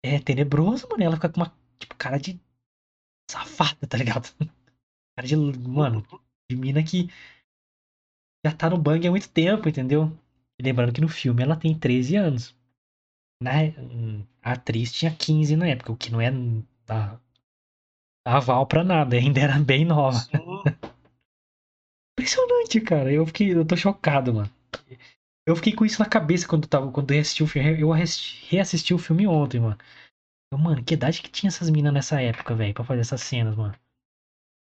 [0.05, 1.03] é tenebroso, mano.
[1.03, 2.39] Ela fica com uma tipo, cara de
[3.31, 4.29] safada, tá ligado?
[5.15, 6.03] Cara de, mano,
[6.51, 7.07] de mina que
[8.45, 10.11] já tá no bang há muito tempo, entendeu?
[10.63, 12.55] E lembrando que no filme ela tem 13 anos.
[13.43, 13.75] Né?
[14.41, 16.31] A atriz tinha 15 na época, o que não é
[16.87, 17.19] da
[18.25, 20.19] aval pra nada, ainda era bem nova.
[22.17, 23.13] Impressionante, cara.
[23.13, 24.51] Eu fiquei, eu tô chocado, mano.
[25.45, 27.81] Eu fiquei com isso na cabeça quando tava, quando eu assisti o filme.
[27.81, 29.77] Eu assisti- reassisti o filme ontem, mano.
[30.53, 33.57] Eu, mano, que idade que tinha essas minas nessa época, velho, pra fazer essas cenas,
[33.57, 33.75] mano.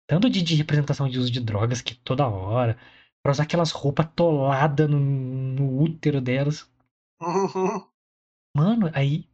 [0.08, 2.78] Tanto de, de representação de uso de drogas que toda hora.
[3.22, 6.70] Pra usar aquelas roupas atoladas no, no útero delas.
[7.20, 7.86] Uhum.
[8.56, 9.26] Mano, aí.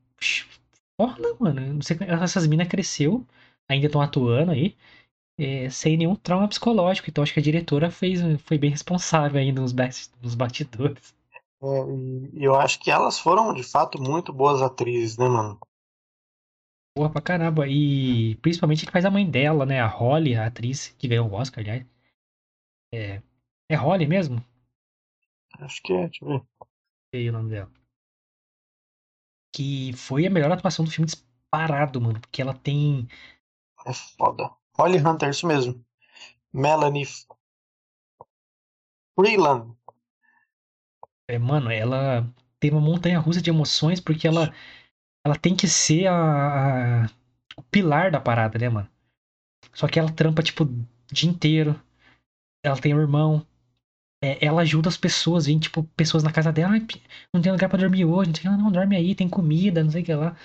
[1.01, 1.75] Foda, mano.
[1.75, 3.27] Não sei, como- essas minas cresceu,
[3.69, 4.77] ainda estão atuando aí,
[5.39, 7.11] é, sem nenhum trauma psicológico.
[7.11, 9.73] Então acho que a diretora fez, foi bem responsável aí nos,
[10.23, 11.15] nos batidores.
[11.63, 11.67] É,
[12.35, 15.59] e eu acho que elas foram de fato muito boas atrizes, né, mano?
[16.95, 17.67] Porra pra caramba.
[17.69, 19.81] E principalmente que faz a mãe dela, né?
[19.81, 21.85] A Holly, a atriz que ganhou o Oscar, aliás.
[22.93, 23.21] É,
[23.69, 24.43] é Holly mesmo?
[25.61, 26.43] Acho que é, deixa eu ver.
[27.13, 27.73] Sei o nome dela.
[29.53, 32.21] Que foi a melhor atuação do filme disparado, mano.
[32.21, 33.09] Porque ela tem.
[33.87, 34.51] É foda.
[34.79, 35.83] Holly Hunter, isso mesmo.
[36.53, 37.07] Melanie
[39.15, 39.77] Freeland.
[41.29, 42.27] É, mano, ela
[42.61, 44.53] tem uma montanha russa de emoções porque ela,
[45.25, 47.11] ela tem que ser a, a-
[47.57, 48.89] o pilar da parada, né, mano?
[49.75, 51.81] Só que ela trampa, tipo, o dia inteiro.
[52.65, 53.47] Ela tem um irmão.
[54.23, 56.81] É, ela ajuda as pessoas, vem, tipo, pessoas na casa dela.
[56.81, 57.03] Pi-
[57.33, 58.29] não tem lugar pra dormir hoje.
[58.31, 58.49] Não sei o que.
[58.49, 60.37] Ela, não, dorme aí, tem comida, não sei o que lá.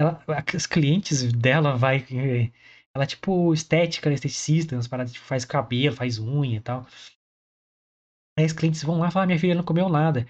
[0.00, 0.22] Ela,
[0.54, 2.04] as clientes dela vai.
[2.12, 2.52] eh,
[2.94, 6.86] Ela tipo estética, esteticista, umas paradas, tipo, faz cabelo, faz unha e tal.
[8.38, 10.26] Aí os clientes vão lá e falam, "Ah, minha filha não comeu nada.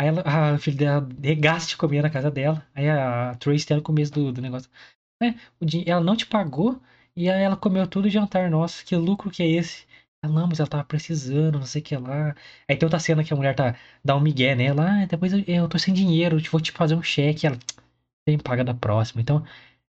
[0.00, 0.22] Aí ela,
[0.54, 2.66] a filha dela regaça de comer na casa dela.
[2.74, 4.70] Aí a Tracy tem no começo do, do negócio.
[5.22, 5.34] É,
[5.86, 6.80] ela não te pagou
[7.16, 8.50] E aí ela comeu tudo o jantar.
[8.50, 9.85] Nossa, que lucro que é esse?
[10.26, 12.34] Ela, não, mas ela tava precisando, não sei o que lá.
[12.68, 15.02] Aí tem outra cena que a mulher tá, dá um migué nela.
[15.02, 17.46] Ah, depois eu, eu tô sem dinheiro, vou te fazer um cheque.
[17.46, 17.58] Ela,
[18.26, 19.22] tem paga da próxima.
[19.22, 19.44] Então,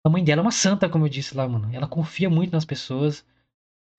[0.05, 1.69] a mãe dela é uma santa, como eu disse lá, mano.
[1.73, 3.25] Ela confia muito nas pessoas.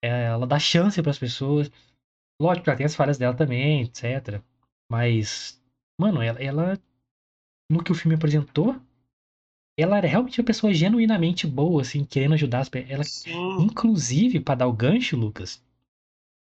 [0.03, 1.71] É, ela dá chance para as pessoas.
[2.41, 4.43] Lógico ela tem as falhas dela também, etc.
[4.91, 5.61] Mas,
[5.99, 6.79] mano, ela, ela
[7.71, 8.75] no que o filme apresentou,
[9.77, 12.91] ela era realmente uma pessoa genuinamente boa, assim, querendo ajudar as pessoas.
[12.91, 13.63] Ela, Sim.
[13.63, 15.63] inclusive, para dar o gancho, Lucas,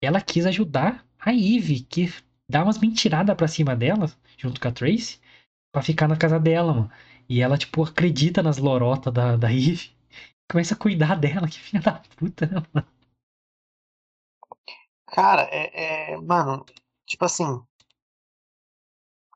[0.03, 2.13] ela quis ajudar a Eve, que
[2.49, 5.21] dá umas mentiradas pra cima dela, junto com a Tracy,
[5.73, 6.93] pra ficar na casa dela, mano.
[7.29, 9.93] E ela, tipo, acredita nas lorotas da, da Eve.
[10.51, 12.87] Começa a cuidar dela, que filha da puta, né, mano?
[15.07, 16.65] Cara, é, é- Mano,
[17.07, 17.45] tipo assim.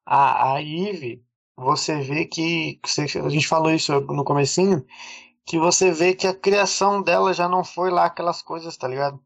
[0.04, 1.24] A, a Eve,
[1.56, 2.80] você vê que.
[3.24, 4.84] a gente falou isso no comecinho.
[5.46, 9.20] Que você vê que a criação dela já não foi lá aquelas coisas, tá ligado?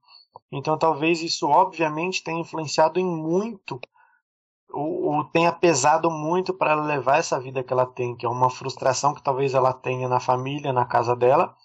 [0.53, 3.80] Então talvez isso, obviamente, tenha influenciado em muito.
[4.72, 8.28] Ou, ou tenha pesado muito para ela levar essa vida que ela tem, que é
[8.28, 11.57] uma frustração que talvez ela tenha na família, na casa dela.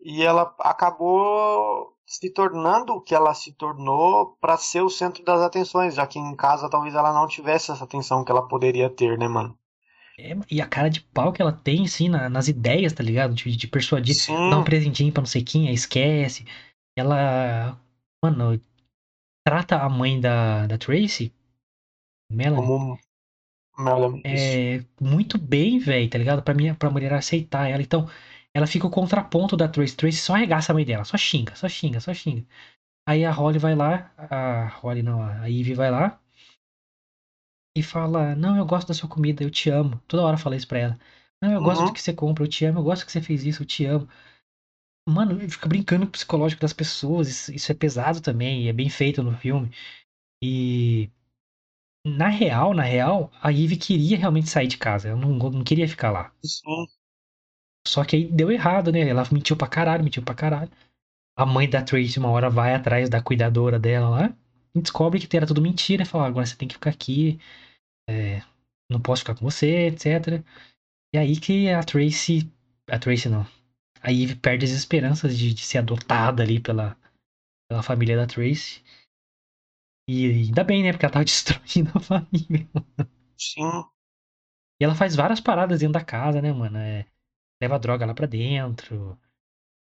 [0.00, 5.40] E ela acabou se tornando o que ela se tornou para ser o centro das
[5.40, 9.16] atenções, já que em casa talvez ela não tivesse essa atenção que ela poderia ter,
[9.16, 9.56] né, mano?
[10.18, 13.34] É, e a cara de pau que ela tem, assim, na- nas ideias, tá ligado?
[13.34, 16.44] De, de persuadir, Sim, dá um presentinho pra não sei quem, esquece.
[16.98, 17.78] Ela,
[18.24, 18.60] mano,
[19.44, 21.32] trata a mãe da, da Tracy,
[22.30, 22.98] Melanie, como
[23.78, 24.60] Melanie, isso.
[24.60, 26.42] é, muito bem, velho, tá ligado?
[26.42, 27.82] Pra, minha, pra mulher aceitar ela.
[27.82, 28.06] Então,
[28.54, 29.96] ela fica o contraponto da Tracy.
[29.96, 32.44] Tracy só arregaça a mãe dela, só xinga, só xinga, só xinga.
[33.08, 36.20] Aí a Holly vai lá, a Holly não, a Ivy vai lá
[37.76, 40.00] e fala: Não, eu gosto da sua comida, eu te amo.
[40.06, 40.98] Toda hora fala isso pra ela.
[41.40, 41.86] Não, eu gosto Uhum.
[41.86, 43.84] do que você compra, eu te amo, eu gosto que você fez isso, eu te
[43.86, 44.08] amo.
[45.08, 48.72] Mano, fica brincando com o psicológico das pessoas, isso, isso é pesado também, e é
[48.72, 49.70] bem feito no filme.
[50.42, 51.10] E
[52.06, 55.88] na real, na real, a Ivy queria realmente sair de casa, ela não, não queria
[55.88, 56.32] ficar lá.
[56.44, 56.86] Sim,
[57.86, 59.00] Só que aí deu errado, né?
[59.08, 60.70] Ela mentiu pra caralho, mentiu pra caralho.
[61.36, 64.36] A mãe da Tracy uma hora vai atrás da cuidadora dela lá
[64.74, 66.06] e descobre que era tudo mentira.
[66.06, 67.40] Fala, agora você tem que ficar aqui,
[68.08, 68.42] é,
[68.90, 70.44] não posso ficar com você, etc.
[71.14, 72.50] E aí que a Tracy.
[72.90, 73.46] A Tracy não.
[74.02, 76.96] A Eve perde as esperanças de, de ser adotada ali pela,
[77.68, 78.82] pela família da Tracy.
[80.08, 80.92] E ainda bem, né?
[80.92, 82.66] Porque ela tava destruindo a família.
[83.36, 83.84] sim.
[84.80, 86.78] E ela faz várias paradas dentro da casa, né, mano?
[86.78, 87.04] É,
[87.60, 89.18] leva droga lá pra dentro.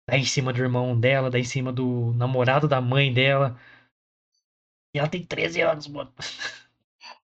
[0.09, 3.59] Dá em cima do irmão dela, dá em cima do namorado da mãe dela.
[4.95, 6.13] E ela tem 13 anos, mano.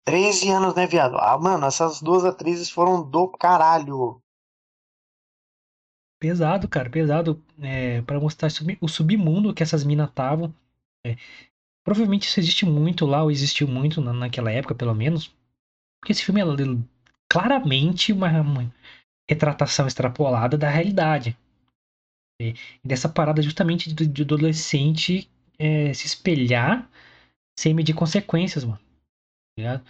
[0.04, 1.16] 13 anos, né, viado?
[1.18, 4.21] Ah, mano, essas duas atrizes foram do caralho.
[6.22, 7.42] Pesado, cara, pesado.
[7.60, 10.54] É, para mostrar sub- o submundo que essas minas estavam.
[11.04, 11.16] É,
[11.84, 15.34] provavelmente isso existe muito lá, ou existiu muito na, naquela época, pelo menos.
[16.00, 16.44] Porque esse filme é
[17.28, 18.72] claramente uma, uma
[19.28, 21.36] retratação extrapolada da realidade.
[22.40, 22.54] E
[22.84, 26.88] dessa parada justamente de, de adolescente é, se espelhar
[27.58, 28.80] sem medir consequências, mano.
[29.58, 29.82] Tá?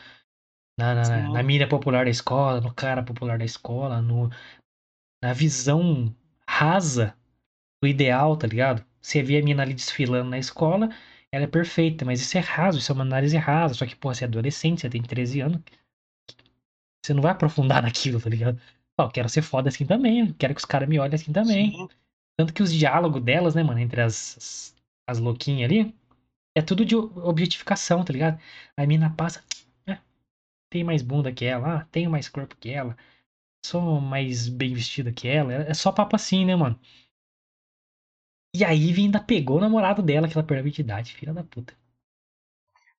[0.78, 4.30] Na, na, na mina popular da escola, no cara popular da escola, no,
[5.22, 6.14] na visão
[6.52, 7.16] rasa
[7.82, 8.84] do ideal, tá ligado?
[9.00, 10.90] Você vê a mina ali desfilando na escola,
[11.32, 13.74] ela é perfeita, mas isso é raso, isso é uma análise rasa.
[13.74, 15.60] Só que, pô, você é adolescente, você tem 13 anos,
[17.02, 18.60] você não vai aprofundar naquilo, tá ligado?
[18.98, 21.72] Eu quero ser foda assim também, quero que os caras me olhem assim também.
[21.72, 21.88] Sim.
[22.38, 24.76] Tanto que os diálogos delas, né, mano, entre as, as,
[25.08, 25.94] as louquinhas ali,
[26.54, 28.38] é tudo de objetificação, tá ligado?
[28.76, 29.42] A mina passa,
[29.86, 29.98] "É,
[30.70, 32.96] tem mais bunda que ela, ah, tenho mais corpo que ela,
[33.64, 35.52] sou mais bem vestida que ela.
[35.52, 36.78] É só papo assim, né, mano?
[38.54, 41.42] E a Ivy ainda pegou o namorado dela, que ela perdeu a identidade, filha da
[41.42, 41.74] puta.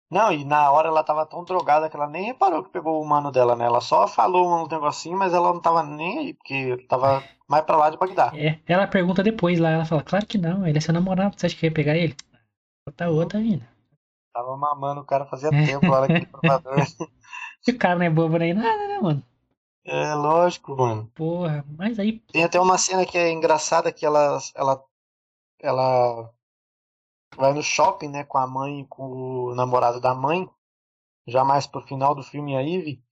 [0.09, 3.05] Não, e na hora ela tava tão drogada que ela nem reparou que pegou o
[3.05, 3.65] mano dela, né?
[3.65, 7.77] Ela só falou um negocinho, mas ela não tava nem aí, porque tava mais pra
[7.77, 8.31] lá de Bagdá.
[8.35, 11.47] É, ela pergunta depois lá, ela fala, claro que não, ele é seu namorado, você
[11.47, 12.15] acha que ia pegar ele?
[12.85, 13.67] Outra outra, mina.
[14.33, 15.65] Tava mamando o cara fazia É.
[15.65, 16.77] tempo, lá aquele provador.
[17.67, 19.23] E o cara não é bobo nem nada, né, mano?
[19.85, 21.11] É lógico, mano.
[21.13, 24.83] Porra, mas aí, Tem até uma cena que é engraçada que ela, ela,
[25.59, 26.33] ela
[27.35, 30.49] vai no shopping, né, com a mãe e com o namorado da mãe,
[31.27, 33.03] já mais pro final do filme a Ivy,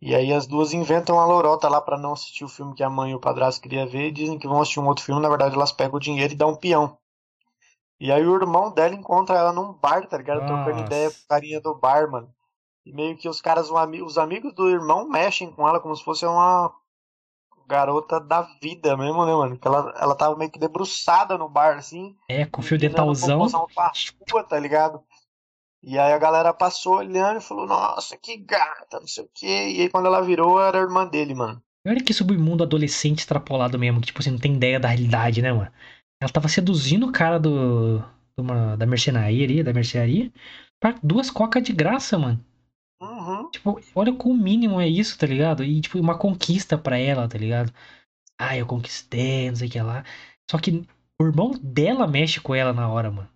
[0.00, 2.90] e aí as duas inventam a lorota lá pra não assistir o filme que a
[2.90, 5.28] mãe e o padrasto queria ver, e dizem que vão assistir um outro filme, na
[5.28, 6.98] verdade elas pegam o dinheiro e dão um peão.
[8.00, 10.44] E aí o irmão dela encontra ela num bar, tá ligado?
[10.46, 10.86] Trocando Nossa.
[10.86, 12.34] ideia com o carinha do bar, mano.
[12.84, 16.26] E meio que os caras, os amigos do irmão mexem com ela como se fosse
[16.26, 16.72] uma
[17.66, 19.58] garota da vida mesmo, né, mano?
[19.58, 22.14] Que ela, ela tava meio que debruçada no bar, assim.
[22.28, 23.38] É, com fio dentalzão.
[23.38, 25.02] Rua, tá ligado?
[25.82, 29.46] E aí a galera passou olhando e falou, nossa, que gata, não sei o quê.
[29.46, 31.62] E aí quando ela virou, era a irmã dele, mano.
[31.86, 35.52] Olha que submundo adolescente extrapolado mesmo, que tipo assim, não tem ideia da realidade, né,
[35.52, 35.70] mano?
[36.20, 37.98] Ela tava seduzindo o cara do,
[38.36, 40.32] do da mercenaria da mercearia,
[40.80, 42.42] pra duas cocas de graça, mano.
[43.24, 43.50] Uhum.
[43.50, 45.64] Tipo, olha o mínimo é isso, tá ligado?
[45.64, 47.72] E, tipo, uma conquista pra ela, tá ligado?
[48.38, 50.04] Ah, eu conquistei, não sei o que lá.
[50.50, 50.86] Só que
[51.20, 53.30] o irmão dela mexe com ela na hora, mano.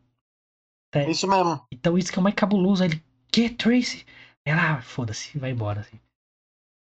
[0.91, 1.05] Tá?
[1.05, 1.61] Isso mesmo.
[1.72, 2.84] Então isso que é o mais cabuloso.
[2.84, 4.05] Ele, que, Tracy?
[4.45, 5.99] Ela, ah, foda-se, vai embora, assim.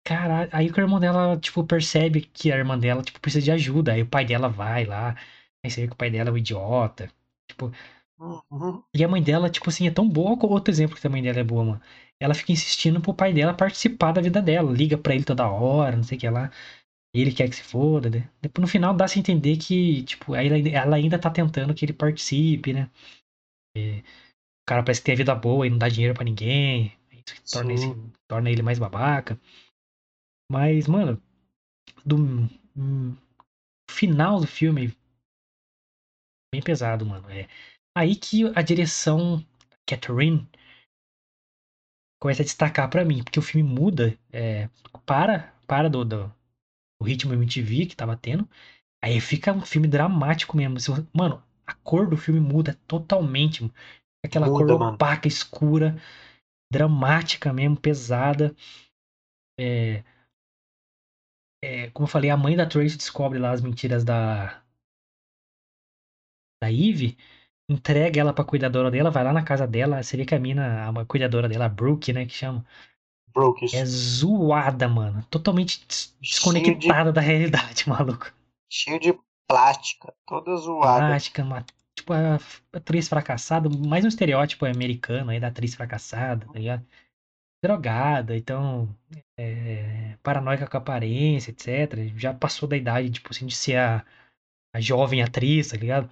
[0.06, 3.92] Caralho, aí o irmão dela, tipo, percebe que a irmã dela, tipo, precisa de ajuda.
[3.92, 5.16] Aí o pai dela vai lá.
[5.64, 7.10] Aí você vê que o pai dela é um idiota.
[7.48, 7.72] Tipo.
[8.18, 8.82] Uhum.
[8.94, 11.22] E a mãe dela, tipo assim, é tão boa como outro exemplo que a mãe
[11.22, 11.80] dela é boa, mano.
[12.20, 14.72] Ela fica insistindo pro pai dela participar da vida dela.
[14.72, 16.50] Liga pra ele toda hora, não sei o que lá.
[17.14, 18.28] Ele quer que se foda, né?
[18.42, 22.90] Depois, no final dá-se entender que, tipo, ela ainda tá tentando que ele participe, né?
[23.76, 26.92] E o cara parece que tem a vida boa e não dá dinheiro para ninguém.
[27.26, 27.94] Isso torna, esse,
[28.28, 29.38] torna ele mais babaca.
[30.50, 31.22] Mas, mano,
[32.04, 32.16] do
[32.76, 33.16] hum,
[33.90, 34.92] final do filme,
[36.52, 37.28] bem pesado, mano.
[37.30, 37.48] É
[37.96, 39.44] aí que a direção
[39.86, 40.48] Catherine
[42.24, 44.70] começa a destacar para mim, porque o filme muda, é,
[45.04, 46.34] para, para do, do,
[46.98, 48.48] do ritmo MTV que tava tendo,
[49.04, 51.06] aí fica um filme dramático mesmo.
[51.12, 53.70] Mano, a cor do filme muda totalmente.
[54.24, 56.00] Aquela muda, cor opaca, escura,
[56.72, 58.56] dramática mesmo, pesada.
[59.60, 60.02] É,
[61.62, 64.62] é, como eu falei, a mãe da Tracy descobre lá as mentiras da
[66.62, 67.18] da Eve,
[67.68, 70.88] entrega ela pra cuidadora dela, vai lá na casa dela, você vê que a mina,
[70.88, 72.64] a cuidadora dela, a Brooke, né, que chama.
[73.32, 73.74] Brooke.
[73.74, 75.24] É zoada, mano.
[75.30, 75.84] Totalmente
[76.20, 77.14] desconectada de...
[77.14, 78.32] da realidade, maluco.
[78.70, 81.06] Cheio de plástica, toda zoada.
[81.06, 81.64] Plástica, uma,
[81.96, 82.38] tipo, a
[82.72, 86.84] atriz fracassada, mais um estereótipo americano aí da atriz fracassada, tá ligado?
[87.64, 88.94] drogada, então
[89.38, 92.12] é, paranoica com a aparência, etc.
[92.14, 94.04] Já passou da idade, tipo assim, de ser a,
[94.74, 96.10] a jovem atriz, tá ligado?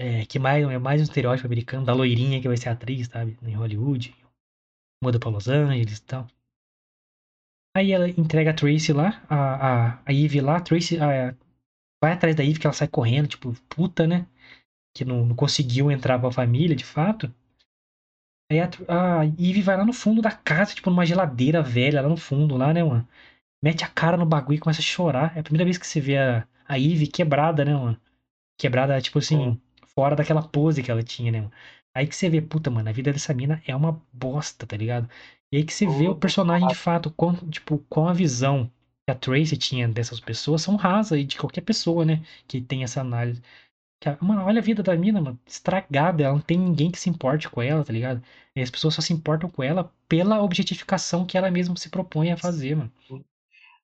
[0.00, 3.38] É, que mais, é mais um estereótipo americano da loirinha que vai ser atriz, sabe?
[3.42, 4.14] Em Hollywood.
[5.02, 6.26] Muda pra Los Angeles e tal.
[7.76, 11.34] Aí ela entrega a Tracy lá, a, a, a Eve lá, a Tracy a,
[12.02, 14.26] vai atrás da Eve que ela sai correndo, tipo, puta, né?
[14.94, 17.32] Que não, não conseguiu entrar pra família, de fato.
[18.50, 18.68] Aí a,
[19.20, 22.56] a Eve vai lá no fundo da casa, tipo, numa geladeira velha lá no fundo,
[22.56, 23.08] lá, né, mano?
[23.62, 25.36] Mete a cara no bagulho e começa a chorar.
[25.36, 28.00] É a primeira vez que você vê a, a Eve quebrada, né, mano?
[28.58, 29.60] Quebrada, tipo assim,
[29.98, 31.52] fora daquela pose que ela tinha, né, mano?
[31.96, 35.08] Aí que você vê, puta, mano, a vida dessa mina é uma bosta, tá ligado?
[35.52, 38.70] E aí que você vê o personagem de fato, com, tipo, com a visão
[39.06, 42.24] que a Tracy tinha dessas pessoas são rasa e de qualquer pessoa, né?
[42.48, 43.40] Que tem essa análise.
[44.20, 46.24] Mano, olha a vida da mina, mano, estragada.
[46.24, 48.22] Ela não tem ninguém que se importe com ela, tá ligado?
[48.56, 52.32] E as pessoas só se importam com ela pela objetificação que ela mesma se propõe
[52.32, 52.92] a fazer, mano.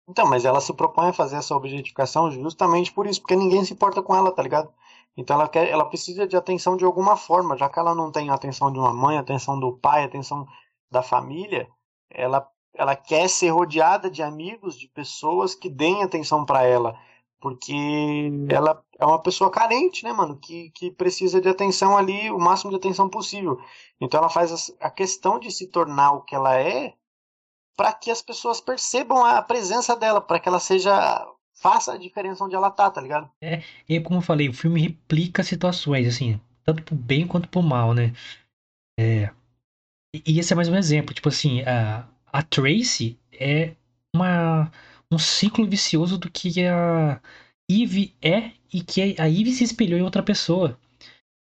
[0.08, 3.72] Então, mas ela se propõe a fazer essa objetificação justamente por isso, porque ninguém se
[3.72, 4.68] importa com ela, tá ligado?
[5.16, 8.30] Então ela quer, ela precisa de atenção de alguma forma, já que ela não tem
[8.30, 10.46] a atenção de uma mãe, a atenção do pai, a atenção
[10.90, 11.68] da família,
[12.10, 16.96] ela ela quer ser rodeada de amigos, de pessoas que deem atenção para ela
[17.40, 20.36] porque ela é uma pessoa carente, né, mano?
[20.36, 23.58] Que, que precisa de atenção ali, o máximo de atenção possível.
[23.98, 26.94] Então ela faz a questão de se tornar o que ela é
[27.76, 31.26] para que as pessoas percebam a presença dela, para que ela seja.
[31.60, 33.30] Faça a diferença onde ela tá, tá ligado?
[33.42, 37.62] É, e como eu falei, o filme replica situações, assim, tanto pro bem quanto pro
[37.62, 38.12] mal, né?
[38.98, 39.30] É.
[40.26, 43.74] E esse é mais um exemplo, tipo assim, a, a Tracy é
[44.14, 44.70] uma
[45.12, 47.20] um ciclo vicioso do que a
[47.70, 50.78] Eve é e que a Eve se espelhou em outra pessoa.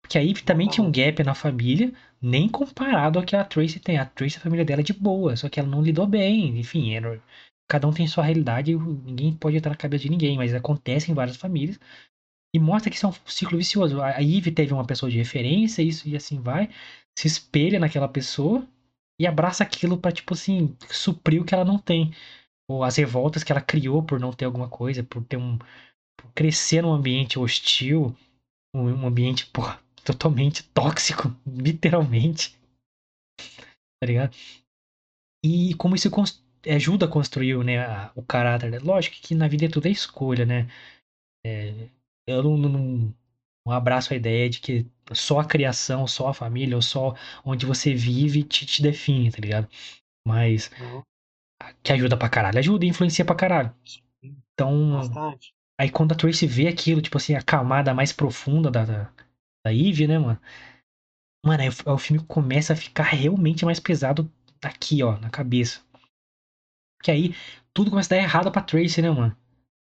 [0.01, 3.80] Porque a Eve também tinha um gap na família, nem comparado ao que a Tracy
[3.80, 3.97] tem.
[3.97, 6.57] A Tracy, a família dela é de boa, só que ela não lidou bem.
[6.57, 7.22] Enfim, era,
[7.68, 11.13] cada um tem sua realidade, ninguém pode entrar na cabeça de ninguém, mas acontece em
[11.13, 11.80] várias famílias.
[12.55, 14.01] E mostra que isso é um ciclo vicioso.
[14.01, 16.70] A Eve teve uma pessoa de referência, isso e assim vai,
[17.18, 18.65] se espelha naquela pessoa
[19.20, 22.13] e abraça aquilo para tipo assim, suprir o que ela não tem
[22.70, 25.57] ou as revoltas que ela criou por não ter alguma coisa, por ter um.
[26.20, 28.15] Por crescer num ambiente hostil,
[28.76, 32.57] um, ambiente, porra, totalmente tóxico, literalmente.
[33.99, 34.38] Tá ligado?
[35.43, 36.07] E como isso
[36.70, 38.72] ajuda a construir né, a, o caráter.
[38.72, 38.80] Né?
[38.80, 40.68] Lógico que na vida tudo é escolha, né?
[41.45, 41.89] É,
[42.28, 43.13] eu não, não,
[43.65, 47.15] não abraço a ideia de que só a criação, só a família, ou só
[47.45, 49.68] onde você vive te, te define, tá ligado?
[50.26, 51.01] Mas uhum
[51.84, 52.59] que ajuda pra caralho.
[52.59, 53.74] Ajuda e influencia pra caralho.
[54.53, 55.53] Então, Bastante.
[55.80, 59.11] aí quando a Tracy vê aquilo, tipo assim, a camada mais profunda da, da,
[59.65, 60.39] da Eve, né, mano?
[61.45, 65.82] Mano, aí o, o filme começa a ficar realmente mais pesado aqui, ó, na cabeça.
[66.97, 67.35] Porque aí
[67.73, 69.35] tudo começa a dar errado pra Tracy, né, mano?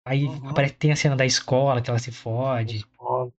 [0.07, 0.48] Aí Uhum.
[0.48, 2.86] aparece, tem a cena da escola, que ela se fode.
[2.86, 3.32] Escola.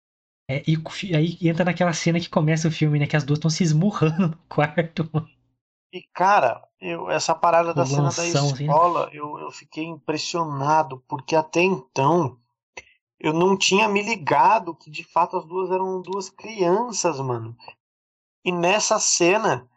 [0.50, 0.82] É, e o
[1.18, 3.08] aí entra naquela cena que começa o filme, né?
[3.08, 5.30] Que as duas estão se esmurrando no quarto, mano.
[5.94, 8.76] E, cara, eu, essa parada da O cena da lanção, assim, né?
[8.76, 12.38] escola, eu, eu fiquei impressionado, porque até então
[13.20, 17.58] eu não tinha me ligado que de fato as duas eram duas crianças, mano.
[18.46, 19.70] E nessa cena,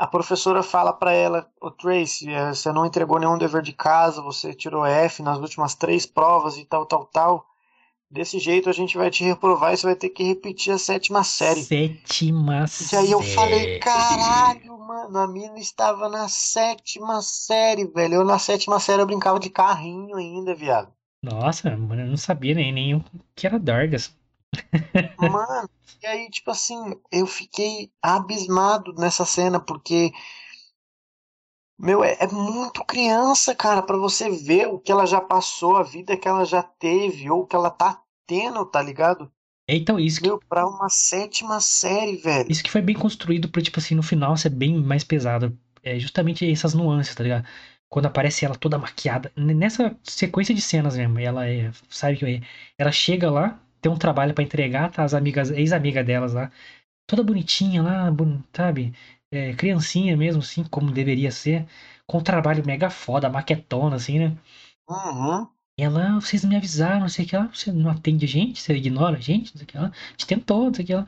[0.00, 4.22] a professora fala pra ela: Ô Tracy, eh, você não entregou nenhum dever de casa,
[4.22, 7.46] você tirou F nas últimas três provas e tal, tal, tal.
[8.10, 11.22] Desse jeito a gente vai te reprovar e você vai ter que repetir a sétima
[11.22, 11.62] série.
[11.62, 13.78] Sétima E aí eu falei, série.
[13.78, 18.14] caralho, mano, a mina estava na sétima série, velho.
[18.14, 20.88] Eu na sétima série eu brincava de carrinho ainda, viado.
[21.22, 23.04] Nossa, mano, eu não sabia nem, nem o
[23.36, 24.10] que era Dorgas.
[25.18, 25.68] Mano,
[26.02, 26.78] e aí, tipo assim,
[27.12, 30.10] eu fiquei abismado nessa cena, porque,
[31.78, 35.82] meu, é, é muito criança, cara, pra você ver o que ela já passou, a
[35.82, 39.30] vida que ela já teve, ou que ela tá tendo, tá ligado?
[39.68, 42.50] Então, isso que, Meu, pra uma sétima série, velho.
[42.50, 45.56] isso que foi bem construído pra, tipo assim, no final ser bem mais pesado.
[45.82, 47.46] É justamente essas nuances, tá ligado?
[47.88, 49.32] Quando aparece ela toda maquiada.
[49.36, 51.70] Nessa sequência de cenas mesmo, ela é.
[51.88, 52.42] Sabe que
[52.78, 55.04] ela chega lá, tem um trabalho pra entregar, tá?
[55.04, 56.50] As amigas, ex-amiga delas lá,
[57.06, 58.06] toda bonitinha lá,
[58.52, 58.94] sabe?
[59.32, 61.66] É, criancinha mesmo, assim, como deveria ser.
[62.06, 64.36] Com um trabalho mega foda, maquetona, assim, né?
[64.88, 65.48] Uhum.
[65.78, 68.60] E ela, vocês me avisaram, não sei o que lá, você não atende a gente,
[68.60, 70.86] você ignora a gente, não sei o que lá, a gente tentou, não sei o
[70.86, 71.06] que lá.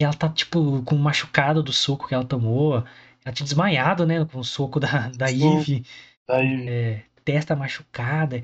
[0.00, 2.76] E ela tá, tipo, com machucado do soco que ela tomou.
[3.24, 5.58] Ela tinha desmaiado, né, com o soco da, da Sim.
[5.58, 5.84] Eve,
[6.26, 8.36] Daí, é, testa machucada.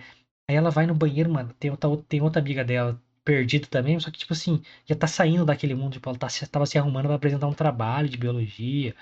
[0.49, 4.11] Aí ela vai no banheiro, mano, tem outra, tem outra amiga dela perdida também, só
[4.11, 7.17] que, tipo assim, já tá saindo daquele mundo, tipo, ela tá, tava se arrumando pra
[7.17, 8.95] apresentar um trabalho de biologia.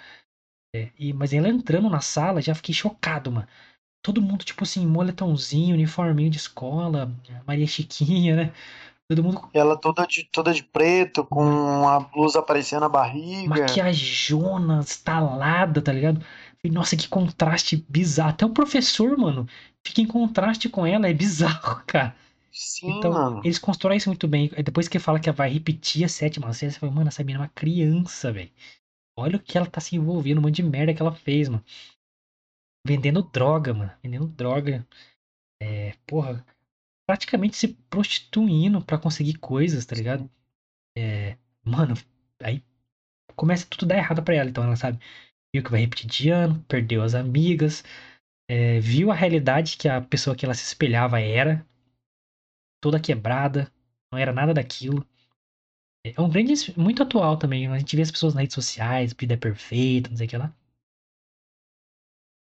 [0.74, 3.46] É, e, mas ela entrando na sala, já fiquei chocado, mano.
[4.02, 7.12] Todo mundo, tipo assim, moletãozinho, uniforminho de escola,
[7.46, 8.52] Maria Chiquinha, né?
[9.08, 13.48] Todo mundo ela toda de, toda de preto, com a blusa aparecendo a barriga.
[13.48, 16.24] maquiajona, estalada, tá ligado?
[16.62, 18.30] E, nossa, que contraste bizarro.
[18.30, 19.46] Até o professor, mano,
[19.86, 22.16] fica em contraste com ela, é bizarro, cara.
[22.54, 23.40] Sim, Então, mano.
[23.44, 24.48] eles constroem isso muito bem.
[24.64, 27.46] Depois que fala que vai repetir a sétima série, você fala, mano, essa menina é
[27.46, 28.50] uma criança, velho.
[29.18, 31.64] Olha o que ela tá se envolvendo, um monte de merda que ela fez, mano.
[32.86, 33.92] Vendendo droga, mano.
[34.02, 34.86] Vendendo droga.
[35.60, 36.44] É, porra.
[37.06, 40.30] Praticamente se prostituindo pra conseguir coisas, tá ligado?
[40.96, 41.94] É, mano,
[42.42, 42.62] aí
[43.36, 44.48] começa tudo a dar errado pra ela.
[44.48, 44.98] Então ela sabe,
[45.54, 47.84] viu que vai repetir de ano, perdeu as amigas,
[48.48, 51.66] é, viu a realidade que a pessoa que ela se espelhava era,
[52.84, 53.72] toda quebrada,
[54.12, 55.06] não era nada daquilo.
[56.02, 57.66] É um grande, muito atual também.
[57.68, 60.36] A gente vê as pessoas nas redes sociais, vida é perfeita, não sei o que
[60.38, 60.54] lá.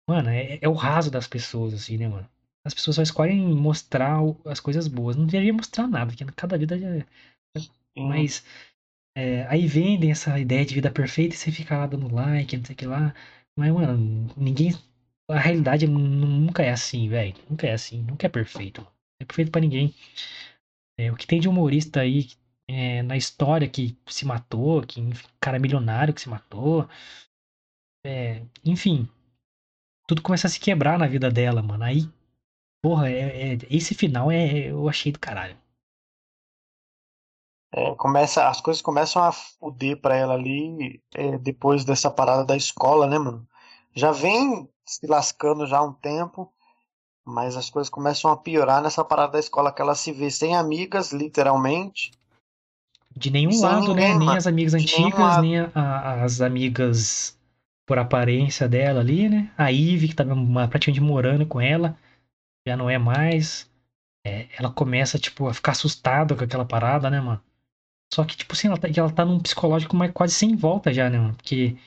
[0.07, 2.27] Mano, é, é o raso das pessoas, assim, né, mano?
[2.63, 5.15] As pessoas só escolhem mostrar as coisas boas.
[5.15, 7.05] Não deveria mostrar nada, porque cada vida é.
[7.59, 7.69] Sim.
[7.97, 8.43] Mas.
[9.15, 12.65] é, aí vendem essa ideia de vida perfeita e você fica lá dando like, não
[12.65, 13.13] sei o que lá.
[13.57, 14.73] Mas, mano, ninguém.
[15.29, 17.35] A realidade nu- nunca é assim, velho.
[17.49, 18.01] Nunca é assim.
[18.03, 18.87] Nunca é perfeito.
[19.19, 19.93] É perfeito pra ninguém.
[20.97, 22.27] É, o que tem de humorista aí
[22.67, 26.87] é, na história que se matou, que enfim, cara milionário que se matou.
[28.05, 29.07] É, enfim.
[30.07, 31.83] Tudo começa a se quebrar na vida dela, mano.
[31.83, 32.09] Aí,
[32.81, 35.57] porra, é, é- esse final é, eu achei do caralho.
[37.73, 42.55] É, começa, as coisas começam a fuder pra ela ali é, depois dessa parada da
[42.55, 43.47] escola, né, mano?
[43.93, 46.53] Já vem se lascando já há um tempo,
[47.25, 50.55] mas as coisas começam a piorar nessa parada da escola que ela se vê sem
[50.55, 52.11] amigas, literalmente.
[53.17, 54.01] De nenhum Sem lado, né?
[54.01, 54.37] ninguém, Nem mano.
[54.37, 57.37] as amigas antigas, nem a- a- as amigas
[57.87, 59.51] por aparência dela ali, né?
[59.57, 61.97] A Ivy, que tava uma- praticamente morando com ela,
[62.67, 63.69] já não é mais.
[64.25, 67.41] É, ela começa, tipo, a ficar assustada com aquela parada, né, mano?
[68.13, 71.09] Só que, tipo assim, ela tá, ela tá num psicológico mais quase sem volta já,
[71.09, 71.35] né, mano?
[71.35, 71.77] Porque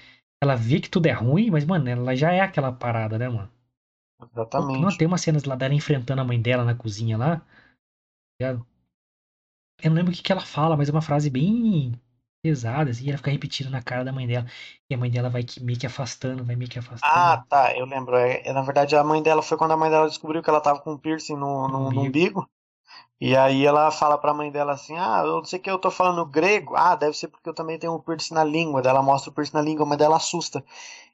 [0.42, 3.50] ela vê que tudo é ruim, mas, mano, ela já é aquela parada, né, mano?
[4.56, 4.96] Não, Exatamente.
[4.96, 7.42] tem umas cenas lá dela enfrentando a mãe dela na cozinha lá.
[8.40, 8.66] ligado?
[9.82, 12.00] Eu não lembro o que, que ela fala, mas é uma frase bem
[12.42, 14.46] pesada, assim, e ela fica repetindo na cara da mãe dela.
[14.88, 17.02] E a mãe dela vai que- meio que afastando, vai meio que afastando.
[17.02, 18.16] Ah, tá, eu lembro.
[18.16, 20.60] É, é, na verdade, a mãe dela foi quando a mãe dela descobriu que ela
[20.60, 22.48] tava com um piercing no, no, no umbigo.
[23.20, 25.90] E aí ela fala pra mãe dela assim: Ah, eu não sei que eu tô
[25.90, 26.74] falando grego.
[26.76, 28.80] Ah, deve ser porque eu também tenho um piercing na língua.
[28.82, 30.64] Daí ela mostra o piercing na língua, mas dela assusta.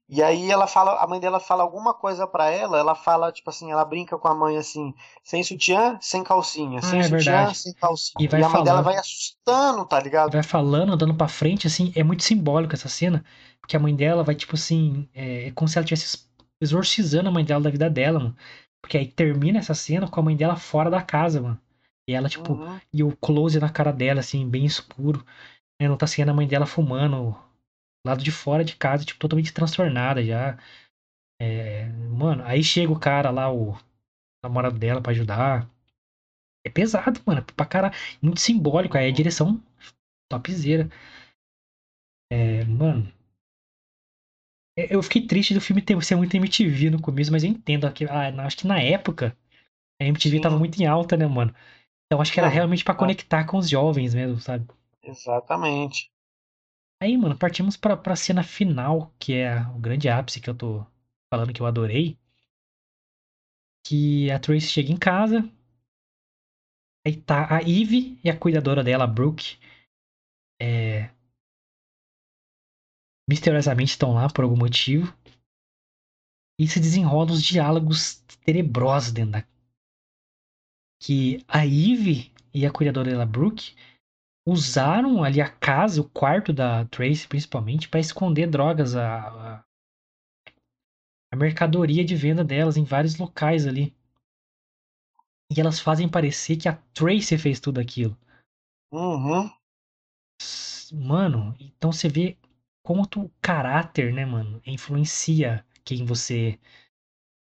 [0.08, 3.48] E aí ela fala, a mãe dela fala alguma coisa para ela, ela fala, tipo
[3.48, 7.10] assim, ela brinca com a mãe assim, sem sutiã, sem calcinha, Ah, sem é sutiã,
[7.14, 7.58] verdade.
[7.58, 8.24] sem calcinha.
[8.24, 8.84] E vai a mãe dela falando.
[8.84, 10.32] vai assustando, tá ligado?
[10.32, 13.24] vai falando, andando pra frente, assim, é muito simbólico essa cena,
[13.60, 16.28] porque a mãe dela vai, tipo assim, é, é como se ela estivesse
[16.60, 18.36] exorcizando a mãe dela da vida dela, mano.
[18.80, 21.58] Porque aí termina essa cena com a mãe dela fora da casa, mano.
[22.08, 22.80] E ela, tipo, Uhum.
[22.92, 25.24] e o close na cara dela, assim, bem escuro.
[25.80, 27.36] Aí não tá sendo a mãe dela fumando
[28.06, 30.58] lado de fora de casa, tipo, totalmente transtornada já.
[31.40, 33.76] É, mano, aí chega o cara lá, o
[34.44, 35.68] namorado dela pra ajudar.
[36.66, 37.94] É pesado, mano, pra caralho.
[38.22, 39.60] Muito simbólico, aí a direção
[40.30, 40.88] topzera.
[42.30, 43.10] É, mano.
[44.78, 47.90] é, Eu fiquei triste do filme ter, ser muito MTV no começo, mas eu entendo.
[47.92, 49.36] que- ah, acho que na época
[50.00, 50.58] a MTV tava Sim.
[50.58, 51.54] muito em alta, né, mano?
[52.14, 53.00] Então acho que era Não, realmente pra tá.
[53.00, 54.68] conectar com os jovens mesmo, sabe?
[55.02, 56.12] Exatamente.
[57.02, 60.86] Aí, mano, partimos pra, pra cena final, que é o grande ápice que eu tô
[61.28, 62.16] falando que eu adorei.
[63.84, 65.40] Que a Tracy chega em casa.
[67.04, 69.58] Aí tá a Eve e a cuidadora dela, a Brooke.
[70.62, 71.10] É...
[73.28, 75.12] Misteriosamente estão lá por algum motivo.
[76.60, 79.53] E se desenrolam os diálogos tenebrosos dentro da.
[81.06, 83.74] Que a Eve e a cuidadora dela, Brooke,
[84.48, 89.64] usaram ali a casa, o quarto da Tracy, principalmente, pra esconder drogas, a, a,
[91.30, 93.94] a mercadoria de venda delas em vários locais ali.
[95.54, 98.16] E elas fazem parecer que a Tracy fez tudo aquilo.
[98.90, 99.50] Uhum.
[100.90, 102.38] Mano, então você vê
[102.82, 106.58] como o caráter, né, mano, influencia quem você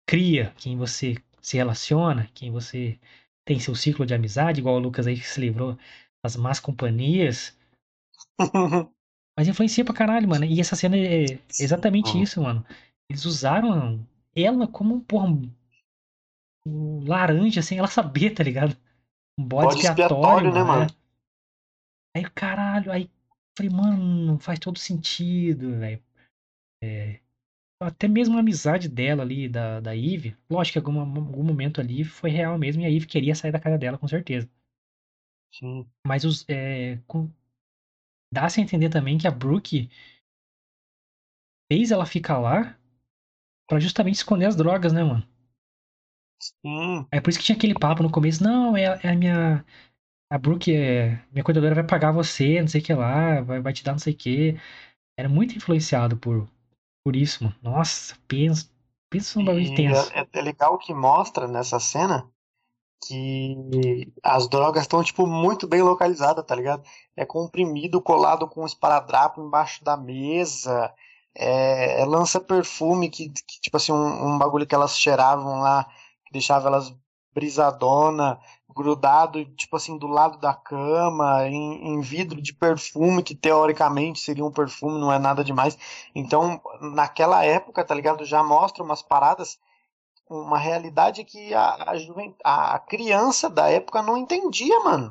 [0.08, 3.00] cria, quem você se relaciona, quem você
[3.48, 5.78] tem seu ciclo de amizade, igual o Lucas aí que se livrou
[6.22, 7.58] das más companhias.
[9.34, 10.44] Mas influencia pra caralho, mano.
[10.44, 12.20] E essa cena é exatamente Sim.
[12.20, 12.62] isso, mano.
[13.08, 14.06] Eles usaram
[14.36, 15.28] ela como, porra,
[16.66, 18.76] um, laranja, sem ela saber, tá ligado?
[19.38, 20.80] Um bode, Bode expiatório, expiatório, né, mano.
[20.80, 20.90] mano?
[22.14, 22.18] é.
[22.18, 23.10] Aí, caralho, aí
[23.56, 26.02] falei, mano, não faz todo sentido, velho.
[26.82, 27.20] É,
[27.80, 31.80] até mesmo a amizade dela ali, da, da Eve, lógico que em algum, algum momento
[31.80, 34.48] ali foi real mesmo, e a Eve queria sair da casa dela, com certeza.
[35.52, 35.86] Sim.
[36.06, 37.30] Mas os, é, com-
[38.32, 39.88] dá-se a entender também que a Brooke
[41.70, 42.76] fez ela ficar lá
[43.68, 45.26] pra justamente esconder as drogas, né, mano?
[46.40, 47.06] Sim.
[47.10, 49.64] É por isso que tinha aquele papo no começo, não, é, é a minha.
[50.30, 53.72] A Brooke, é, minha cuidadora vai pagar você, não sei o que lá, vai, vai
[53.72, 54.56] te dar não sei o que.
[55.18, 56.48] Era muito influenciado por,
[57.04, 57.56] por isso, mano.
[57.62, 58.68] Nossa, pensa,
[59.08, 60.12] pensa num bagulho tenso.
[60.12, 62.30] é, é legal que mostra nessa cena
[63.06, 66.82] que as drogas estão, tipo, muito bem localizadas, tá ligado?
[67.16, 70.92] É comprimido colado com um esparadrapo embaixo da mesa.
[71.34, 75.84] É, é lança-perfume que, que, tipo assim, um, um bagulho que elas cheiravam lá,
[76.26, 76.94] que deixava elas
[77.32, 78.40] brisadona,
[78.78, 84.44] grudado, tipo assim, do lado da cama, em, em vidro de perfume, que teoricamente seria
[84.44, 85.76] um perfume, não é nada demais.
[86.14, 88.24] Então, naquela época, tá ligado?
[88.24, 89.58] Já mostra umas paradas
[90.30, 91.94] uma realidade que a,
[92.44, 95.10] a, a criança da época não entendia, mano.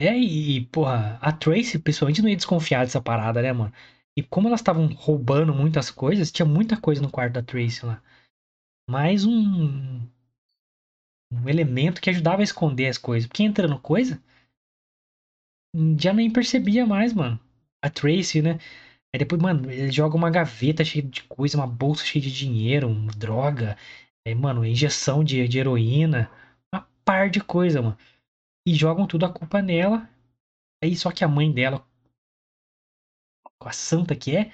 [0.00, 3.72] É, e, porra, a Tracy, principalmente, não ia desconfiar dessa parada, né, mano?
[4.16, 8.02] E como elas estavam roubando muitas coisas, tinha muita coisa no quarto da Tracy lá.
[8.90, 10.08] Mais um,
[11.32, 13.26] um elemento que ajudava a esconder as coisas.
[13.26, 14.22] Porque entrando coisa,
[15.98, 17.38] já nem percebia mais, mano.
[17.82, 18.58] A Tracy, né?
[19.14, 22.88] Aí depois, mano, ele joga uma gaveta cheia de coisa, uma bolsa cheia de dinheiro,
[22.88, 23.76] uma droga,
[24.26, 26.30] é, mano, injeção de, de heroína,
[26.72, 27.98] uma par de coisa, mano.
[28.66, 30.08] E jogam tudo a culpa nela.
[30.82, 31.86] Aí só que a mãe dela,
[33.58, 34.52] com a santa que é,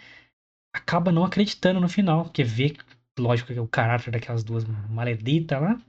[0.74, 2.76] acaba não acreditando no final, porque vê,
[3.18, 5.80] lógico, é o caráter daquelas duas maleditas lá.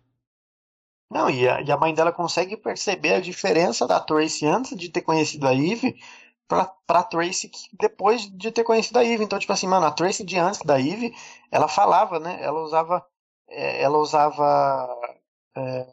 [1.09, 4.89] Não, e a, e a mãe dela consegue perceber a diferença da Tracy antes de
[4.89, 5.99] ter conhecido a Eve
[6.47, 9.23] pra, pra Tracy depois de ter conhecido a Eve.
[9.23, 11.13] Então, tipo assim, mano, a Tracy de antes da Eve,
[11.51, 12.41] ela falava, né?
[12.41, 13.05] Ela usava.
[13.47, 14.87] É, ela usava.
[15.55, 15.87] É,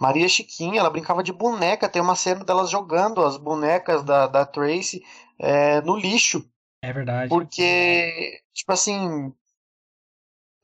[0.00, 1.88] Maria Chiquinha, ela brincava de boneca.
[1.88, 5.02] Tem uma cena delas jogando as bonecas da, da Tracy
[5.38, 6.48] é, no lixo.
[6.82, 7.28] É verdade.
[7.28, 9.34] Porque, tipo assim,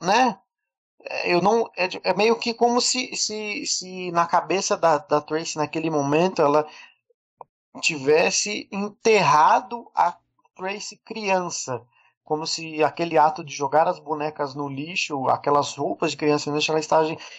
[0.03, 0.39] né?
[1.25, 1.71] Eu não.
[1.77, 6.43] É, é, meio que como se, se, se na cabeça da, da Tracy naquele momento
[6.43, 6.67] ela
[7.81, 10.17] tivesse enterrado a
[10.57, 11.83] Tracy criança.
[12.25, 16.57] Como se aquele ato de jogar as bonecas no lixo, aquelas roupas de criança no
[16.57, 16.81] lixo, ela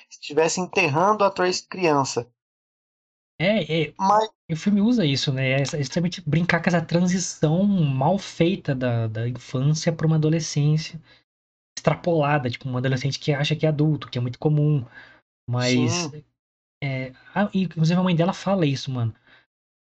[0.10, 2.30] estivesse enterrando a Tracy criança.
[3.40, 5.52] É, é, Mas, e o filme usa isso, né?
[5.52, 11.00] É exatamente brincar com essa transição mal feita da, da infância para uma adolescência
[11.78, 14.86] extrapolada, tipo, um adolescente que acha que é adulto, que é muito comum.
[15.50, 16.12] Mas.
[16.84, 19.14] É, a- inclusive a mãe dela fala isso, mano.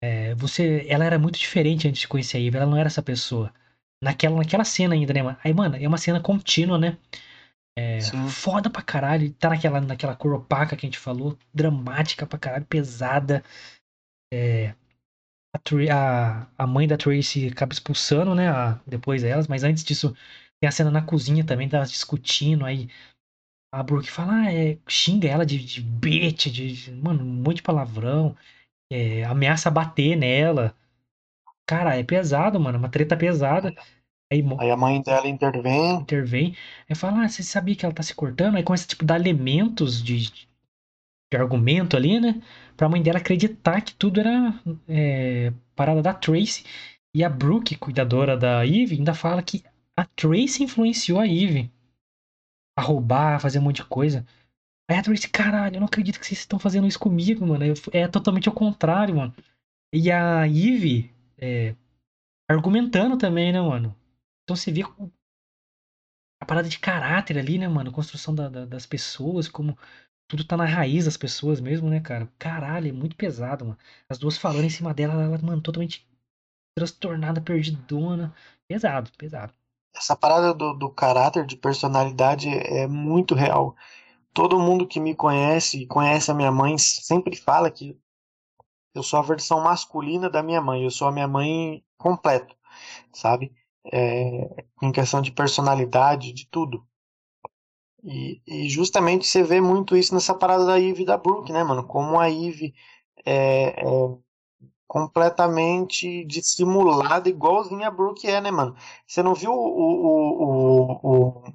[0.04, 3.04] É, você, ela era muito diferente antes de conhecer a Eve, ela não era essa
[3.04, 3.54] pessoa.
[4.04, 5.38] Naquela, naquela cena ainda, né, mano?
[5.44, 6.98] Aí, mano, é uma cena contínua, né?
[7.78, 8.28] É, sim.
[8.28, 9.32] foda pra caralho.
[9.34, 13.44] Tá naquela, naquela cor opaca que a gente falou, dramática pra caralho, pesada.
[15.54, 18.50] A, Tra- a, a mãe da Tracy acaba expulsando, né?
[18.50, 20.16] a- depois elas, mas antes disso,
[20.62, 22.66] tem a cena na cozinha também, delas discutindo.
[22.66, 22.90] Aí
[23.74, 27.58] a Brooke fala, ah, é, xinga ela de, de bitch, de, de- mano, um monte
[27.58, 28.36] de palavrão.
[28.92, 30.76] é, ameaça bater nela.
[31.68, 32.78] Cara, é pesado, mano.
[32.80, 33.74] Uma treta pesada.
[34.32, 36.08] Aí Aí a mãe dela intervém.
[36.08, 36.56] intervém.
[36.90, 38.56] Aí fala, ah, você sabia que ela tá se cortando?
[38.58, 40.48] Aí começa, tipo, dar elementos de, de
[41.38, 42.42] argumento ali, né?
[42.76, 44.54] Pra mãe dela acreditar que tudo era
[44.88, 46.64] é, parada da Tracy.
[47.16, 49.64] E a Brooke, cuidadora da Eve, ainda fala que
[50.02, 51.72] a Tracy influenciou a Eve
[52.76, 54.26] a roubar, a fazer um monte de coisa.
[54.90, 57.64] Aí a Tracy, caralho, eu não acredito que vocês estão fazendo isso comigo, mano.
[57.94, 59.34] É totalmente ao contrário, mano.
[59.94, 61.76] E a Eve é,
[62.50, 63.96] argumentando também, né, mano?
[64.44, 64.82] Então você vê
[66.42, 67.92] a parada de caráter ali, né, mano?
[67.92, 69.78] Construção da- da- das pessoas, como
[70.28, 72.28] tudo tá na raiz das pessoas mesmo, né, cara?
[72.40, 73.78] Caralho, é muito pesado, mano.
[74.10, 76.08] As duas falando em cima dela, ela, mano, totalmente
[76.76, 78.34] transtornada, perdidona.
[78.68, 79.54] Pesado, pesado.
[79.94, 83.76] Essa parada do, do caráter, de personalidade, é muito real.
[84.34, 88.00] Todo mundo que me conhece e conhece a minha mãe sempre fala que
[88.94, 90.84] eu sou a versão masculina da minha mãe.
[90.84, 92.56] Eu sou a minha mãe completo,
[93.14, 93.54] sabe?
[93.92, 96.86] É, em questão de personalidade, de tudo.
[98.04, 101.64] E, e justamente você vê muito isso nessa parada da Eve e da Brooke, né,
[101.64, 101.86] mano?
[101.86, 102.74] Como a Eve
[103.26, 103.86] é, é
[104.92, 108.76] completamente dissimulada, igualzinha a Brooke é, né, mano?
[109.08, 111.54] Você não viu o, o, o, o,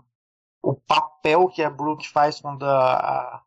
[0.72, 3.42] o papel que a Brooke faz quando a,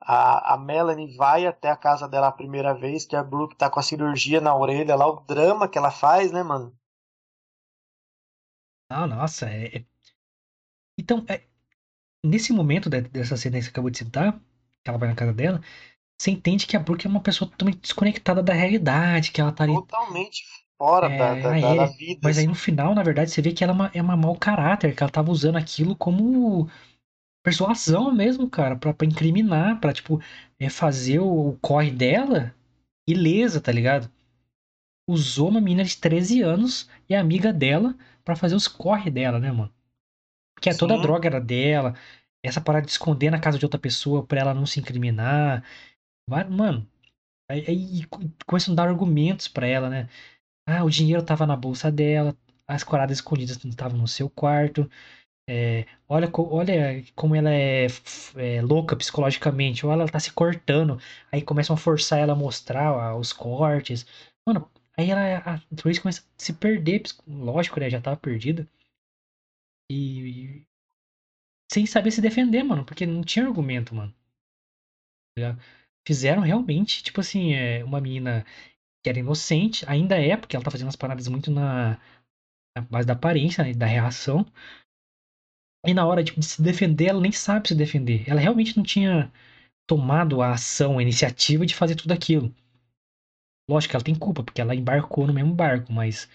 [0.00, 3.70] a, a Melanie vai até a casa dela a primeira vez, que a Brooke tá
[3.70, 6.74] com a cirurgia na orelha lá, o drama que ela faz, né, mano?
[8.90, 9.76] Ah, nossa, é.
[9.78, 9.86] é-
[10.96, 11.46] Então, é,
[12.24, 14.40] nesse momento de- dessa cena que você acabou de citar,
[14.84, 15.60] que ela vai na casa dela,
[16.18, 19.64] você entende que a Brooke é uma pessoa totalmente desconectada da realidade, que ela tá
[19.64, 19.74] ali.
[19.74, 20.42] Totalmente
[20.76, 21.96] fora da, É, da, da, da é.
[21.96, 22.20] vida.
[22.22, 22.48] Mas aí assim.
[22.48, 25.02] no final, na verdade, você vê que ela é uma, é uma mau caráter, que
[25.02, 26.68] ela tava usando aquilo como
[27.44, 30.20] persuasão mesmo, cara, pra, pra incriminar, pra, tipo,
[30.58, 32.54] é, fazer o, o corre dela
[33.08, 34.10] ilesa, tá ligado?
[35.08, 39.38] Usou uma menina de 13 anos e a amiga dela pra fazer os corre dela,
[39.40, 39.72] né, mano?
[40.54, 41.94] Porque toda a droga era dela,
[42.42, 45.64] essa parada de esconder na casa de outra pessoa pra ela não se incriminar.
[46.28, 46.86] Mano,
[47.50, 48.06] aí, aí
[48.46, 50.08] começam a dar argumentos pra ela, né?
[50.66, 52.36] Ah, o dinheiro tava na bolsa dela,
[52.68, 54.90] as coradas escondidas estavam no seu quarto.
[55.48, 57.86] É, olha, olha como ela é,
[58.36, 59.86] é louca psicologicamente.
[59.86, 61.00] Olha, ela tá se cortando.
[61.32, 64.06] Aí começam a forçar ela a mostrar ah, os cortes.
[64.46, 67.02] Mano, aí ela, a Tracy começa a se perder.
[67.28, 67.90] Lógico, né?
[67.90, 68.68] Já tava perdida.
[69.90, 70.64] E,
[71.72, 74.12] sem saber se defender, mano, porque não tinha argumento, mano.
[76.08, 78.42] Fizeram realmente, tipo assim, é, uma menina
[79.04, 82.00] que era inocente, ainda é, porque ela tá fazendo as paradas muito na,
[82.74, 84.46] na base da aparência, né, da reação.
[85.86, 88.24] E na hora tipo, de se defender, ela nem sabe se defender.
[88.26, 89.30] Ela realmente não tinha
[89.86, 92.54] tomado a ação, a iniciativa de fazer tudo aquilo.
[93.68, 96.26] Lógico que ela tem culpa, porque ela embarcou no mesmo barco, mas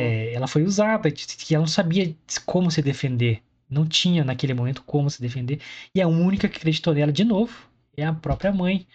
[0.00, 2.12] é, ela foi usada, que ela não sabia
[2.44, 3.40] como se defender.
[3.70, 5.60] Não tinha naquele momento como se defender.
[5.94, 8.86] E a única que acreditou nela de novo é a própria mãe.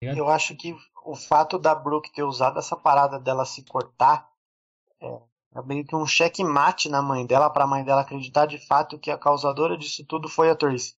[0.00, 0.12] tá?
[0.16, 4.28] Eu acho que o fato da Brooke ter usado essa parada dela se cortar
[5.00, 9.10] é meio que um checkmate na mãe dela, pra mãe dela acreditar de fato que
[9.10, 10.94] a causadora disso tudo foi a Tracy.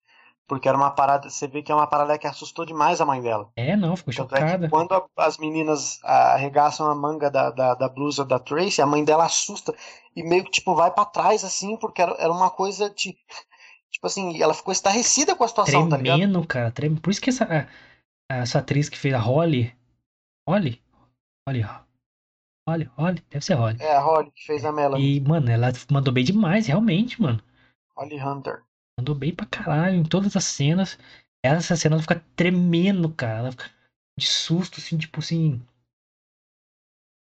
[0.48, 3.22] Porque era uma parada, você vê que é uma parada que assustou demais a mãe
[3.22, 3.50] dela.
[3.56, 4.68] É, não, ficou Tanto é chocada.
[4.70, 9.06] quando a- as meninas arregaçam a manga da, da, da blusa da Tracy, a mãe
[9.06, 9.74] dela assusta
[10.14, 13.18] e meio que tipo vai pra trás assim, porque era, era uma coisa de.
[14.02, 16.18] Tipo assim, ela ficou estarrecida com a situação, tá ligado?
[16.18, 16.72] Tremendo, cara.
[16.72, 16.96] Trem...
[16.96, 17.68] Por isso que essa,
[18.32, 19.72] essa atriz que fez a Holly.
[20.50, 20.82] Holly?
[21.48, 21.62] Holly,
[22.68, 23.78] Holly, Holly, deve ser Holly.
[23.80, 27.44] É a Holly que fez a Melanie, E, mano, ela mandou bem demais, realmente, mano.
[27.96, 28.64] Holly Hunter.
[29.00, 30.98] Mandou bem pra caralho em todas as cenas.
[31.46, 33.38] Essa cena ela fica tremendo, cara.
[33.38, 33.70] Ela fica
[34.18, 35.62] de susto, assim, tipo assim.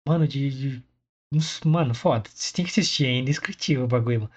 [0.07, 0.49] Mano, de.
[0.79, 0.83] de-
[1.65, 2.27] Mano, foda.
[2.31, 4.31] Você tem que assistir, é indescritível o bagulho, mano.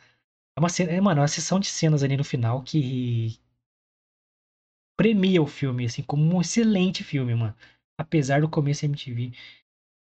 [0.56, 3.38] É uma cena, é, mano, é uma sessão de cenas ali no final que
[4.96, 7.54] premia o filme, assim, como um excelente filme, mano.
[7.98, 9.32] apesar do começo MTV.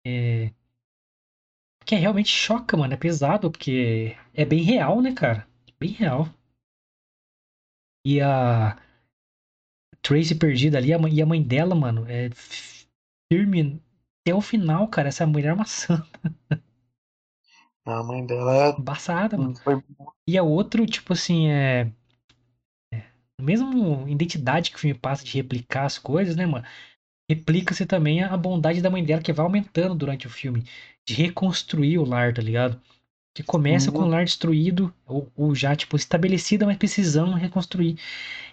[0.05, 0.53] É...
[1.85, 2.93] Que realmente choca, mano.
[2.93, 5.47] É pesado, porque é bem real, né, cara?
[5.79, 6.27] Bem real.
[8.05, 8.77] E a
[10.03, 12.29] Tracy perdida ali, e a mãe dela, mano, é
[13.31, 13.81] firme
[14.21, 15.07] até o final, cara.
[15.09, 16.19] Essa mulher é uma santa.
[17.85, 18.69] A mãe dela é.
[18.71, 19.55] Embaçada, mano.
[19.57, 19.81] Foi...
[20.27, 21.91] E a outro, tipo assim, é.
[22.93, 23.03] é...
[23.41, 26.65] Mesmo identidade que o filme passa de replicar as coisas, né, mano?
[27.29, 30.65] Replica-se também a bondade da mãe dela, que vai aumentando durante o filme.
[31.05, 32.79] De reconstruir o lar, tá ligado?
[33.35, 37.97] Que começa com o lar destruído, ou, ou, já, tipo, estabelecida, mas precisando reconstruir.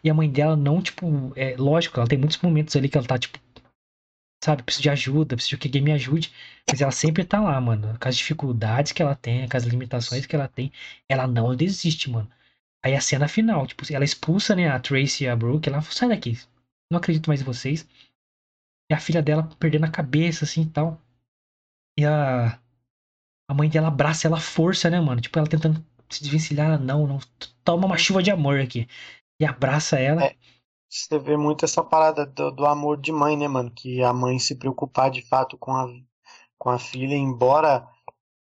[0.03, 3.07] E a mãe dela não, tipo, é lógico, ela tem muitos momentos ali que ela
[3.07, 3.39] tá, tipo,
[4.43, 6.33] sabe, preciso de ajuda, preciso que alguém me ajude.
[6.69, 7.99] Mas ela sempre tá lá, mano.
[7.99, 10.73] Com as dificuldades que ela tem, com as limitações que ela tem,
[11.09, 12.31] ela não desiste, mano.
[12.85, 16.09] Aí a cena final, tipo, ela expulsa, né, a Tracy e a Brooke, ela sai
[16.09, 16.39] daqui.
[16.91, 17.87] Não acredito mais em vocês.
[18.91, 21.01] E a filha dela perdendo a cabeça, assim, e tal.
[21.99, 22.59] E a...
[23.49, 25.21] A mãe dela abraça ela força, né, mano?
[25.21, 26.79] Tipo, ela tentando se desvencilhar.
[26.81, 27.19] Não, não.
[27.65, 28.89] Toma uma chuva de amor aqui.
[29.41, 30.25] E abraça ela.
[30.25, 30.37] É,
[30.91, 33.71] você vê muito essa parada do, do, amor de mãe, né, mano?
[33.71, 35.87] Que a mãe se preocupar de fato com a,
[36.59, 37.89] com a filha, embora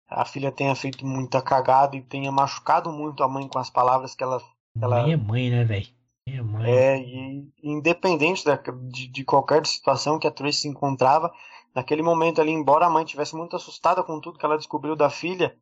[0.09, 4.13] a filha tenha feito muita cagada e tenha machucado muito a mãe com as palavras
[4.13, 4.39] que ela.
[4.39, 5.03] Que ela...
[5.03, 5.87] Mãe é mãe, né, velho?
[6.27, 6.69] É, mãe.
[6.69, 11.33] é, e independente da, de, de qualquer situação que a Tracy se encontrava,
[11.73, 15.09] naquele momento ali, embora a mãe tivesse muito assustada com tudo que ela descobriu da
[15.09, 15.57] filha,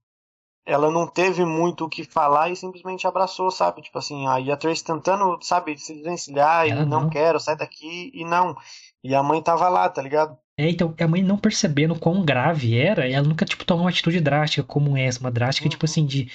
[0.65, 3.81] ela não teve muito o que falar e simplesmente abraçou, sabe?
[3.81, 8.11] Tipo assim, aí a Trace tentando, sabe, se desvencilhar e não, não quero, sai daqui
[8.13, 8.55] e não.
[9.03, 10.37] E a mãe tava lá, tá ligado?
[10.57, 14.21] É, então, a mãe não percebendo quão grave era, ela nunca, tipo, tomou uma atitude
[14.21, 15.87] drástica como essa, uma drástica, tipo uhum.
[15.87, 16.31] tipo assim, de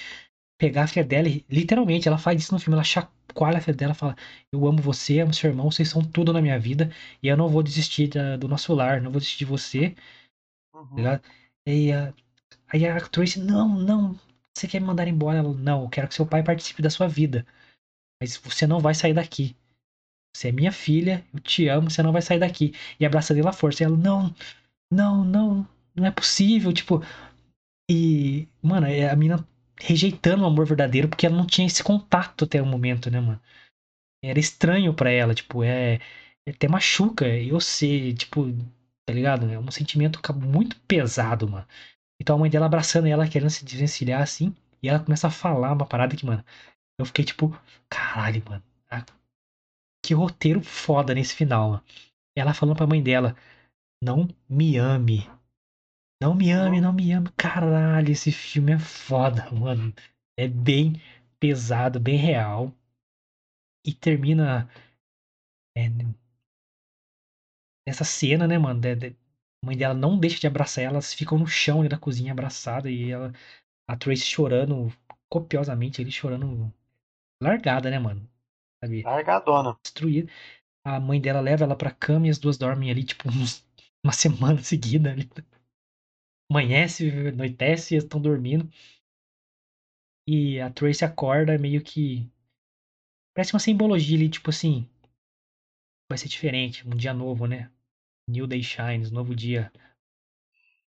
[0.57, 3.77] pegar a filha dela e, literalmente, ela faz isso no filme, ela chacoalha a filha
[3.77, 4.15] dela, fala,
[4.51, 6.91] eu amo você, amo seu irmão, vocês são tudo na minha vida,
[7.23, 9.95] e eu não vou desistir da, do nosso lar, não vou desistir de você,
[10.73, 10.87] tá uhum.
[10.87, 11.21] tá ligado?
[11.65, 12.13] E a,
[12.67, 14.19] Aí a Tracy, não, não,
[14.55, 15.39] você quer me mandar embora?
[15.39, 17.45] Ela, não, eu quero que seu pai participe da sua vida.
[18.21, 19.55] Mas você não vai sair daqui.
[20.35, 22.73] Você é minha filha, eu te amo, você não vai sair daqui.
[22.99, 23.83] E abraça dele à força.
[23.83, 24.33] E ela, não,
[24.91, 26.73] não, não, não é possível.
[26.73, 27.01] Tipo,
[27.89, 29.47] e, mano, é a mina
[29.79, 33.41] rejeitando o amor verdadeiro porque ela não tinha esse contato até o momento, né, mano?
[34.23, 35.99] Era estranho para ela, tipo, é.
[36.47, 38.45] Até machuca eu sei, tipo,
[39.05, 39.49] tá ligado?
[39.49, 41.67] É um sentimento muito pesado, mano.
[42.21, 44.55] Então a mãe dela abraçando ela, querendo se desvencilhar assim.
[44.81, 46.43] E ela começa a falar uma parada que, mano.
[46.99, 47.49] Eu fiquei tipo,
[47.89, 48.63] caralho, mano.
[50.07, 51.83] Que roteiro foda nesse final, mano.
[52.35, 53.35] Ela falando pra mãe dela:
[54.01, 55.29] Não me ame.
[56.21, 57.29] Não me ame, não me ame.
[57.35, 59.93] Caralho, esse filme é foda, mano.
[60.37, 61.01] É bem
[61.39, 62.73] pesado, bem real.
[63.85, 64.69] E termina.
[65.75, 65.89] É,
[67.87, 68.79] nessa cena, né, mano?
[68.79, 69.15] De, de,
[69.67, 72.89] mãe dela não deixa de abraçar ela, elas ficam no chão ali da cozinha abraçada
[72.89, 73.33] e ela
[73.87, 74.91] a Tracy chorando
[75.29, 76.73] copiosamente, ele chorando
[77.41, 78.29] largada, né, mano?
[78.83, 79.03] Sabe?
[79.03, 79.77] Largadona.
[79.83, 80.31] Destruída.
[80.85, 83.65] A mãe dela leva ela pra cama e as duas dormem ali, tipo, uns,
[84.03, 85.11] uma semana seguida.
[85.11, 85.29] Ali.
[86.49, 88.69] Amanhece, anoitece e estão dormindo.
[90.27, 92.29] E a Tracy acorda meio que.
[93.33, 94.89] Parece uma simbologia ali, tipo assim.
[96.09, 97.69] Vai ser diferente, um dia novo, né?
[98.27, 99.71] New Day Shines, novo dia.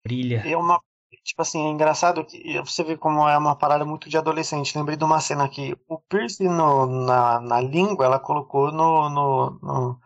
[0.03, 0.43] Brilha.
[0.45, 0.81] É uma.
[1.23, 4.77] Tipo assim, é engraçado que você vê como é uma parada muito de adolescente.
[4.77, 9.49] Lembrei de uma cena que o Pierce no, na, na língua ela colocou no, no,
[9.61, 10.01] no,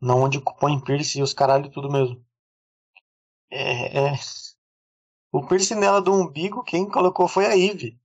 [0.00, 2.22] no onde põe Pierce e os caralho tudo mesmo.
[3.54, 4.12] É, é,
[5.30, 7.98] O piercing nela do umbigo, quem colocou foi a Eve.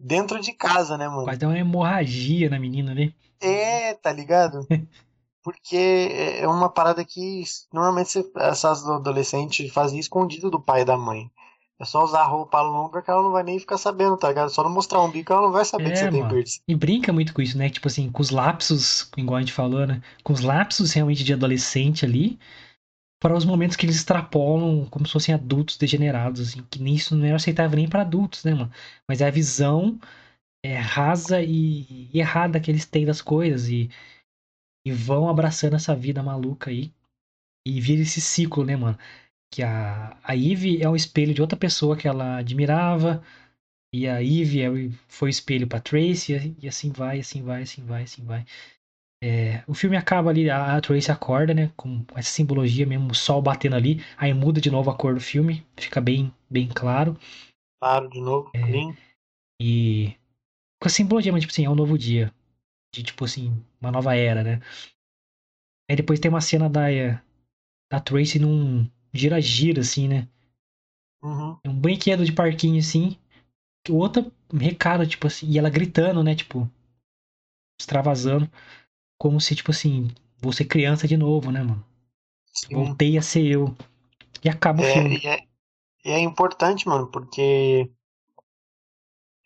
[0.00, 1.22] Dentro de casa, né, mano?
[1.22, 3.14] Quase deu uma hemorragia na menina, né?
[3.40, 4.66] É, tá ligado?
[5.42, 5.76] porque
[6.40, 7.42] é uma parada que
[7.72, 11.30] normalmente essas adolescentes fazem escondido do pai e da mãe.
[11.80, 14.50] É só usar roupa longa que ela não vai nem ficar sabendo, tá ligado?
[14.50, 16.18] Só não mostrar um bico ela não vai saber é, que você mano.
[16.18, 16.60] tem piercing.
[16.68, 17.68] E brinca muito com isso, né?
[17.68, 20.00] Tipo assim, com os lapsos, igual a gente falou, né?
[20.22, 22.38] Com os lapsos realmente de adolescente ali,
[23.20, 27.24] para os momentos que eles extrapolam como se fossem adultos degenerados, assim, que nisso não
[27.26, 28.70] era aceitável nem para adultos, né, mano?
[29.08, 29.98] Mas é a visão
[30.64, 33.90] é, rasa e, e errada que eles têm das coisas e
[34.86, 36.92] e vão abraçando essa vida maluca aí.
[37.66, 38.98] E vira esse ciclo, né, mano?
[39.52, 43.22] Que a, a Eve é um espelho de outra pessoa que ela admirava.
[43.94, 44.68] E a Eve é,
[45.08, 46.56] foi espelho pra Tracy.
[46.60, 48.44] E assim vai, assim vai, assim vai, assim vai.
[49.22, 51.70] É, o filme acaba ali, a, a Tracy acorda, né?
[51.76, 54.02] Com essa simbologia mesmo, o sol batendo ali.
[54.16, 55.64] Aí muda de novo a cor do filme.
[55.76, 57.16] Fica bem, bem claro.
[57.80, 58.94] Claro, de novo, é.
[59.60, 60.16] E
[60.80, 62.34] com a simbologia, mas tipo assim, é um novo dia
[62.92, 64.60] de tipo assim, uma nova era, né?
[65.88, 66.86] Aí depois tem uma cena da,
[67.90, 70.28] da Tracy num gira-gira, assim, né?
[71.22, 71.60] Uhum.
[71.66, 73.18] Um brinquedo de parquinho, assim.
[73.90, 76.34] O outro recado, tipo assim, e ela gritando, né?
[76.34, 76.70] Tipo,
[77.78, 78.50] extravasando.
[79.18, 80.08] Como se, tipo assim,
[80.40, 81.84] vou ser criança de novo, né, mano?
[82.52, 82.96] Sim.
[82.96, 83.76] Voltei a ser eu.
[84.44, 85.22] E acaba o É, filme.
[85.24, 85.36] e é,
[86.06, 87.90] e é importante, mano, porque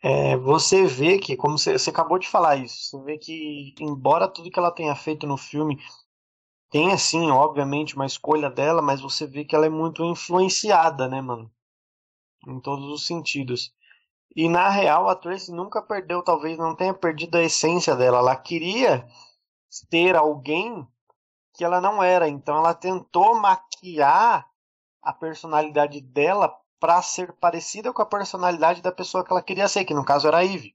[0.03, 4.29] é, você vê que, como você, você acabou de falar isso, você vê que, embora
[4.29, 5.79] tudo que ela tenha feito no filme
[6.71, 11.21] tenha, sim, obviamente, uma escolha dela, mas você vê que ela é muito influenciada, né,
[11.21, 11.51] mano?
[12.47, 13.73] Em todos os sentidos.
[14.35, 18.19] E na real, a Tracy nunca perdeu, talvez não tenha perdido a essência dela.
[18.19, 19.09] Ela queria
[19.71, 20.87] ser alguém
[21.55, 24.47] que ela não era, então ela tentou maquiar
[25.03, 29.85] a personalidade dela para ser parecida com a personalidade da pessoa que ela queria ser,
[29.85, 30.75] que no caso era a Eve.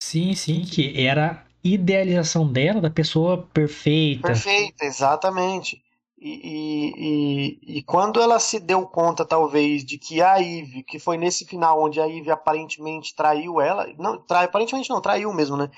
[0.00, 4.28] Sim, sim, que era a idealização dela, da pessoa perfeita.
[4.28, 5.82] Perfeita, exatamente.
[6.18, 10.98] E, e, e, e quando ela se deu conta, talvez, de que a Eve, que
[10.98, 15.56] foi nesse final onde a Eve aparentemente traiu ela, não, trai, aparentemente não, traiu mesmo,
[15.56, 15.70] né?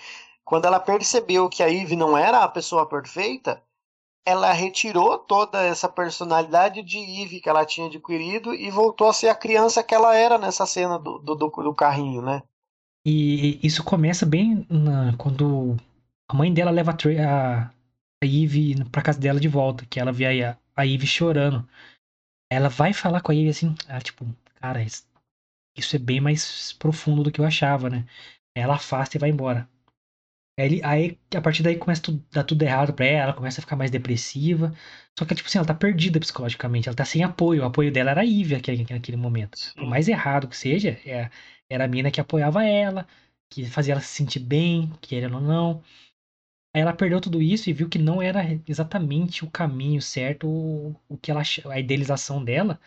[0.44, 3.60] Quando ela percebeu que a Eve não era a pessoa perfeita,
[4.26, 9.28] ela retirou toda essa personalidade de Eve que ela tinha adquirido e voltou a ser
[9.28, 12.42] a criança que ela era nessa cena do, do, do, carrinho, né?
[13.06, 15.76] E isso começa bem na- quando
[16.28, 20.42] a mãe dela leva a, a Eve pra casa dela de volta, que ela vê
[20.42, 21.64] a, a Eve chorando.
[22.50, 24.26] Ela vai falar com a Eve assim, ah, tipo,
[24.56, 25.06] cara, isso,
[25.78, 28.04] isso é bem mais profundo do que eu achava, né?
[28.56, 29.68] Ela afasta e vai embora.
[30.58, 33.62] Aí, aí, a partir daí começa a dar tudo errado pra ela, ela começa a
[33.62, 34.72] ficar mais depressiva.
[35.18, 37.62] Só que, tipo assim, ela tá perdida psicologicamente, ela tá sem apoio.
[37.62, 39.58] O apoio dela era a Eve naquele, naquele momento.
[39.76, 41.30] Por mais errado que seja, é-
[41.68, 43.06] era a mina que apoiava ela,
[43.50, 45.82] que fazia ela se sentir bem, querendo ou não.
[46.74, 50.94] Aí ela perdeu tudo isso e viu que não era exatamente o caminho certo, o,
[51.08, 52.80] o que ela a idealização dela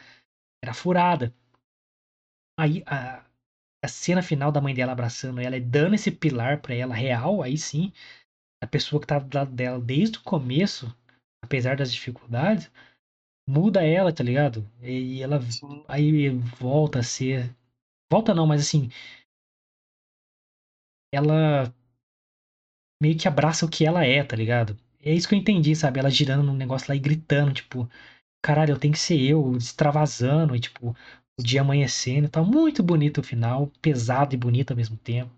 [0.63, 1.33] era furada.
[2.57, 3.23] Aí a,
[3.83, 7.41] a cena final da mãe dela abraçando ela e dando esse pilar pra ela real,
[7.41, 7.91] aí sim,
[8.61, 10.93] a pessoa que tá do lado dela desde o começo,
[11.43, 12.69] apesar das dificuldades,
[13.47, 14.69] muda ela, tá ligado?
[14.81, 15.83] E ela Sim.
[15.87, 17.55] aí volta a ser.
[18.11, 18.89] Volta não, mas assim.
[21.11, 21.73] Ela
[23.01, 24.77] meio que abraça o que ela é, tá ligado?
[25.01, 25.99] É isso que eu entendi, sabe?
[25.99, 27.89] Ela girando num negócio lá e gritando, tipo,
[28.43, 30.95] caralho, eu tenho que ser eu, extravasando, e tipo,
[31.39, 32.45] o dia amanhecendo tal.
[32.45, 35.31] Muito bonito o final, pesado e bonito ao mesmo tempo.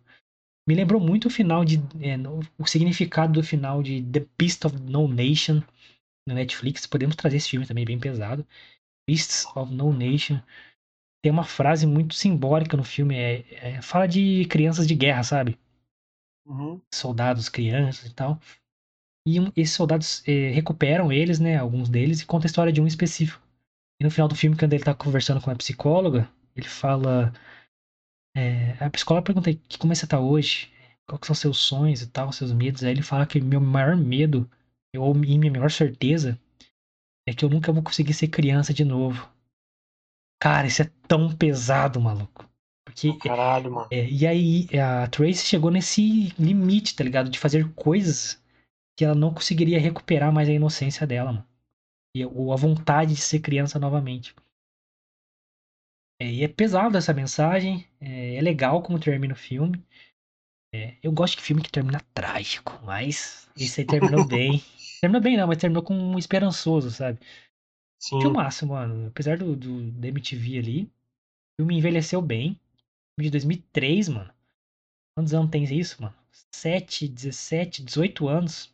[0.68, 1.78] Me lembrou muito o final de.
[2.02, 2.18] é,
[2.58, 5.62] o significado do final de The Beast of No Nation
[6.28, 6.86] no Netflix.
[6.86, 8.46] Podemos trazer esse filme também bem pesado.
[9.10, 10.40] Beasts of No Nation.
[11.24, 13.16] Tem uma frase muito simbólica no filme.
[13.16, 13.46] É,
[13.78, 15.58] é- fala de crianças de guerra, sabe?
[16.46, 16.82] Uhum.
[16.94, 18.40] Soldados, crianças e tal.
[19.28, 21.58] E um- esses soldados eh, recuperam eles, né?
[21.58, 23.41] Alguns deles, e conta a história de um específico.
[24.02, 27.32] E no final do filme, quando ele tá conversando com a psicóloga, ele fala.
[28.36, 30.70] é, a psicóloga pergunta "Que- como é que você tá hoje?
[31.08, 32.84] Quais são seus sonhos e tal, seus medos?
[32.84, 34.50] Aí ele fala que meu maior medo,
[34.98, 36.40] ou minha maior certeza,
[37.28, 39.30] é que eu nunca vou conseguir ser criança de novo.
[40.42, 42.50] Cara, isso é tão pesado, maluco.
[42.84, 43.90] Porque Caralho, mano.
[43.92, 47.30] é, e aí a Tracy chegou nesse limite, tá ligado?
[47.30, 48.42] De fazer coisas
[48.98, 51.48] que ela não conseguiria recuperar mais a inocência dela, mano.
[52.16, 54.36] E, ou a vontade de ser criança novamente.
[56.22, 57.88] É, e é pesado essa mensagem.
[58.00, 59.84] É, é legal como termina o filme.
[60.74, 64.62] É, eu gosto de filme que termina trágico, mas esse aí terminou bem.
[65.02, 67.20] Terminou bem não, mas terminou com um esperançoso, sabe?
[68.00, 68.22] Sim.
[68.22, 69.08] Filmaço, mano.
[69.08, 72.60] Apesar do, do, da MTV ali, o filme envelheceu bem.
[73.16, 74.34] Filme de 2003, mano.
[75.16, 76.16] Quantos anos tem isso, mano?
[76.56, 78.74] 7, 17, 18 anos.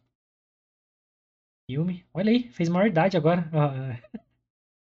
[1.70, 2.06] Filme.
[2.14, 3.50] Olha aí, fez maior idade agora.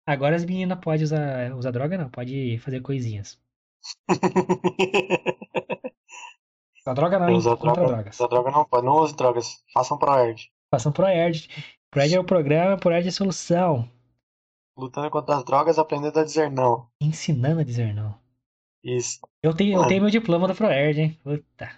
[0.06, 2.10] Agora as meninas podem usar, usar droga, não.
[2.10, 3.40] Pode fazer coisinhas.
[6.86, 7.36] Usar droga não, hein?
[7.36, 8.14] Usar Contra droga, drogas.
[8.14, 8.84] usar droga não pode.
[8.84, 9.64] Não use drogas.
[9.72, 10.52] Façam ProErd.
[10.70, 11.48] Façam pro ERD.
[11.90, 13.88] Pro ERD é o programa, pro ERD é a solução.
[14.76, 16.90] Lutando contra as drogas, aprendendo a dizer não.
[17.00, 18.18] Ensinando a dizer não.
[18.82, 19.20] Isso.
[19.42, 21.18] Eu tenho, eu tenho meu diploma do ProErd, hein?
[21.22, 21.70] Puta.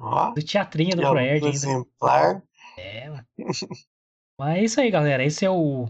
[0.00, 0.30] Ó.
[0.32, 2.42] Do teatrinho do ProErd exemplar.
[2.76, 3.26] É, mano.
[4.38, 5.24] Mas é isso aí, galera.
[5.24, 5.88] Esse é o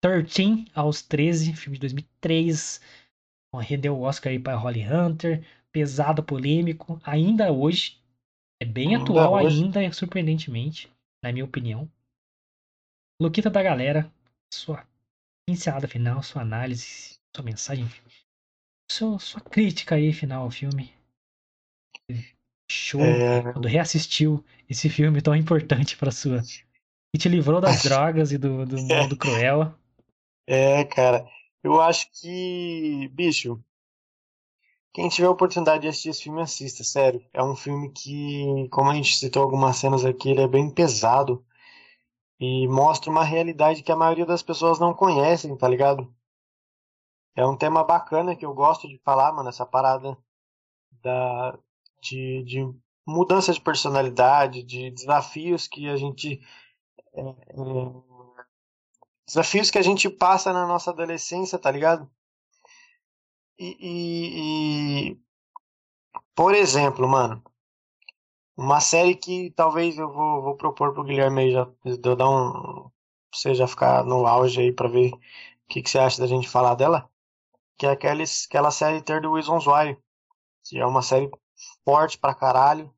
[0.00, 2.80] 13 aos 13, filme de 2003.
[3.52, 5.44] Bom, Rendeu o Oscar aí pra Holly Hunter.
[5.72, 7.00] Pesado, polêmico.
[7.04, 7.98] Ainda hoje.
[8.60, 9.62] É bem Ainda atual hoje.
[9.62, 10.90] ainda, surpreendentemente.
[11.22, 11.90] Na minha opinião.
[13.20, 14.10] Luquita da galera.
[14.52, 14.86] Sua
[15.48, 17.86] pincelada final, sua análise, sua mensagem.
[18.90, 20.92] Sua, sua crítica aí final ao filme.
[22.70, 23.00] Show.
[23.00, 26.42] É, Quando reassistiu esse filme tão importante pra sua
[27.14, 29.74] E te livrou das drogas e do, do mundo cruel.
[30.46, 31.26] É, cara.
[31.62, 33.60] Eu acho que, bicho,
[34.94, 37.22] quem tiver a oportunidade de assistir esse filme, assista, sério.
[37.32, 41.44] É um filme que, como a gente citou algumas cenas aqui, ele é bem pesado
[42.40, 46.14] e mostra uma realidade que a maioria das pessoas não conhecem, tá ligado?
[47.34, 50.16] É um tema bacana que eu gosto de falar, mano, essa parada
[51.02, 51.58] da,
[52.00, 52.74] de, de
[53.06, 56.40] mudança de personalidade, de desafios que a gente.
[57.14, 57.34] É, é,
[59.26, 62.10] desafios que a gente passa na nossa adolescência, tá ligado?
[63.58, 65.20] E, e, e,
[66.34, 67.42] por exemplo, mano,
[68.56, 72.90] uma série que talvez eu vou, vou propor pro Guilherme aí já, eu dar um.
[73.32, 75.20] Você já ficar no auge aí pra ver o
[75.68, 77.10] que, que você acha da gente falar dela.
[77.78, 79.98] Que é aquela, aquela série Ter the Reasons Why.
[80.64, 81.30] Que é uma série
[81.84, 82.92] forte pra caralho.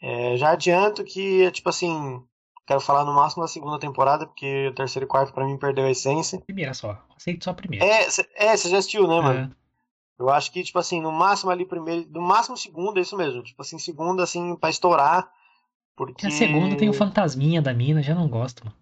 [0.00, 2.22] É, já adianto que, tipo assim,
[2.66, 5.86] quero falar no máximo da segunda temporada, porque o terceiro e quarto pra mim perdeu
[5.86, 6.40] a essência.
[6.40, 7.00] Primeira só.
[7.16, 7.84] Aceito só a primeira.
[7.84, 9.52] É, você é, já assistiu, né, mano?
[9.52, 9.66] É.
[10.18, 13.42] Eu acho que, tipo assim, no máximo ali primeiro, no máximo segunda, é isso mesmo.
[13.42, 15.30] Tipo assim, segunda, assim, pra estourar.
[15.94, 16.26] Porque.
[16.26, 18.76] A segunda tem o fantasminha da mina, já não gosto, mano.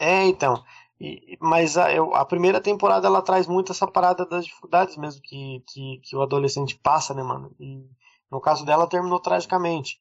[0.00, 0.64] É, então.
[1.02, 5.20] E, mas a, eu, a primeira temporada ela traz muito essa parada das dificuldades mesmo
[5.22, 7.54] que, que, que o adolescente passa, né, mano?
[7.58, 7.84] E
[8.30, 10.00] no caso dela terminou tragicamente.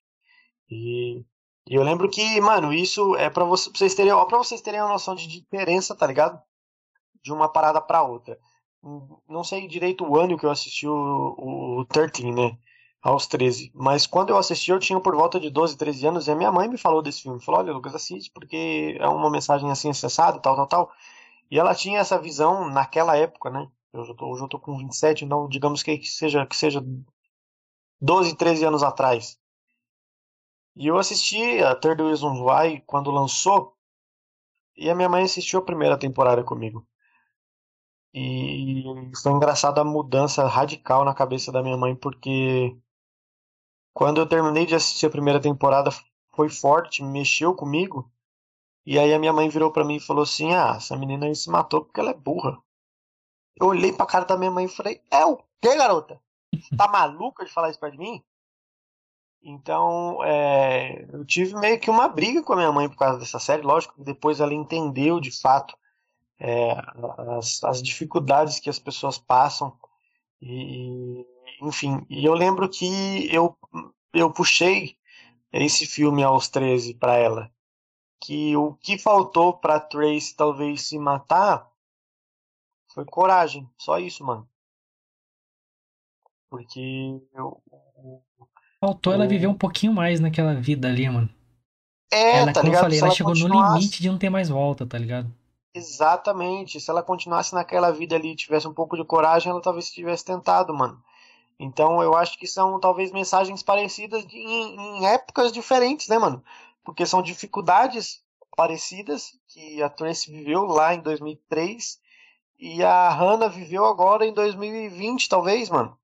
[0.70, 1.26] E,
[1.68, 4.80] e eu lembro que, mano, isso é para você, vocês terem, ó, pra vocês terem
[4.82, 6.42] uma noção de diferença, tá ligado?
[7.24, 8.38] De uma parada para outra
[9.28, 12.58] não sei direito o ano que eu assisti o, o 13, né?
[13.02, 13.72] Aos 13.
[13.74, 16.52] Mas quando eu assisti, eu tinha por volta de 12, 13 anos, e a minha
[16.52, 17.44] mãe me falou desse filme.
[17.44, 20.92] Falou, olha, Lucas, assiste, porque é uma mensagem assim acessada, tal, tal, tal.
[21.50, 23.68] E ela tinha essa visão naquela época, né?
[23.94, 26.82] Eu já tô, hoje eu tô com 27, então digamos que seja, que seja
[28.00, 29.40] 12, 13 anos atrás.
[30.76, 33.76] E eu assisti a Third Reasons Why quando lançou,
[34.78, 36.88] e a minha mãe assistiu a primeira temporada comigo.
[38.14, 38.84] E
[39.22, 42.76] foi engraçado a mudança radical na cabeça da minha mãe, porque
[43.94, 45.92] quando eu terminei de assistir a primeira temporada
[46.34, 48.12] foi forte, mexeu comigo.
[48.86, 51.36] E aí a minha mãe virou para mim e falou assim: "Ah, essa menina aí
[51.36, 52.58] se matou porque ela é burra".
[53.56, 56.20] Eu olhei pra cara da minha mãe e falei: "É o quê, garota?
[56.78, 58.24] Tá maluca de falar isso de mim?"
[59.44, 63.40] Então, é, eu tive meio que uma briga com a minha mãe por causa dessa
[63.40, 63.64] série.
[63.64, 65.76] Lógico que depois ela entendeu de fato
[66.40, 66.72] é,
[67.38, 69.76] as, as, dificuldades que as pessoas passam.
[70.42, 71.26] E,
[71.62, 73.56] enfim, e eu lembro que eu,
[74.14, 74.98] eu puxei
[75.54, 77.52] esse filme aos 13 para ela.
[78.20, 81.70] Que o que faltou para Trace talvez se matar
[82.94, 84.48] foi coragem, só isso, mano.
[86.50, 87.62] Porque eu,
[88.80, 89.16] Faltou eu...
[89.16, 91.30] ela viver um pouquinho mais naquela vida ali, mano.
[92.12, 92.74] É, ela, tá como ligado?
[92.74, 93.70] eu falei, ela, ela chegou continuasse...
[93.70, 95.32] no limite de não ter mais volta, tá ligado?
[95.74, 96.80] Exatamente.
[96.80, 100.74] Se ela continuasse naquela vida ali, tivesse um pouco de coragem, ela talvez tivesse tentado,
[100.74, 101.02] mano.
[101.64, 106.44] Então eu acho que são talvez mensagens parecidas de, em, em, épocas diferentes, né, mano?
[106.84, 108.24] Porque são dificuldades
[108.58, 112.00] parecidas que a Tracy viveu lá em 2003
[112.58, 115.96] e a Hannah viveu agora em 2020, talvez, mano.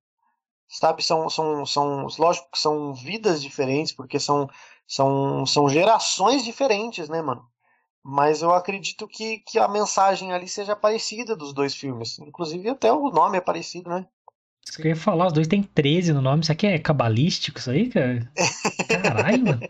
[0.67, 4.47] Sabe, são, são, são, lógico que são vidas diferentes, porque são,
[4.87, 7.49] são, são gerações diferentes, né, mano?
[8.03, 12.19] Mas eu acredito que, que a mensagem ali seja parecida dos dois filmes.
[12.19, 14.07] Inclusive até o nome é parecido, né?
[14.67, 16.43] Isso que eu ia falar, os dois têm 13 no nome.
[16.43, 18.29] Isso aqui é cabalístico, isso aí, cara?
[19.01, 19.61] Caralho, mano.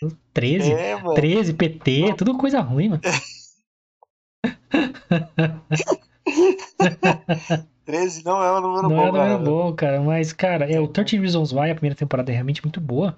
[0.32, 1.12] 13, é, mano.
[1.14, 3.02] 13, PT, tudo coisa ruim, mano.
[7.84, 10.00] 13 não é um número não bom, é um número bom, cara.
[10.00, 13.16] Mas, cara, é, o 13 Reasons Why, a primeira temporada é realmente muito boa.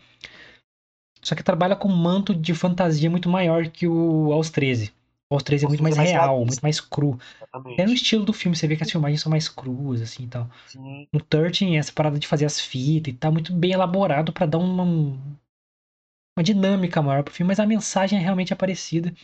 [1.23, 4.93] Só que trabalha com um manto de fantasia muito maior que o Aos 13.
[5.31, 7.17] O Aos 13 é muito mais real, muito mais cru.
[7.37, 7.81] Exatamente.
[7.81, 10.27] É no estilo do filme, você vê que as filmagens são mais cruas, assim e
[10.27, 10.51] tal.
[10.67, 11.07] Sim.
[11.13, 14.59] No 13, essa parada de fazer as fitas e tá muito bem elaborado para dar
[14.59, 19.15] uma, uma dinâmica maior pro filme, mas a mensagem é realmente é parecida.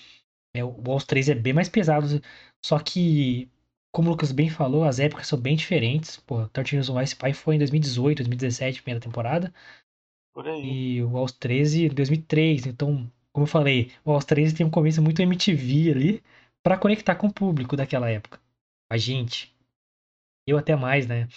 [0.54, 2.06] É, o Aos 13 é bem mais pesado,
[2.64, 3.50] só que,
[3.92, 6.18] como o Lucas bem falou, as épocas são bem diferentes.
[6.18, 9.52] Pô, 13 Reasons Why Spy foi em 2018, 2017, primeira temporada.
[10.32, 10.98] Por aí.
[10.98, 12.66] E o Aos 13 2003.
[12.66, 16.24] Então, como eu falei, o Aos 13 tem um começo muito MTV ali
[16.62, 18.40] para conectar com o público daquela época.
[18.90, 19.54] A gente.
[20.48, 21.28] Eu até mais, né?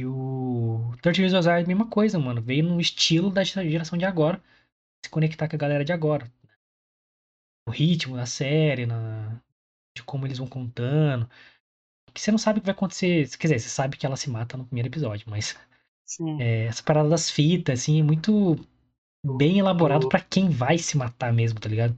[0.00, 2.42] E o 13 Reasons Why é a mesma coisa, mano.
[2.42, 4.42] Veio no estilo da geração de agora.
[5.04, 6.28] Se conectar com a galera de agora.
[7.68, 9.40] O ritmo da série, na...
[9.96, 11.30] de como eles vão contando.
[12.12, 13.28] Que você não sabe o que vai acontecer.
[13.38, 15.56] Quer dizer, você sabe que ela se mata no primeiro episódio, mas
[16.40, 18.56] é, essa parada das fitas, assim, é muito.
[19.24, 21.96] Bem elaborado do- pra quem vai se matar mesmo, tá ligado?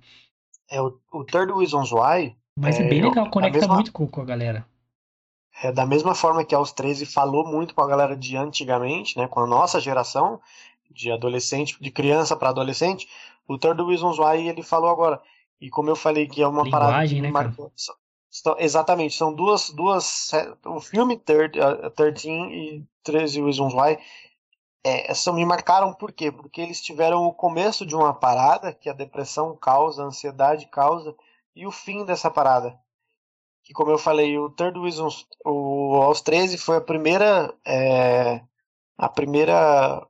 [0.71, 4.07] É o, o Third Reasons Why Mas é, É, bem legal, conecta mesma- muito com,
[4.07, 4.67] com a galera.
[5.63, 9.27] é da mesma forma que aos 13 falou muito com a galera de antigamente, né,
[9.29, 10.41] com a nossa geração,
[10.91, 13.09] de adolescente, de criança para adolescente,
[13.49, 15.21] o Third Reasons Why ele falou agora.
[15.61, 17.73] E como eu falei que é uma parada Linguagem, me né, marcou.
[18.31, 20.31] são- exatamente, são duas duas
[20.67, 23.97] o filme Third, uh, 13 e 13 Reasons Why
[24.85, 26.31] é, me marcaram por quê?
[26.31, 31.17] Porque eles tiveram o começo de uma parada que a depressão causa, a ansiedade causa,
[31.57, 32.79] e o fim dessa parada.
[33.63, 38.43] Que como eu falei, o Third Reasons, o aos 13 foi a primeira é,
[38.99, 40.07] a primeira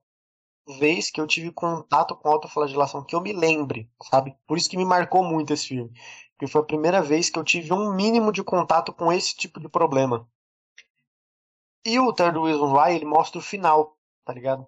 [0.78, 4.36] vez que eu tive contato com autoflagelação, que eu me lembre, sabe?
[4.46, 5.92] Por isso que me marcou muito esse filme.
[6.32, 9.60] Porque foi a primeira vez que eu tive um mínimo de contato com esse tipo
[9.60, 10.28] de problema.
[11.84, 14.66] E o Third Reasons Why, ele mostra o final, tá ligado?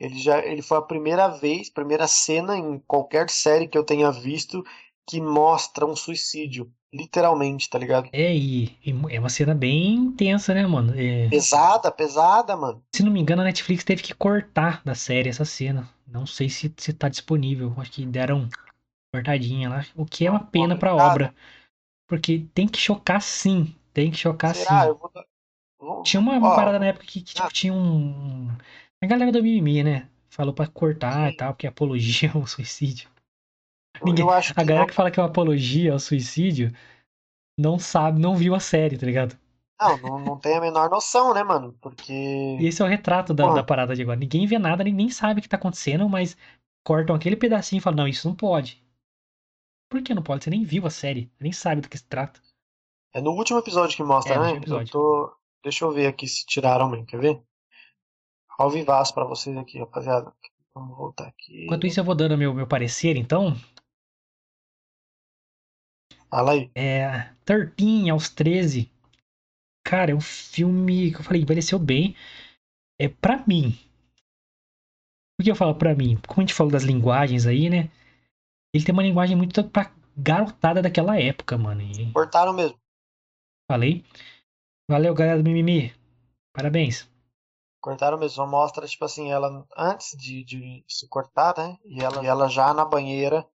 [0.00, 4.10] Ele já ele foi a primeira vez, primeira cena em qualquer série que eu tenha
[4.12, 4.64] visto
[5.06, 8.10] que mostra um suicídio, literalmente, tá ligado?
[8.12, 10.94] É, e, e é uma cena bem intensa, né, mano?
[10.98, 12.82] É, Pesada, pesada, mano.
[12.94, 15.88] se não me engano, a Netflix teve que cortar da série essa cena.
[16.06, 17.74] Não sei se, se tá disponível.
[17.76, 18.48] Acho que deram
[19.12, 19.86] cortadinha lá.
[19.96, 21.34] O que é uma pena pra obra.
[22.08, 23.74] Porque tem que chocar sim.
[23.92, 24.84] Tem que chocar Será?
[24.84, 24.88] sim.
[24.88, 25.10] Eu vou
[25.78, 27.50] vou- Tinha uma, uma Ó, parada na época que, que, tipo, ah.
[27.50, 28.48] tinha um.
[29.02, 30.08] A galera do mimimi, né?
[30.30, 31.36] Falou pra cortar e Sim.
[31.36, 33.08] tal, porque é apologia ao suicídio.
[34.00, 35.98] eu- ninguém- eu acho que A galera não- que fala que é uma apologia ao
[35.98, 36.72] suicídio
[37.58, 39.36] não sabe, não viu a série, tá ligado?
[39.80, 41.72] Não, não, não tem a menor noção, né, mano?
[41.80, 42.12] Porque.
[42.12, 44.18] E esse é o retrato da, da parada de agora.
[44.18, 46.36] Ninguém vê nada, nem, sabe o que tá acontecendo, mas
[46.84, 48.82] cortam aquele pedacinho e falam, não, isso não pode.
[49.90, 50.44] Por que não pode?
[50.44, 52.40] Você nem viu a série, nem sabe do que se trata.
[53.14, 54.60] É no último episódio que mostra, É, né?
[54.66, 55.34] Eu tô...
[55.62, 57.42] Deixa eu ver aqui se tiraram mesmo, quer ver?
[58.58, 60.32] Ao vivaço pra vocês aqui, rapaziada.
[60.74, 61.64] Vamos voltar aqui.
[61.64, 63.54] Enquanto isso, eu vou dando meu, meu parecer, então.
[66.28, 66.70] Fala aí.
[66.74, 67.32] É.
[67.44, 68.90] 13 aos 13.
[69.86, 72.14] Cara, é um filme que eu falei, envelheceu bem.
[73.00, 73.72] É pra mim.
[75.38, 76.18] Por que eu falo pra mim?
[76.26, 77.90] Como a gente falou das linguagens aí, né?
[78.74, 81.80] Ele tem uma linguagem muito pra garotada daquela época, mano.
[81.80, 82.76] E Cortaram mesmo.
[83.70, 84.04] falei.
[84.90, 85.94] Valeu, galera do Mimimi.
[86.52, 87.08] Parabéns.
[87.80, 88.36] Cortaram mesmo.
[88.36, 91.76] Só mostra, tipo assim, ela antes de, de se cortar, né?
[91.84, 93.46] E ela, e ela já na banheira,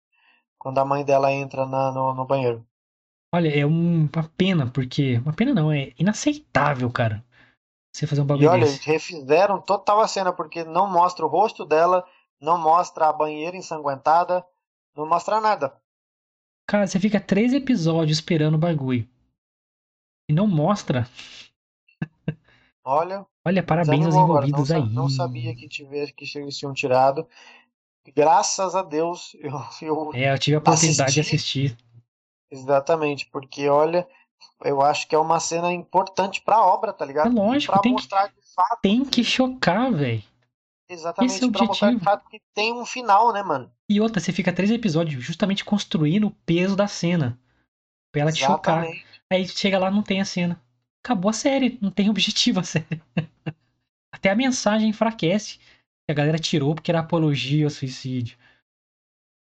[0.58, 2.66] quando a mãe dela entra na, no, no banheiro.
[3.34, 5.18] Olha, é um- uma pena, porque.
[5.18, 7.24] Uma pena não, é inaceitável, cara.
[7.94, 8.86] Você fazer um E bagulho olha, eles desse.
[8.86, 12.06] refizeram total a cena, porque não mostra o rosto dela,
[12.40, 14.45] não mostra a banheira ensanguentada,
[14.95, 15.76] não mostra nada.
[16.68, 19.08] Cara, você fica três episódios esperando o bagulho.
[20.30, 21.08] E não mostra.
[22.84, 24.45] Olha, Olha, parabéns aos agora.
[24.45, 24.89] envolvidos não, aí.
[24.89, 27.27] Não sabia que, tivesse, que eles tinham tirado.
[28.15, 29.51] Graças a Deus, eu,
[29.81, 31.77] eu É, eu tive a oportunidade de assistir.
[32.51, 34.07] exatamente, porque olha,
[34.64, 37.31] eu acho que é uma cena importante pra obra, tá ligado?
[37.31, 40.23] É lógico, pra tem que- mostrar de fato, Tem que chocar, velho.
[40.89, 42.11] exatamente, esse é o pra mostrar de objetivo.
[42.11, 43.72] fato que tem um final, né, mano?
[43.89, 47.39] E outra, você fica três episódios justamente construindo o peso da cena.
[48.11, 48.85] Pra ela te chocar.
[49.31, 50.61] Aí chega lá, não tem a cena.
[51.03, 53.01] Acabou a série, não tem objetivo a série.
[54.13, 55.59] Até a mensagem enfraquece.
[56.05, 58.38] Que a galera tirou porque era apologia ao suicídio.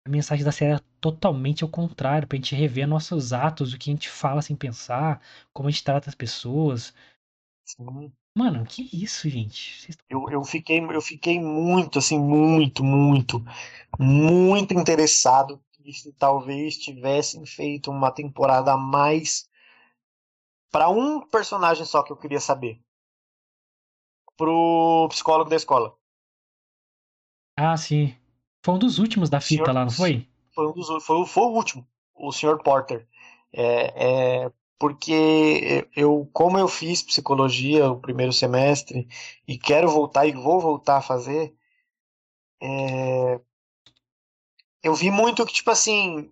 [0.07, 3.89] A mensagem da série era totalmente ao contrário, pra gente rever nossos atos, o que
[3.89, 5.21] a gente fala sem pensar,
[5.53, 6.93] como a gente trata as pessoas.
[7.65, 8.11] Sim.
[8.35, 9.89] Mano, que isso, gente?
[10.09, 13.43] Eu, eu, fiquei, eu fiquei muito, assim, muito, muito,
[13.99, 19.49] muito interessado que se talvez tivessem feito uma temporada a mais
[20.71, 22.81] para um personagem só que eu queria saber.
[24.37, 25.95] Pro psicólogo da escola.
[27.57, 28.15] Ah, sim.
[28.63, 30.27] Foi um dos últimos da fita Senhor- lá, não foi?
[30.53, 32.57] Foi, um dos, foi, o- foi o último, o Sr.
[32.63, 33.07] Porter.
[33.53, 39.07] É, é, porque eu, como eu fiz psicologia o primeiro semestre
[39.47, 41.53] e quero voltar e vou voltar a fazer,
[42.61, 43.39] é,
[44.83, 46.31] eu vi muito que, tipo assim,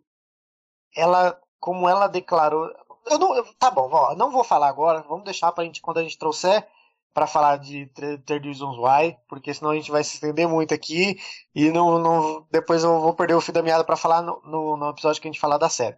[0.95, 2.69] ela, como ela declarou.
[3.05, 5.97] Eu não, eu- tá bom, ó, não vou falar agora, vamos deixar pra gente, quando
[5.97, 6.67] a gente trouxer
[7.13, 11.19] para falar de Third Reasons Why, porque senão a gente vai se estender muito aqui
[11.53, 14.77] e não, não, depois eu vou perder o fio da meada para falar no, no,
[14.77, 15.97] no episódio que a gente falar da série.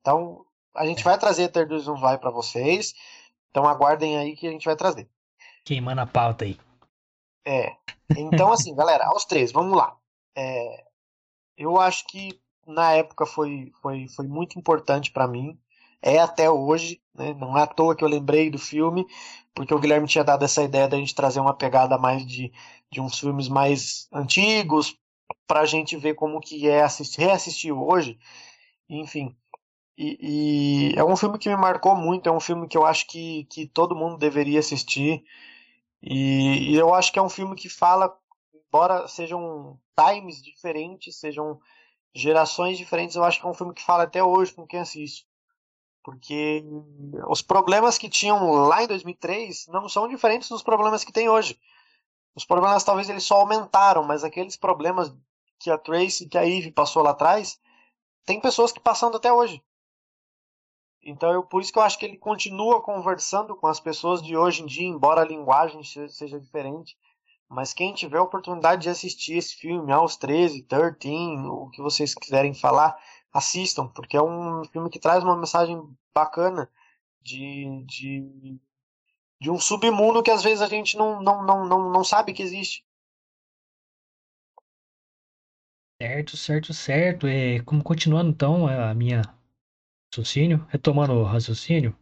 [0.00, 0.44] Então,
[0.74, 2.94] a gente vai trazer Third Reasons Why para vocês,
[3.50, 5.08] então aguardem aí que a gente vai trazer.
[5.64, 6.58] Queimando a pauta aí.
[7.44, 7.74] É.
[8.16, 9.96] Então, assim, galera, aos três, vamos lá.
[10.36, 10.84] É,
[11.56, 15.58] eu acho que na época foi, foi, foi muito importante para mim.
[16.02, 17.34] É até hoje, né?
[17.34, 19.06] Não é à toa que eu lembrei do filme,
[19.54, 22.52] porque o Guilherme tinha dado essa ideia da gente trazer uma pegada mais de,
[22.90, 24.96] de uns filmes mais antigos,
[25.46, 28.18] pra gente ver como que é assistir, reassistir hoje.
[28.88, 29.36] Enfim.
[29.98, 33.06] E, e, é um filme que me marcou muito, é um filme que eu acho
[33.06, 35.22] que, que todo mundo deveria assistir.
[36.02, 38.16] E, e eu acho que é um filme que fala,
[38.54, 41.60] embora sejam times diferentes, sejam
[42.14, 45.26] gerações diferentes, eu acho que é um filme que fala até hoje com quem assiste.
[46.02, 46.64] Porque
[47.28, 51.58] os problemas que tinham lá em 2003 não são diferentes dos problemas que tem hoje.
[52.34, 55.14] Os problemas talvez eles só aumentaram, mas aqueles problemas
[55.58, 57.60] que a Tracy que a Eve passou lá atrás,
[58.24, 59.62] tem pessoas que passando até hoje.
[61.02, 64.36] Então, eu, por isso que eu acho que ele continua conversando com as pessoas de
[64.36, 66.96] hoje em dia, embora a linguagem seja diferente.
[67.48, 72.14] Mas quem tiver a oportunidade de assistir esse filme aos 13, 13, o que vocês
[72.14, 72.96] quiserem falar,
[73.32, 75.80] assistam, porque é um filme que traz uma mensagem
[76.14, 76.70] bacana
[77.22, 78.60] de, de,
[79.40, 82.42] de um submundo que às vezes a gente não, não, não, não, não sabe que
[82.42, 82.84] existe.
[86.00, 87.26] Certo, certo, certo.
[87.26, 89.22] É, como continuando então a minha
[90.12, 91.96] raciocínio, retomando o raciocínio,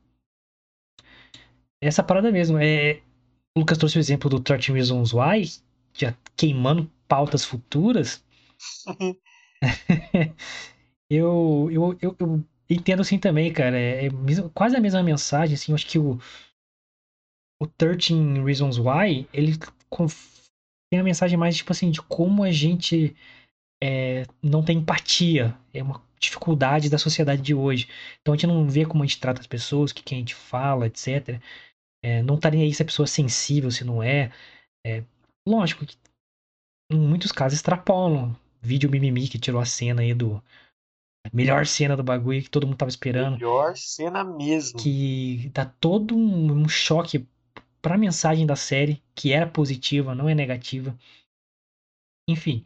[1.81, 2.59] essa parada mesmo.
[2.59, 3.03] É,
[3.57, 5.45] o Lucas trouxe o exemplo do 13 Reasons Why,
[5.93, 8.25] já queimando pautas futuras.
[11.11, 13.79] eu, eu, eu, eu, entendo assim também, cara.
[13.79, 14.11] É, é
[14.55, 15.73] quase a mesma mensagem, assim.
[15.73, 16.19] Eu acho que o,
[17.61, 19.57] o 13 Reasons Why, ele
[20.91, 23.17] tem a mensagem mais, tipo assim, de como a gente
[23.83, 25.57] é, não tem empatia.
[25.73, 27.89] É uma dificuldade da sociedade de hoje.
[28.21, 30.19] Então a gente não vê como a gente trata as pessoas, o que, que a
[30.19, 31.41] gente fala, etc.
[32.03, 34.31] É, não tá nem aí se a pessoa é sensível, se não é.
[34.87, 35.05] é
[35.47, 35.97] lógico que
[36.91, 38.37] em muitos casos extrapolam.
[38.61, 40.43] Vídeo mimimi que tirou a cena aí do.
[41.33, 43.35] Melhor cena do bagulho que todo mundo tava esperando.
[43.35, 44.79] Melhor cena mesmo.
[44.79, 47.27] Que dá todo um, um choque
[47.81, 50.97] pra mensagem da série, que era positiva, não é negativa.
[52.29, 52.65] Enfim,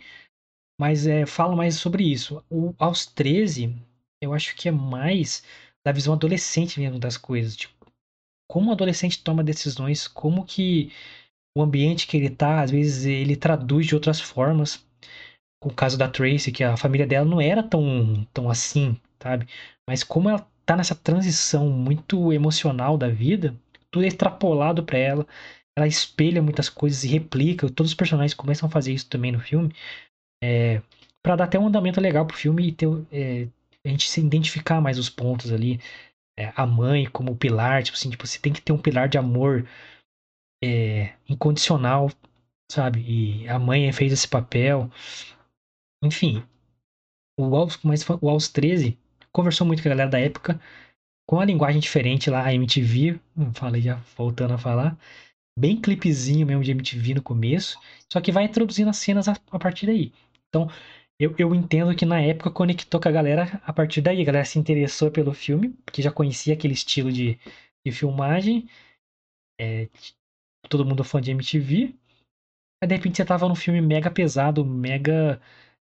[0.80, 2.44] mas é, falo mais sobre isso.
[2.50, 3.74] O, aos 13,
[4.20, 5.44] eu acho que é mais
[5.84, 7.56] da visão adolescente mesmo das coisas.
[7.56, 7.86] Tipo,
[8.50, 10.92] como o adolescente toma decisões, como que
[11.56, 14.84] o ambiente que ele tá, às vezes ele traduz de outras formas.
[15.62, 19.46] Com o caso da Tracy, que a família dela não era tão, tão assim, sabe?
[19.88, 23.54] Mas como ela tá nessa transição muito emocional da vida,
[23.90, 25.26] tudo é extrapolado para ela.
[25.76, 27.70] Ela espelha muitas coisas e replica.
[27.70, 29.72] Todos os personagens começam a fazer isso também no filme.
[30.42, 30.82] É,
[31.22, 33.46] para dar até um andamento legal pro filme e ter, é,
[33.84, 35.80] a gente se identificar mais os pontos ali.
[36.36, 39.18] É, a mãe como pilar, tipo assim, tipo, você tem que ter um pilar de
[39.18, 39.66] amor
[40.64, 42.10] é, incondicional,
[42.70, 43.00] sabe?
[43.06, 44.90] E a mãe fez esse papel.
[46.02, 46.42] Enfim,
[47.38, 48.98] o Aos, mas o Aos 13
[49.32, 50.60] conversou muito com a galera da época,
[51.26, 53.18] com a linguagem diferente lá, a MTV,
[53.54, 54.98] falei já voltando a falar,
[55.58, 57.78] bem clipezinho mesmo de MTV no começo,
[58.12, 60.12] só que vai introduzindo as cenas a, a partir daí.
[60.48, 60.68] Então,
[61.18, 64.20] eu, eu entendo que na época conectou com a galera a partir daí.
[64.20, 67.38] A galera se interessou pelo filme, porque já conhecia aquele estilo de,
[67.86, 68.68] de filmagem.
[69.60, 69.88] É,
[70.68, 71.94] todo mundo fã de MTV.
[72.82, 75.40] Aí de repente você tava num filme mega pesado, mega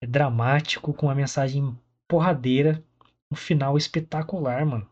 [0.07, 1.77] dramático, com uma mensagem
[2.09, 2.83] porradeira.
[3.31, 4.89] Um final espetacular, mano.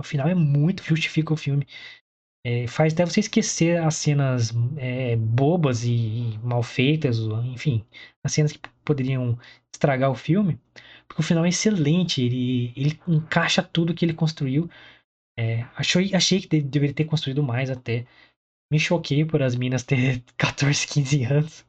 [0.00, 1.66] O final é muito, justifica o filme.
[2.44, 7.84] É, faz até você esquecer as cenas é, bobas e, e, mal feitas, enfim,
[8.24, 9.38] as cenas que poderiam
[9.72, 10.60] estragar o filme,
[11.06, 14.68] porque o final é excelente, ele, ele encaixa tudo que ele construiu.
[15.38, 18.06] É, achei, achei que deveria ter construído mais até.
[18.72, 21.66] Me choquei por as minas ter 14, 15 anos.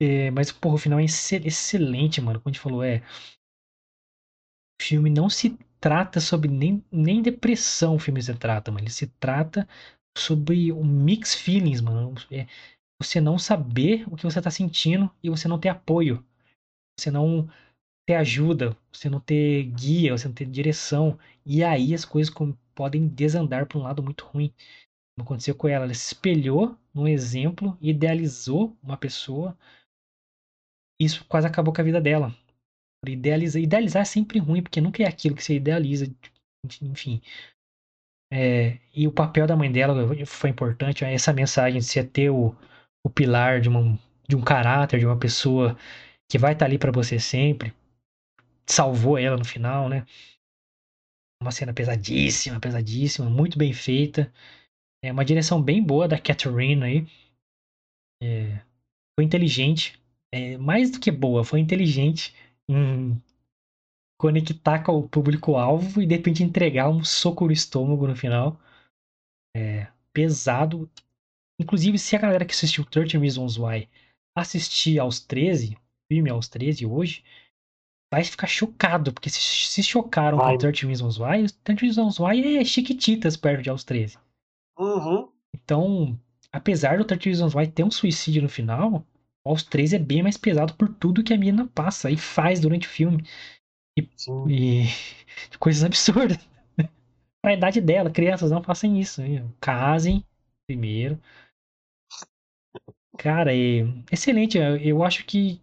[0.00, 2.40] É, mas, porra, o final é excelente, mano.
[2.40, 3.02] Como a gente falou, é.
[4.80, 8.84] O filme não se trata sobre nem, nem depressão o filme se trata, mano.
[8.84, 9.66] Ele se trata
[10.16, 12.14] sobre o mix feelings, mano.
[12.30, 12.46] É
[13.00, 16.24] você não saber o que você tá sentindo e você não ter apoio.
[16.98, 17.48] Você não
[18.06, 21.18] ter ajuda, você não ter guia, você não ter direção.
[21.44, 22.34] E aí as coisas
[22.74, 24.52] podem desandar para um lado muito ruim.
[25.16, 29.56] Como aconteceu com ela, ela se espelhou num exemplo, idealizou uma pessoa.
[31.00, 32.34] Isso quase acabou com a vida dela.
[33.06, 36.06] Idealizar, idealizar é sempre ruim, porque nunca é aquilo que você idealiza.
[36.82, 37.20] Enfim.
[38.32, 39.94] É, e o papel da mãe dela
[40.26, 41.04] foi importante.
[41.04, 42.54] Essa mensagem de você ter o,
[43.04, 43.98] o pilar de, uma,
[44.28, 45.76] de um caráter, de uma pessoa
[46.28, 47.72] que vai estar tá ali para você sempre.
[48.68, 50.04] Salvou ela no final, né?
[51.40, 54.32] Uma cena pesadíssima, pesadíssima, muito bem feita.
[55.04, 57.06] É uma direção bem boa da Catherine aí.
[58.20, 58.60] É,
[59.14, 60.00] foi inteligente.
[60.36, 62.34] É, mais do que boa, foi inteligente
[62.68, 63.18] em
[64.20, 68.60] conectar com o público-alvo e de repente entregar um soco no estômago no final.
[69.56, 70.90] É, pesado.
[71.58, 73.88] Inclusive, se a galera que assistiu 13 Reasons Why
[74.36, 75.78] assistir aos 13,
[76.12, 77.24] filme aos 13 hoje,
[78.12, 80.52] vai ficar chocado, porque se, se chocaram Vai.
[80.52, 84.18] com 13 Reasons Why, 13 Reasons Why é chiquititas perto de aos 13.
[84.78, 85.30] Uhum.
[85.54, 86.20] Então,
[86.52, 89.02] apesar do 13 Reasons Why ter um suicídio no final,
[89.48, 92.86] aos 13 é bem mais pesado por tudo que a menina passa e faz durante
[92.86, 93.24] o filme.
[94.16, 94.48] Sim.
[94.48, 94.84] E
[95.58, 96.38] coisas absurdas.
[97.42, 99.22] pra idade dela, crianças não façam isso.
[99.60, 100.24] Casem
[100.66, 101.20] primeiro.
[103.18, 104.58] Cara, é excelente.
[104.58, 105.60] Eu, acho que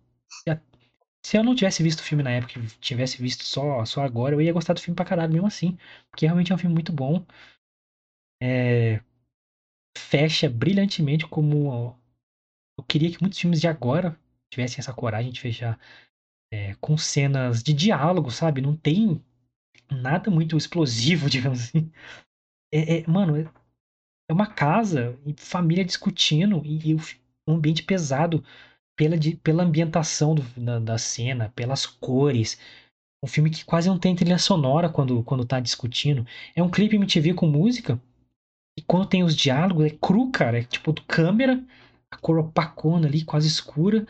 [1.26, 4.42] se eu não tivesse visto o filme na época, tivesse visto só, só agora, eu
[4.42, 5.78] ia gostar do filme pra caralho mesmo assim.
[6.10, 7.26] Porque realmente é um filme muito bom.
[8.42, 9.02] É,
[9.98, 11.98] fecha brilhantemente como
[12.78, 14.18] eu queria que muitos filmes de agora
[14.52, 15.80] tivessem essa coragem de fechar
[16.52, 18.62] é, com cenas de diálogo, sabe?
[18.62, 19.24] Não tem
[19.92, 21.92] nada muito explosivo, digamos assim.
[22.74, 23.44] É, é- mano, é,
[24.30, 26.96] é uma casa e família discutindo e, e
[27.48, 28.44] um ambiente pesado
[28.98, 32.60] pela, di- pela ambientação do- da, da cena, pelas cores.
[33.24, 36.26] Um filme que quase não tem trilha sonora quando, quando tá discutindo.
[36.56, 38.02] É um clipe MTV com música.
[38.78, 40.60] E quando tem os diálogos, é cru, cara.
[40.60, 41.64] É tipo do câmera,
[42.14, 44.06] a cor opacona ali, quase escura.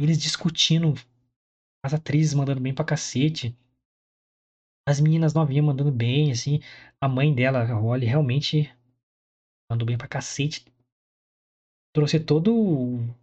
[0.00, 0.94] Eles discutindo.
[1.84, 3.56] As atrizes mandando bem pra cacete.
[4.86, 6.60] As meninas novinhas mandando bem, assim.
[7.00, 8.72] A mãe dela, a Holly, realmente
[9.70, 10.64] mandou bem pra cacete.
[11.94, 13.14] Trouxe todo o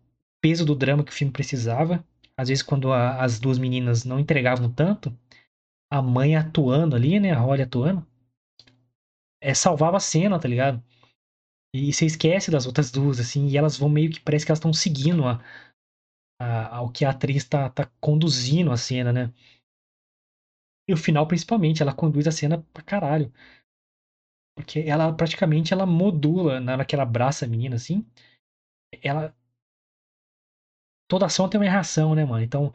[0.42, 2.06] peso do drama que o filme precisava.
[2.38, 5.18] Às vezes, quando a- as duas meninas não entregavam tanto,
[5.92, 7.32] a mãe atuando ali, né?
[7.32, 8.06] A Holly atuando,
[9.42, 10.84] é, salvava a cena, tá ligado?
[11.76, 14.60] E você esquece das outras duas, assim, e elas vão meio que parece que elas
[14.60, 15.42] estão seguindo a,
[16.40, 19.34] a- ao que a atriz tá, tá conduzindo a cena, né?
[20.90, 23.32] E o final, principalmente, ela conduz a cena pra caralho.
[24.54, 28.06] Porque ela praticamente ela modula na hora que ela abraça a menina, assim.
[29.04, 29.36] Ela.
[31.08, 32.44] Toda ação tem uma reação, né, mano?
[32.44, 32.72] Então,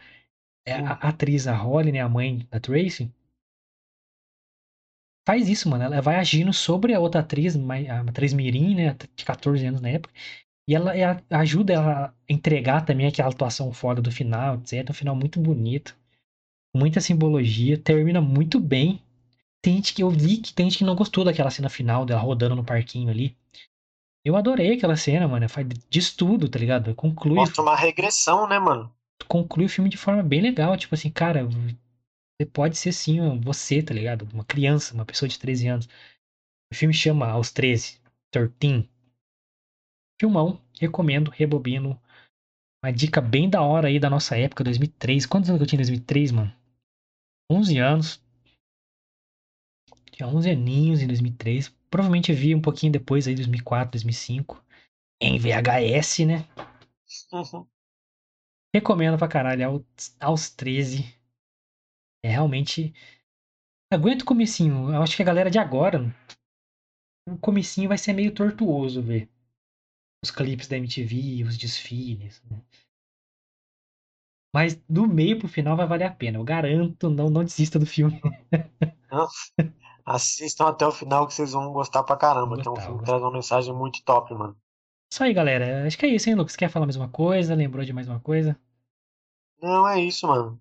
[0.66, 3.12] é a, a atriz, a Holly, né, a mãe da Tracy,
[5.26, 5.84] faz isso, mano.
[5.84, 9.88] Ela vai agindo sobre a outra atriz, a atriz Mirim, né, de 14 anos na
[9.90, 10.12] época.
[10.68, 14.88] E ela, ela ajuda ela a entregar também aquela atuação foda do final, etc.
[14.90, 15.96] Um final muito bonito.
[16.74, 17.76] Muita simbologia.
[17.76, 19.02] Termina muito bem.
[19.62, 22.20] Tem gente que eu vi que tem gente que não gostou daquela cena final dela
[22.20, 23.36] rodando no parquinho ali.
[24.24, 25.48] Eu adorei aquela cena, mano.
[25.48, 26.94] Faz diz tudo, tá ligado?
[26.94, 28.92] Conclui, Mostra uma regressão, né, mano?
[29.26, 30.76] conclui o filme de forma bem legal.
[30.76, 31.48] Tipo assim, cara,
[32.40, 34.26] você pode ser sim você, tá ligado?
[34.32, 35.86] Uma criança, uma pessoa de 13 anos.
[36.72, 38.00] O filme chama Aos 13,
[38.30, 38.88] 13.
[40.18, 42.00] Filmão, recomendo, rebobino.
[42.82, 45.26] Uma dica bem da hora aí da nossa época, 2003.
[45.26, 46.56] Quantos anos eu tinha em 2003, mano?
[47.52, 48.22] 11 anos.
[50.10, 51.68] Tinha 11 aninhos em 2003.
[51.90, 54.64] Provavelmente vi um pouquinho depois aí, 2004, 2005.
[55.20, 56.48] Em VHS, né?
[57.32, 57.66] Uhum.
[58.74, 59.84] Recomendo pra caralho
[60.18, 61.19] aos 13.
[62.22, 62.92] É realmente.
[63.92, 64.92] Aguenta o comecinho.
[64.92, 66.14] Eu acho que a galera de agora.
[67.28, 69.28] O comecinho vai ser meio tortuoso ver.
[70.24, 72.42] Os clipes da MTV, os desfiles.
[72.44, 72.62] Né?
[74.54, 76.38] Mas do meio pro final vai valer a pena.
[76.38, 78.20] Eu garanto, não, não desista do filme.
[80.04, 82.56] Assistam até o final que vocês vão gostar pra caramba.
[82.56, 84.56] Vou que é um gostar, filme que traz uma mensagem muito top, mano.
[85.12, 85.86] Isso aí, galera.
[85.86, 86.56] Acho que é isso, hein, Lucas?
[86.56, 87.54] Quer falar mais uma coisa?
[87.54, 88.58] Lembrou de mais uma coisa?
[89.62, 90.60] Não, é isso, mano.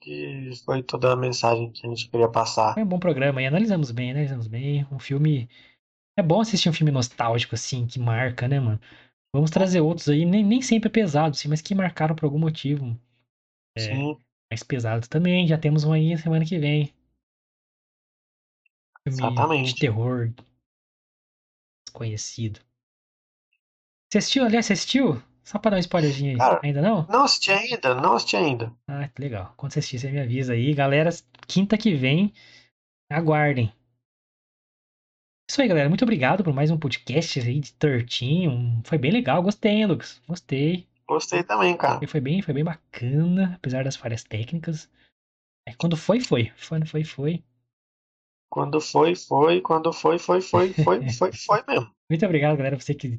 [0.00, 2.74] Que foi toda a mensagem que a gente queria passar.
[2.74, 3.46] Foi um bom programa aí.
[3.46, 4.86] Analisamos bem, analisamos bem.
[4.90, 5.48] Um filme.
[6.16, 8.80] É bom assistir um filme nostálgico, assim, que marca, né, mano?
[9.32, 12.98] Vamos trazer outros aí, nem, nem sempre pesados, assim, mas que marcaram por algum motivo.
[13.76, 14.18] É, Sim,
[14.50, 15.46] mais pesado também.
[15.46, 16.92] Já temos um aí semana que vem.
[19.04, 19.22] Filme
[19.62, 19.80] de exatamente.
[19.80, 20.32] terror
[21.84, 22.60] desconhecido.
[24.10, 24.44] Você assistiu?
[24.44, 25.22] Aliás, você assistiu?
[25.48, 26.36] Só pra dar um spoilerzinho aí.
[26.36, 27.06] Cara, Ainda não?
[27.06, 28.70] Não assisti ainda, não assisti ainda.
[28.86, 29.54] Ah, que legal.
[29.56, 30.74] Quando você assistir, você me avisa aí.
[30.74, 31.08] Galera,
[31.46, 32.34] quinta que vem,
[33.10, 33.72] aguardem.
[35.50, 35.88] Isso aí, galera.
[35.88, 38.82] Muito obrigado por mais um podcast aí de Tortinho.
[38.84, 39.42] Foi bem legal.
[39.42, 40.20] Gostei, hein, Lucas?
[40.28, 40.86] Gostei.
[41.08, 42.06] Gostei também, cara.
[42.06, 44.86] Foi bem, foi bem bacana, apesar das falhas técnicas.
[45.66, 46.52] É, quando foi, foi.
[46.68, 47.42] Quando foi, foi.
[48.52, 49.62] Quando foi, foi.
[49.62, 51.90] Quando foi, foi, foi, foi, foi, foi mesmo.
[52.10, 53.18] Muito obrigado, galera, você que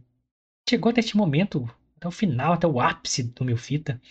[0.70, 1.68] chegou até este momento,
[2.00, 4.02] até o final, até o ápice do meu fita.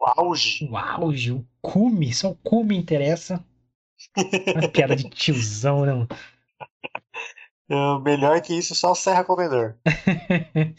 [0.00, 0.68] O auge.
[0.70, 3.44] O auge, o cume, só o cume interessa.
[4.54, 6.08] Uma piada de tiozão, né, mano?
[7.68, 9.76] É, melhor que isso, só o Serra Comedor.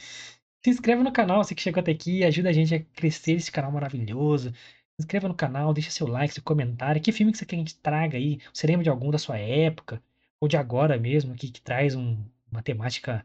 [0.63, 3.51] Se inscreva no canal, você que chegou até aqui, ajuda a gente a crescer esse
[3.51, 4.51] canal maravilhoso.
[4.51, 7.01] Se inscreva no canal, deixa seu like, seu comentário.
[7.01, 8.39] Que filme que você quer que a gente traga aí?
[8.53, 10.01] Você lembra de algum da sua época?
[10.39, 13.23] Ou de agora mesmo, que, que traz um- uma temática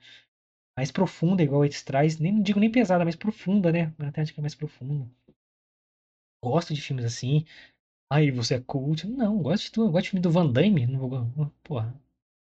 [0.80, 2.18] mais profunda, igual eles traz.
[2.18, 3.92] Nem não digo nem pesada, mais profunda, né?
[3.98, 5.06] Uma temática mais profunda.
[6.42, 7.44] Gosto de filmes assim.
[8.10, 9.06] Ai, você é cult.
[9.06, 9.90] Não, gosto de.
[9.90, 10.86] Gosto de filme do Van Damme.
[10.86, 11.94] Não vou, porra,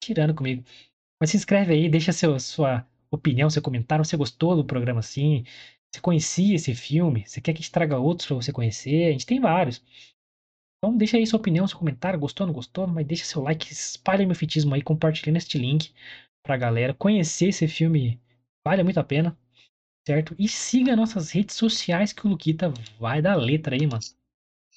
[0.03, 0.63] tirando comigo.
[1.19, 4.03] Mas se inscreve aí, deixa seu, sua opinião, seu comentário.
[4.03, 5.45] Você gostou do programa assim?
[5.93, 7.25] Você conhecia esse filme?
[7.25, 9.07] Você quer que a gente traga outros pra você conhecer?
[9.07, 9.81] A gente tem vários.
[10.77, 14.25] Então deixa aí sua opinião, seu comentário, gostou, não gostou, mas deixa seu like, espalha
[14.25, 15.91] meu fitismo aí, compartilhando este link
[16.45, 18.21] pra galera conhecer esse filme,
[18.65, 19.37] vale muito a pena,
[20.07, 20.35] certo?
[20.39, 24.01] E siga nossas redes sociais que o Luquita vai dar letra aí, mano.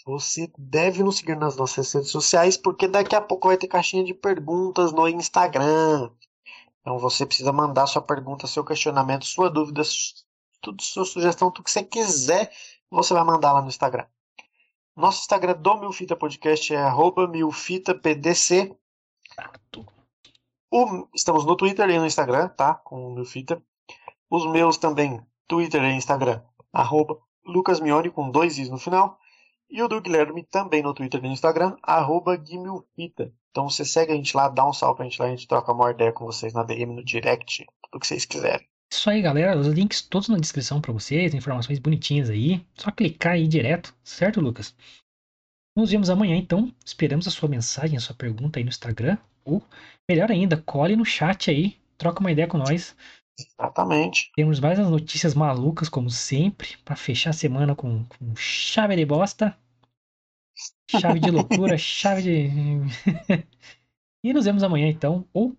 [0.06, 4.05] Você deve nos seguir nas nossas redes sociais, porque daqui a pouco vai ter caixinha
[4.05, 6.10] de perguntas no Instagram.
[6.81, 9.82] Então você precisa mandar sua pergunta, seu questionamento, sua dúvida,
[10.60, 12.52] tudo, sua sugestão, tudo que você quiser,
[12.90, 14.06] você vai mandar lá no Instagram.
[14.97, 16.90] Nosso Instagram do Milfita Podcast é
[17.31, 18.77] milfitapdc.
[21.15, 22.74] Estamos no Twitter e no Instagram, tá?
[22.74, 23.62] Com o Milfita.
[24.30, 26.42] Os meus também, Twitter e Instagram,
[26.72, 29.18] arroba lucasmione com dois i's no final.
[29.70, 33.32] E o do Guilherme também no Twitter e no Instagram, arroba Guimilfita.
[33.50, 35.72] Então você segue a gente lá, dá um salve pra gente lá, a gente troca
[35.72, 38.66] uma ideia com vocês na DM, no direct, tudo que vocês quiserem.
[38.90, 39.59] Isso aí, galera.
[39.59, 42.64] Os links todos na descrição para vocês, informações bonitinhas aí.
[42.74, 44.74] Só clicar aí direto, certo, Lucas?
[45.76, 46.72] Nos vemos amanhã, então.
[46.84, 49.18] Esperamos a sua mensagem, a sua pergunta aí no Instagram.
[49.44, 49.62] Ou,
[50.09, 52.96] melhor ainda, cole no chat aí, troca uma ideia com nós.
[53.39, 54.32] Exatamente.
[54.35, 59.06] Temos mais as notícias malucas, como sempre, para fechar a semana com, com chave de
[59.06, 59.56] bosta,
[60.90, 62.48] chave de loucura, chave de.
[64.24, 65.24] e nos vemos amanhã, então.
[65.32, 65.56] Ou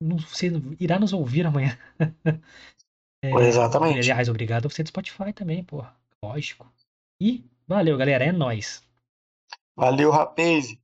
[0.00, 1.78] você irá nos ouvir amanhã.
[3.24, 3.98] é, Exatamente.
[4.00, 5.84] Aliás, obrigado a você do Spotify também, pô.
[6.22, 6.70] Lógico.
[7.20, 8.24] E valeu, galera.
[8.24, 8.82] É nóis.
[9.76, 10.76] Valeu, rapaz.